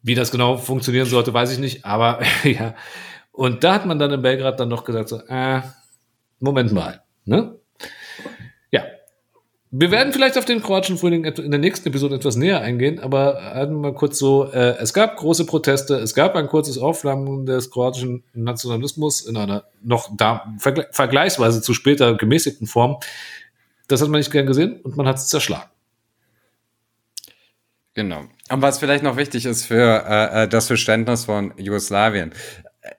[0.02, 2.74] Wie das genau funktionieren sollte, weiß ich nicht, aber ja.
[3.32, 5.60] Und da hat man dann in Belgrad dann noch gesagt, so, äh,
[6.40, 7.59] Moment mal, ne?
[9.72, 13.40] Wir werden vielleicht auf den kroatischen Frühling in der nächsten Episode etwas näher eingehen, aber
[13.54, 17.46] halten wir mal kurz so, äh, es gab große Proteste, es gab ein kurzes Aufflammen
[17.46, 22.96] des kroatischen Nationalismus in einer noch da, vergle vergleichsweise zu später gemäßigten Form.
[23.86, 25.70] Das hat man nicht gern gesehen und man hat es zerschlagen.
[27.94, 28.24] Genau.
[28.50, 32.32] Und was vielleicht noch wichtig ist für äh, äh, das Verständnis von Jugoslawien.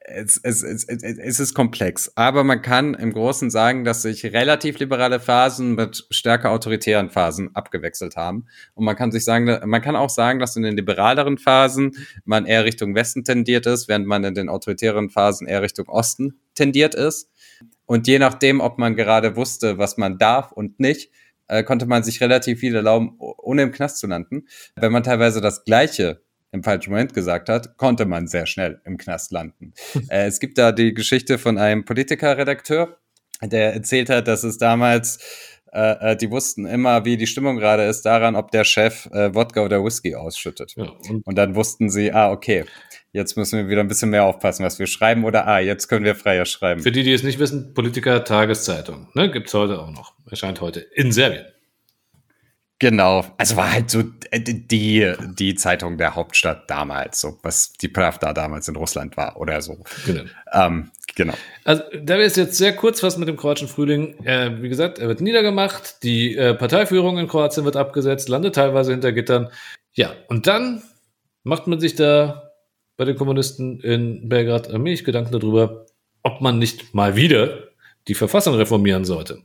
[0.01, 4.25] Es, es, es, es, es ist komplex, aber man kann im Großen sagen, dass sich
[4.25, 8.45] relativ liberale Phasen mit stärker autoritären Phasen abgewechselt haben.
[8.75, 11.93] Und man kann sich sagen, man kann auch sagen, dass in den liberaleren Phasen
[12.25, 16.39] man eher Richtung Westen tendiert ist, während man in den autoritären Phasen eher Richtung Osten
[16.53, 17.31] tendiert ist.
[17.87, 21.09] Und je nachdem, ob man gerade wusste, was man darf und nicht,
[21.47, 24.47] äh, konnte man sich relativ viel erlauben, ohne im Knast zu landen.
[24.75, 26.21] Wenn man teilweise das Gleiche
[26.51, 29.73] im falschen Moment gesagt hat, konnte man sehr schnell im Knast landen.
[30.09, 32.97] äh, es gibt da die Geschichte von einem Politiker-Redakteur,
[33.41, 35.19] der erzählt hat, dass es damals,
[35.71, 39.33] äh, äh, die wussten immer, wie die Stimmung gerade ist, daran, ob der Chef äh,
[39.33, 40.73] Wodka oder Whisky ausschüttet.
[40.75, 42.65] Ja, und Und dann wussten sie, ah, okay,
[43.13, 46.05] jetzt müssen wir wieder ein bisschen mehr aufpassen, was wir schreiben, oder ah, jetzt können
[46.05, 46.81] wir freier schreiben.
[46.81, 50.13] für die, die es nicht wissen, Politiker Tageszeitung, ne, gibt's heute auch noch.
[50.29, 51.45] Erscheint heute in Serbien.
[52.81, 53.99] Genau, also war halt so
[54.31, 59.39] äh, die, die Zeitung der Hauptstadt damals, so was die Pravda damals in Russland war
[59.39, 59.83] oder so.
[60.03, 60.23] Genau.
[60.51, 61.35] Ähm, genau.
[61.63, 64.97] Also, da wir es jetzt sehr kurz fassen mit dem kroatischen Frühling, äh, wie gesagt,
[64.97, 69.51] er wird niedergemacht, die äh, Parteiführung in Kroatien wird abgesetzt, landet teilweise hinter Gittern.
[69.93, 70.81] Ja, und dann
[71.43, 72.51] macht man sich da
[72.97, 75.85] bei den Kommunisten in Belgrad allmählich Gedanken darüber,
[76.23, 77.59] ob man nicht mal wieder
[78.07, 79.43] die Verfassung reformieren sollte.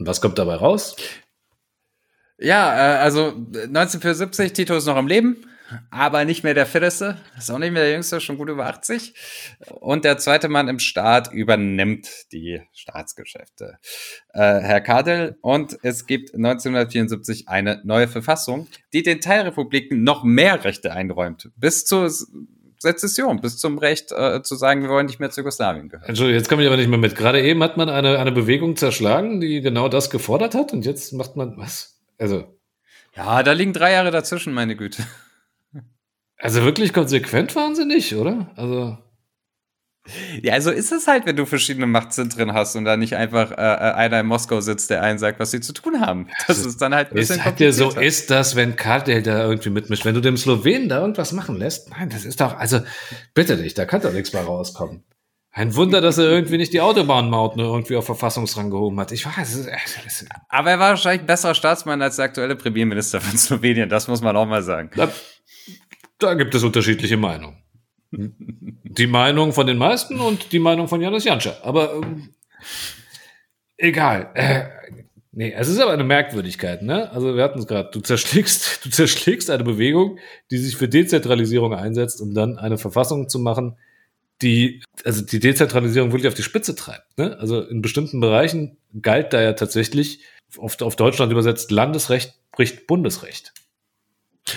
[0.00, 0.96] Und was kommt dabei raus?
[2.42, 5.46] Ja, äh, also 1974, Tito ist noch am Leben,
[5.90, 9.14] aber nicht mehr der Fitteste, ist auch nicht mehr der Jüngste, schon gut über 80.
[9.70, 13.78] Und der zweite Mann im Staat übernimmt die Staatsgeschäfte.
[14.34, 20.64] Äh, Herr Kadel, und es gibt 1974 eine neue Verfassung, die den Teilrepubliken noch mehr
[20.64, 22.10] Rechte einräumt, bis zur
[22.78, 26.08] Sezession, bis zum Recht äh, zu sagen, wir wollen nicht mehr zu Jugoslawien gehören.
[26.08, 27.14] Entschuldigung, jetzt komme ich aber nicht mehr mit.
[27.14, 31.12] Gerade eben hat man eine, eine Bewegung zerschlagen, die genau das gefordert hat und jetzt
[31.12, 31.91] macht man was?
[32.18, 32.58] Also,
[33.16, 35.02] Ja, da liegen drei Jahre dazwischen, meine Güte.
[36.38, 38.50] also wirklich konsequent waren sie nicht, oder?
[38.56, 38.98] Also,
[40.42, 43.54] Ja, also ist es halt, wenn du verschiedene Machtzentren hast und da nicht einfach äh,
[43.54, 46.26] äh, einer in Moskau sitzt, der einen sagt, was sie zu tun haben.
[46.48, 49.44] Das ist dann halt ein bisschen ist, hat ja so ist das, wenn Kardel da
[49.44, 50.04] irgendwie mitmischt.
[50.04, 52.80] Wenn du dem Slowenen da irgendwas machen lässt, nein, das ist doch, also
[53.34, 55.04] bitte dich, da kann doch nichts mehr rauskommen.
[55.54, 59.12] Ein Wunder, dass er irgendwie nicht die Autobahnmaut nur irgendwie auf Verfassungsrang gehoben hat.
[59.12, 63.20] Ich weiß, es ist, Aber er war wahrscheinlich ein besserer Staatsmann als der aktuelle Premierminister
[63.20, 64.90] von Slowenien, das muss man auch mal sagen.
[64.96, 65.12] da,
[66.18, 67.58] da gibt es unterschiedliche Meinungen.
[68.12, 71.56] Die Meinung von den meisten und die Meinung von Janis Janša.
[71.62, 72.30] Aber ähm,
[73.76, 74.30] egal.
[74.34, 74.64] Äh,
[75.32, 77.10] nee, es ist aber eine Merkwürdigkeit, ne?
[77.10, 77.90] Also wir hatten es gerade.
[77.90, 80.18] Du zerschlägst, du zerschlägst eine Bewegung,
[80.50, 83.76] die sich für Dezentralisierung einsetzt, um dann eine Verfassung zu machen,
[84.42, 87.18] die, also die Dezentralisierung wirklich auf die Spitze treibt.
[87.18, 87.36] Ne?
[87.38, 90.20] Also in bestimmten Bereichen galt da ja tatsächlich
[90.58, 93.52] auf, auf Deutschland übersetzt, Landesrecht bricht Bundesrecht.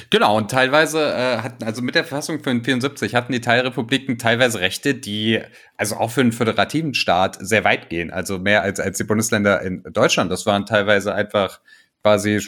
[0.10, 4.60] Genau, und teilweise äh, hatten, also mit der Verfassung von 74 hatten die Teilrepubliken teilweise
[4.60, 5.42] Rechte, die
[5.78, 9.62] also auch für einen föderativen Staat sehr weit gehen, also mehr als, als die Bundesländer
[9.62, 10.32] in Deutschland.
[10.32, 11.62] Das waren teilweise einfach
[12.02, 12.40] quasi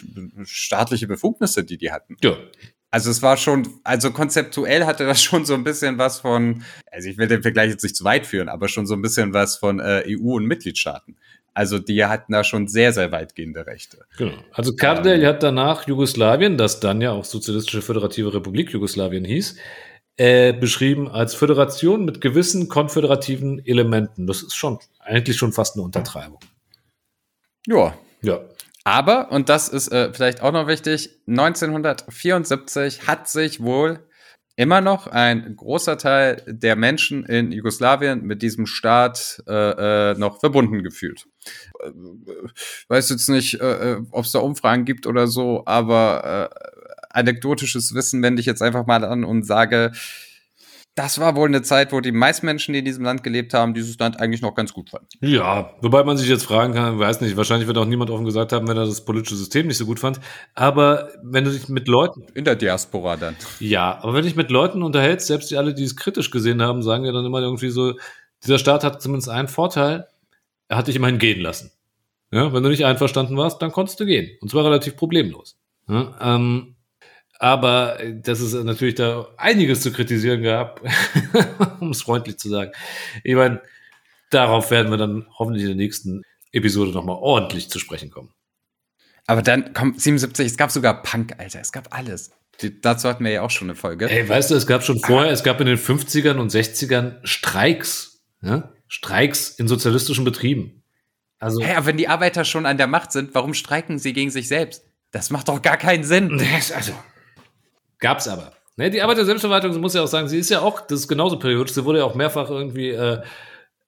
[0.46, 2.18] staatliche Befugnisse, die die hatten.
[2.24, 2.38] Ja.
[2.90, 7.10] Also es war schon, also konzeptuell hatte das schon so ein bisschen was von, also
[7.10, 9.58] ich will den Vergleich jetzt nicht zu weit führen, aber schon so ein bisschen was
[9.58, 11.18] von äh, EU und Mitgliedstaaten.
[11.54, 14.06] Also die hatten da schon sehr, sehr weitgehende Rechte.
[14.18, 14.38] Genau.
[14.52, 19.56] Also Kardel hat danach Jugoslawien, das dann ja auch Sozialistische Föderative Republik Jugoslawien hieß,
[20.18, 24.28] äh, beschrieben als Föderation mit gewissen konföderativen Elementen.
[24.28, 26.40] Das ist schon eigentlich schon fast eine Untertreibung.
[27.66, 27.98] Ja.
[28.22, 28.42] Ja.
[28.88, 34.00] Aber, und das ist äh, vielleicht auch noch wichtig, 1974 hat sich wohl
[34.56, 40.40] immer noch ein großer Teil der Menschen in Jugoslawien mit diesem Staat äh, äh, noch
[40.40, 41.28] verbunden gefühlt.
[41.84, 41.92] Äh,
[42.88, 48.24] weiß jetzt nicht, äh, ob es da Umfragen gibt oder so, aber äh, anekdotisches Wissen
[48.24, 49.92] wende ich jetzt einfach mal an und sage,
[50.98, 53.76] das war wohl eine Zeit, wo die meisten Menschen, die in diesem Land gelebt haben,
[53.76, 55.08] dieses Land eigentlich noch ganz gut fanden.
[55.22, 58.52] Ja, wobei man sich jetzt fragen kann, weiß nicht, wahrscheinlich wird auch niemand offen gesagt
[58.52, 60.20] haben, wenn er das politische System nicht so gut fand.
[60.56, 63.36] Aber wenn du dich mit Leuten, In der Diaspora dann.
[63.60, 66.64] ja, aber wenn du dich mit Leuten unterhältst, selbst die alle, die es kritisch gesehen
[66.64, 67.94] haben, sagen ja dann immer irgendwie so,
[68.44, 70.08] dieser Staat hat zumindest einen Vorteil,
[70.68, 71.72] er hat dich immerhin gehen lassen.
[72.32, 74.36] Ja, wenn du nicht einverstanden warst, dann konntest du gehen.
[74.42, 75.58] Und zwar relativ problemlos.
[75.88, 76.76] Ja, ähm,
[77.40, 80.82] aber äh, dass es natürlich da einiges zu kritisieren gab,
[81.80, 82.72] um es freundlich zu sagen.
[83.24, 83.62] Ich meine,
[84.30, 88.34] darauf werden wir dann hoffentlich in der nächsten Episode nochmal ordentlich zu sprechen kommen.
[89.28, 92.32] Aber dann kommt 77, es gab sogar Punk, Alter, es gab alles.
[92.62, 94.10] Die, dazu hatten wir ja auch schon eine Folge.
[94.10, 98.22] Ey, weißt du, es gab schon vorher, es gab in den 50ern und 60ern Streiks.
[98.42, 98.72] Ja?
[98.88, 100.84] Streiks in sozialistischen Betrieben.
[101.40, 104.32] Also, Hä, aber wenn die Arbeiter schon an der Macht sind, warum streiken sie gegen
[104.32, 104.86] sich selbst?
[105.12, 106.38] Das macht doch gar keinen Sinn.
[106.38, 106.94] Das, also,
[108.00, 108.54] gab's aber.
[108.76, 111.08] Ne, die Arbeit der Selbstverwaltung, muss ja auch sagen, sie ist ja auch, das ist
[111.08, 113.22] genauso periodisch, sie wurde ja auch mehrfach irgendwie äh,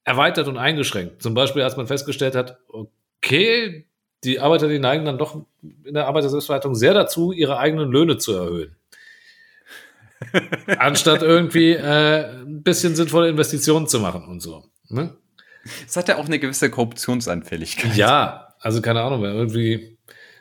[0.04, 1.22] erweitert und eingeschränkt.
[1.22, 3.86] Zum Beispiel, als man festgestellt hat, okay,
[4.24, 5.46] die Arbeiter, die neigen dann doch
[5.84, 8.76] in der Arbeit der Selbstverwaltung sehr dazu, ihre eigenen Löhne zu erhöhen.
[10.78, 14.64] Anstatt irgendwie äh, ein bisschen sinnvolle Investitionen zu machen und so.
[14.88, 15.16] Ne?
[15.86, 17.96] Es hat ja auch eine gewisse Korruptionsanfälligkeit.
[17.96, 19.98] Ja, also keine Ahnung, irgendwie,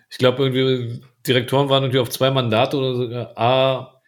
[0.10, 4.02] ich glaube, irgendwie Direktoren waren irgendwie auf zwei Mandate oder so, äh, A,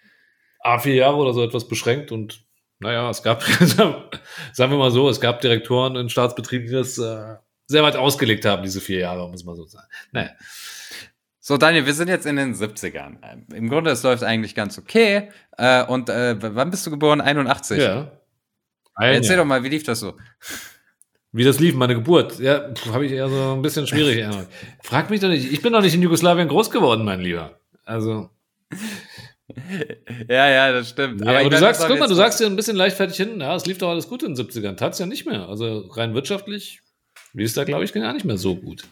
[0.60, 2.44] A vier Jahre oder so etwas beschränkt und
[2.80, 3.44] naja, es gab,
[4.54, 7.36] sagen wir mal so, es gab Direktoren in Staatsbetrieben, die das äh,
[7.68, 9.88] sehr weit ausgelegt haben, diese vier Jahre, muss man so sagen.
[10.12, 10.32] Naja.
[11.40, 13.18] So, Daniel, wir sind jetzt in den 70ern.
[13.24, 15.32] Ähm, Im Grunde, es läuft eigentlich ganz okay.
[15.58, 17.20] Äh, und äh, wann bist du geboren?
[17.20, 17.80] 81.
[17.80, 18.12] Ja.
[18.94, 19.38] Ein Erzähl Jahr.
[19.38, 20.18] doch mal, wie lief das so?
[21.34, 22.40] Wie das lief, meine Geburt.
[22.40, 24.18] Ja, habe ich eher so ein bisschen schwierig.
[24.20, 24.48] erinnert.
[24.84, 25.52] Frag mich doch nicht.
[25.52, 27.60] Ich bin doch nicht in Jugoslawien groß geworden, mein Lieber.
[27.86, 28.30] Also.
[30.30, 31.20] Ja, ja, das stimmt.
[31.20, 33.54] Ja, aber, ich du sagst, guck mal, du sagst ja ein bisschen leichtfertig hin, ja,
[33.54, 34.78] es lief doch alles gut in den 70ern.
[34.78, 35.50] Tat's ja nicht mehr.
[35.50, 36.80] Also rein wirtschaftlich
[37.34, 38.86] lief es da, glaube ich, gar nicht mehr so gut.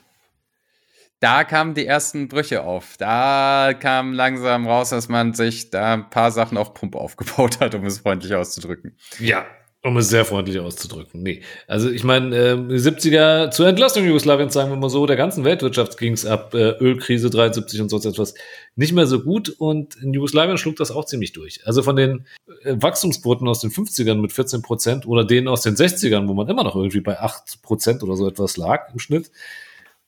[1.22, 2.96] Da kamen die ersten Brüche auf.
[2.98, 7.76] Da kam langsam raus, dass man sich da ein paar Sachen auf Pump aufgebaut hat,
[7.76, 8.98] um es freundlich auszudrücken.
[9.20, 9.46] Ja.
[9.82, 11.24] Um es sehr freundlich auszudrücken.
[11.24, 11.42] Nee.
[11.66, 15.98] Also ich meine, die 70er zur Entlastung Jugoslawiens, sagen wir mal so, der ganzen Weltwirtschaft
[15.98, 18.34] ging es ab, äh, Ölkrise 73 und sonst etwas,
[18.76, 21.66] nicht mehr so gut und in Jugoslawien schlug das auch ziemlich durch.
[21.66, 22.26] Also von den
[22.64, 26.50] äh, Wachstumsquoten aus den 50ern mit 14 Prozent oder denen aus den 60ern, wo man
[26.50, 29.32] immer noch irgendwie bei 8 Prozent oder so etwas lag im Schnitt,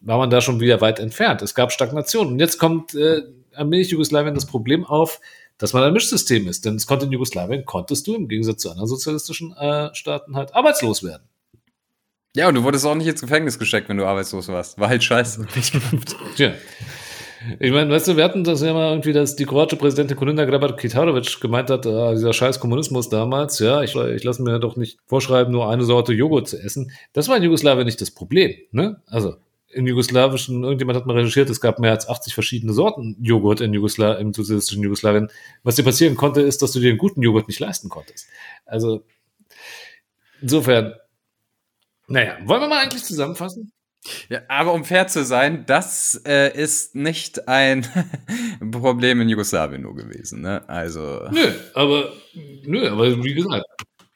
[0.00, 1.40] war man da schon wieder weit entfernt.
[1.40, 2.28] Es gab Stagnation.
[2.28, 3.22] Und jetzt kommt äh,
[3.54, 5.20] allmählich Jugoslawien das Problem auf,
[5.62, 6.64] dass man ein Mischsystem ist.
[6.64, 10.56] Denn es konnte in Jugoslawien, konntest du im Gegensatz zu anderen sozialistischen äh, Staaten halt
[10.56, 11.22] arbeitslos werden.
[12.34, 14.80] Ja, und du wurdest auch nicht ins Gefängnis gesteckt, wenn du arbeitslos warst.
[14.80, 15.46] War halt scheiße.
[16.36, 16.54] Tja.
[17.60, 20.44] Ich meine, weißt du, wir hatten das ja mal irgendwie, dass die kroatische Präsidentin Kolinda
[20.44, 24.98] Grabar-Kitarovic gemeint hat, ah, dieser scheiß Kommunismus damals, ja, ich, ich lasse mir doch nicht
[25.06, 26.90] vorschreiben, nur eine Sorte Joghurt zu essen.
[27.12, 29.00] Das war in Jugoslawien nicht das Problem, ne?
[29.06, 29.36] Also,
[29.72, 33.72] in jugoslawischen, irgendjemand hat mal recherchiert, es gab mehr als 80 verschiedene Sorten Joghurt in
[33.72, 35.30] Jugosla im sozialistischen Jugoslawien.
[35.62, 38.28] Was dir passieren konnte, ist, dass du dir einen guten Joghurt nicht leisten konntest.
[38.66, 39.04] Also,
[40.40, 40.94] insofern,
[42.06, 43.72] naja, wollen wir mal eigentlich zusammenfassen?
[44.28, 47.86] Ja, aber um fair zu sein, das äh, ist nicht ein
[48.72, 50.40] Problem in Jugoslawien nur gewesen.
[50.40, 50.68] Ne?
[50.68, 52.12] Also, Nö, aber,
[52.64, 53.64] nö, aber wie gesagt,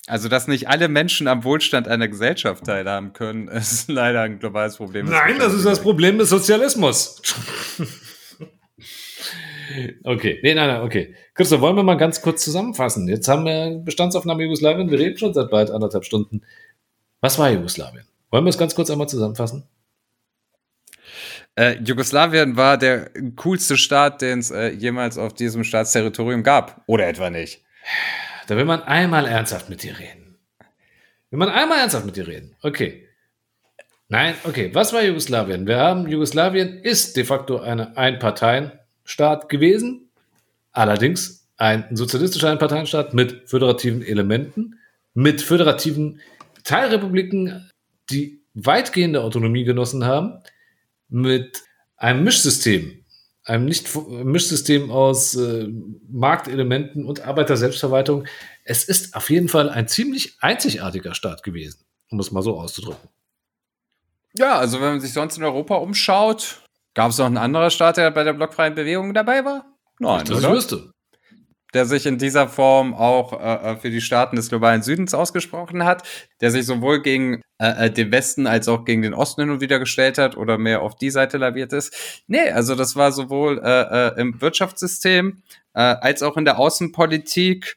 [0.07, 4.77] also, dass nicht alle Menschen am Wohlstand einer Gesellschaft teilhaben können, ist leider ein globales
[4.77, 5.07] Problem.
[5.07, 7.21] Nein, das ist das Problem des Sozialismus.
[10.05, 11.15] okay, nee, nein, nein, okay.
[11.35, 13.09] Christoph, wollen wir mal ganz kurz zusammenfassen?
[13.09, 16.43] Jetzt haben wir Bestandsaufnahme Jugoslawien, wir reden schon seit bald anderthalb Stunden.
[17.21, 18.07] Was war Jugoslawien?
[18.31, 19.69] Wollen wir es ganz kurz einmal zusammenfassen?
[21.57, 26.83] Äh, Jugoslawien war der coolste Staat, den es äh, jemals auf diesem Staatsterritorium gab.
[26.87, 27.65] Oder etwa nicht?
[28.47, 30.39] Da will man einmal ernsthaft mit dir reden.
[31.31, 32.55] Will man einmal ernsthaft mit dir reden.
[32.63, 33.09] Okay.
[34.09, 34.71] Nein, okay.
[34.73, 35.67] Was war Jugoslawien?
[35.67, 40.11] Wir haben, Jugoslawien ist de facto eine Einparteienstaat gewesen.
[40.71, 44.79] Allerdings ein sozialistischer Einparteienstaat mit föderativen Elementen,
[45.15, 46.21] mit föderativen
[46.63, 47.71] Teilrepubliken,
[48.11, 50.43] die weitgehende Autonomie genossen haben,
[51.09, 51.63] mit
[51.97, 52.96] einem Mischsystem,
[53.47, 55.69] einem nicht Mischsystem aus äh,
[56.09, 58.27] Marktelementen und Arbeiter-Selbstverwaltung.
[58.65, 63.09] Es ist auf jeden Fall ein ziemlich einzigartiger Staat gewesen, um es mal so auszudrücken.
[64.37, 66.63] Ja, also wenn man sich sonst in Europa umschaut,
[66.95, 69.65] gab es noch einen anderen Staat, der bei der blockfreien Bewegung dabei war?
[70.01, 70.53] Nein, das oder?
[70.53, 70.91] wüsste.
[71.75, 75.85] Der sich in dieser Form auch äh, äh, für die Staaten des globalen Südens ausgesprochen
[75.85, 76.03] hat,
[76.41, 79.61] der sich sowohl gegen äh, äh, den Westen als auch gegen den Osten hin und
[79.61, 82.23] wieder gestellt hat oder mehr auf die Seite laviert ist.
[82.29, 85.43] Nee, also das war sowohl äh, äh, im Wirtschaftssystem
[85.79, 87.77] als auch in der Außenpolitik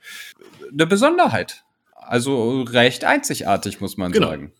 [0.71, 1.65] eine Besonderheit.
[1.93, 4.29] Also recht einzigartig, muss man Genau.
[4.29, 4.53] sagen.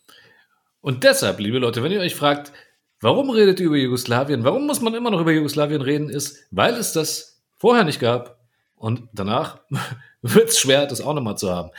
[0.81, 2.51] Und deshalb, liebe Leute, wenn ihr euch fragt,
[2.99, 6.73] warum redet ihr über Jugoslawien, warum muss man immer noch über Jugoslawien reden, ist, weil
[6.73, 8.38] es das vorher nicht gab
[8.80, 9.60] und danach
[10.22, 11.69] wird es schwer, das auch nochmal zu haben.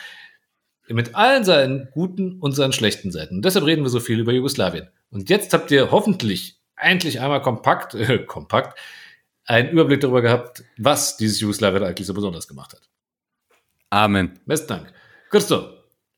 [0.89, 3.37] Mit allen seinen guten und seinen schlechten Seiten.
[3.37, 4.89] Und deshalb reden wir so viel über Jugoslawien.
[5.11, 8.79] Und jetzt habt ihr hoffentlich endlich einmal kompakt, äh, kompakt,
[9.45, 12.89] einen Überblick darüber gehabt, was dieses Jugoslawien eigentlich so besonders gemacht hat.
[13.91, 14.41] Amen.
[14.47, 14.93] Besten Dank.
[15.31, 15.71] Christoph,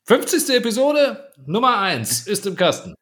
[0.04, 0.56] 50.
[0.56, 2.94] Episode Nummer 1 ist im Kasten.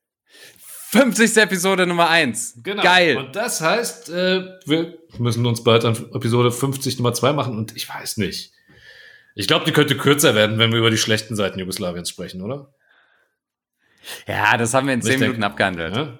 [0.92, 1.36] 50.
[1.36, 2.58] Episode Nummer 1.
[2.64, 2.82] Genau.
[2.82, 3.16] Geil.
[3.16, 7.76] Und das heißt, äh, wir müssen uns bald an Episode 50 Nummer 2 machen und
[7.76, 8.52] ich weiß nicht.
[9.36, 12.74] Ich glaube, die könnte kürzer werden, wenn wir über die schlechten Seiten Jugoslawiens sprechen, oder?
[14.26, 15.94] ja, das haben wir in Ich 10 denke- Minuten abgehandelt.
[15.94, 16.18] Ja?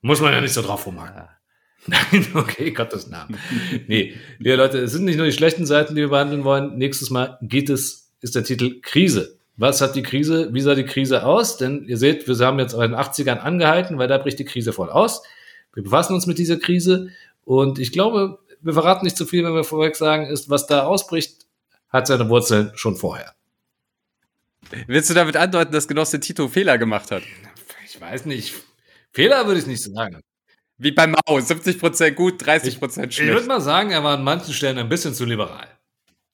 [0.00, 1.28] Muss man ja nicht so drauf rumhaken.
[1.86, 3.38] Nein, okay, Gottes Namen.
[3.86, 6.76] Nee, liebe Leute, es sind nicht nur die schlechten Seiten, die wir behandeln wollen.
[6.76, 9.37] Nächstes Mal geht es, ist der Titel Krise.
[9.58, 11.56] Was hat die Krise, wie sah die Krise aus?
[11.56, 14.72] Denn ihr seht, wir haben jetzt in den 80ern angehalten, weil da bricht die Krise
[14.72, 15.22] voll aus.
[15.74, 17.10] Wir befassen uns mit dieser Krise
[17.44, 20.84] und ich glaube, wir verraten nicht zu viel, wenn wir vorweg sagen, ist, was da
[20.84, 21.46] ausbricht,
[21.88, 23.34] hat seine Wurzeln schon vorher.
[24.86, 27.22] Willst du damit andeuten, dass Genosse Tito Fehler gemacht hat?
[27.84, 28.54] Ich weiß nicht.
[29.12, 30.20] Fehler würde ich nicht sagen.
[30.76, 33.46] Wie beim Mao, 70% gut, 30% Ich würde schlecht.
[33.48, 35.66] mal sagen, er war an manchen Stellen ein bisschen zu liberal.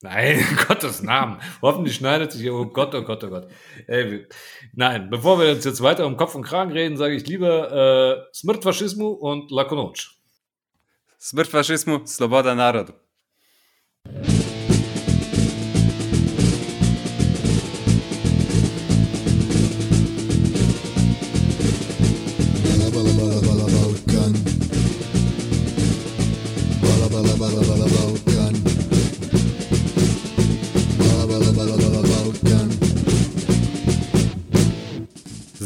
[0.01, 1.39] Nein, in Gottes Namen.
[1.61, 3.47] Hoffentlich schneidet sich oh Gott, oh Gott, oh Gott.
[3.87, 4.27] Ey,
[4.73, 8.35] nein, bevor wir uns jetzt weiter um Kopf und Kragen reden, sage ich lieber äh,
[8.35, 10.15] Smrt Faschismu und Lakonoc.
[11.25, 12.93] Smrt fašizmu, sloboda narodu.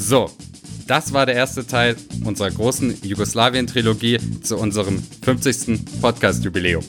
[0.10, 0.28] So,
[0.88, 1.96] das war der erste Teil
[2.26, 6.02] unserer großen Jugoslawien-Trilogie zu unserem 50.
[6.02, 6.84] Podcast-Jubiläum.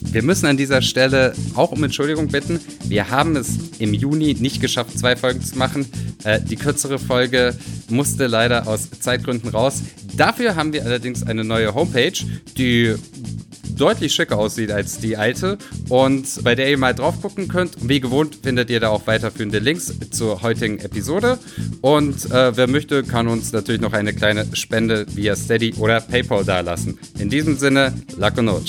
[0.00, 2.58] Wir müssen an dieser Stelle auch um Entschuldigung bitten.
[2.82, 5.86] Wir haben es im Juni nicht geschafft, zwei Folgen zu machen.
[6.24, 7.56] Äh, die kürzere Folge
[7.88, 9.80] musste leider aus Zeitgründen raus.
[10.16, 12.18] Dafür haben wir allerdings eine neue Homepage,
[12.58, 12.96] die
[13.76, 15.58] deutlich schicker aussieht als die alte
[15.88, 17.76] und bei der ihr mal drauf gucken könnt.
[17.80, 21.38] Und wie gewohnt findet ihr da auch weiterführende Links zur heutigen Episode.
[21.80, 26.44] Und äh, wer möchte, kann uns natürlich noch eine kleine Spende via Steady oder PayPal
[26.44, 26.98] dalassen.
[27.18, 28.62] In diesem Sinne, Lakonoc.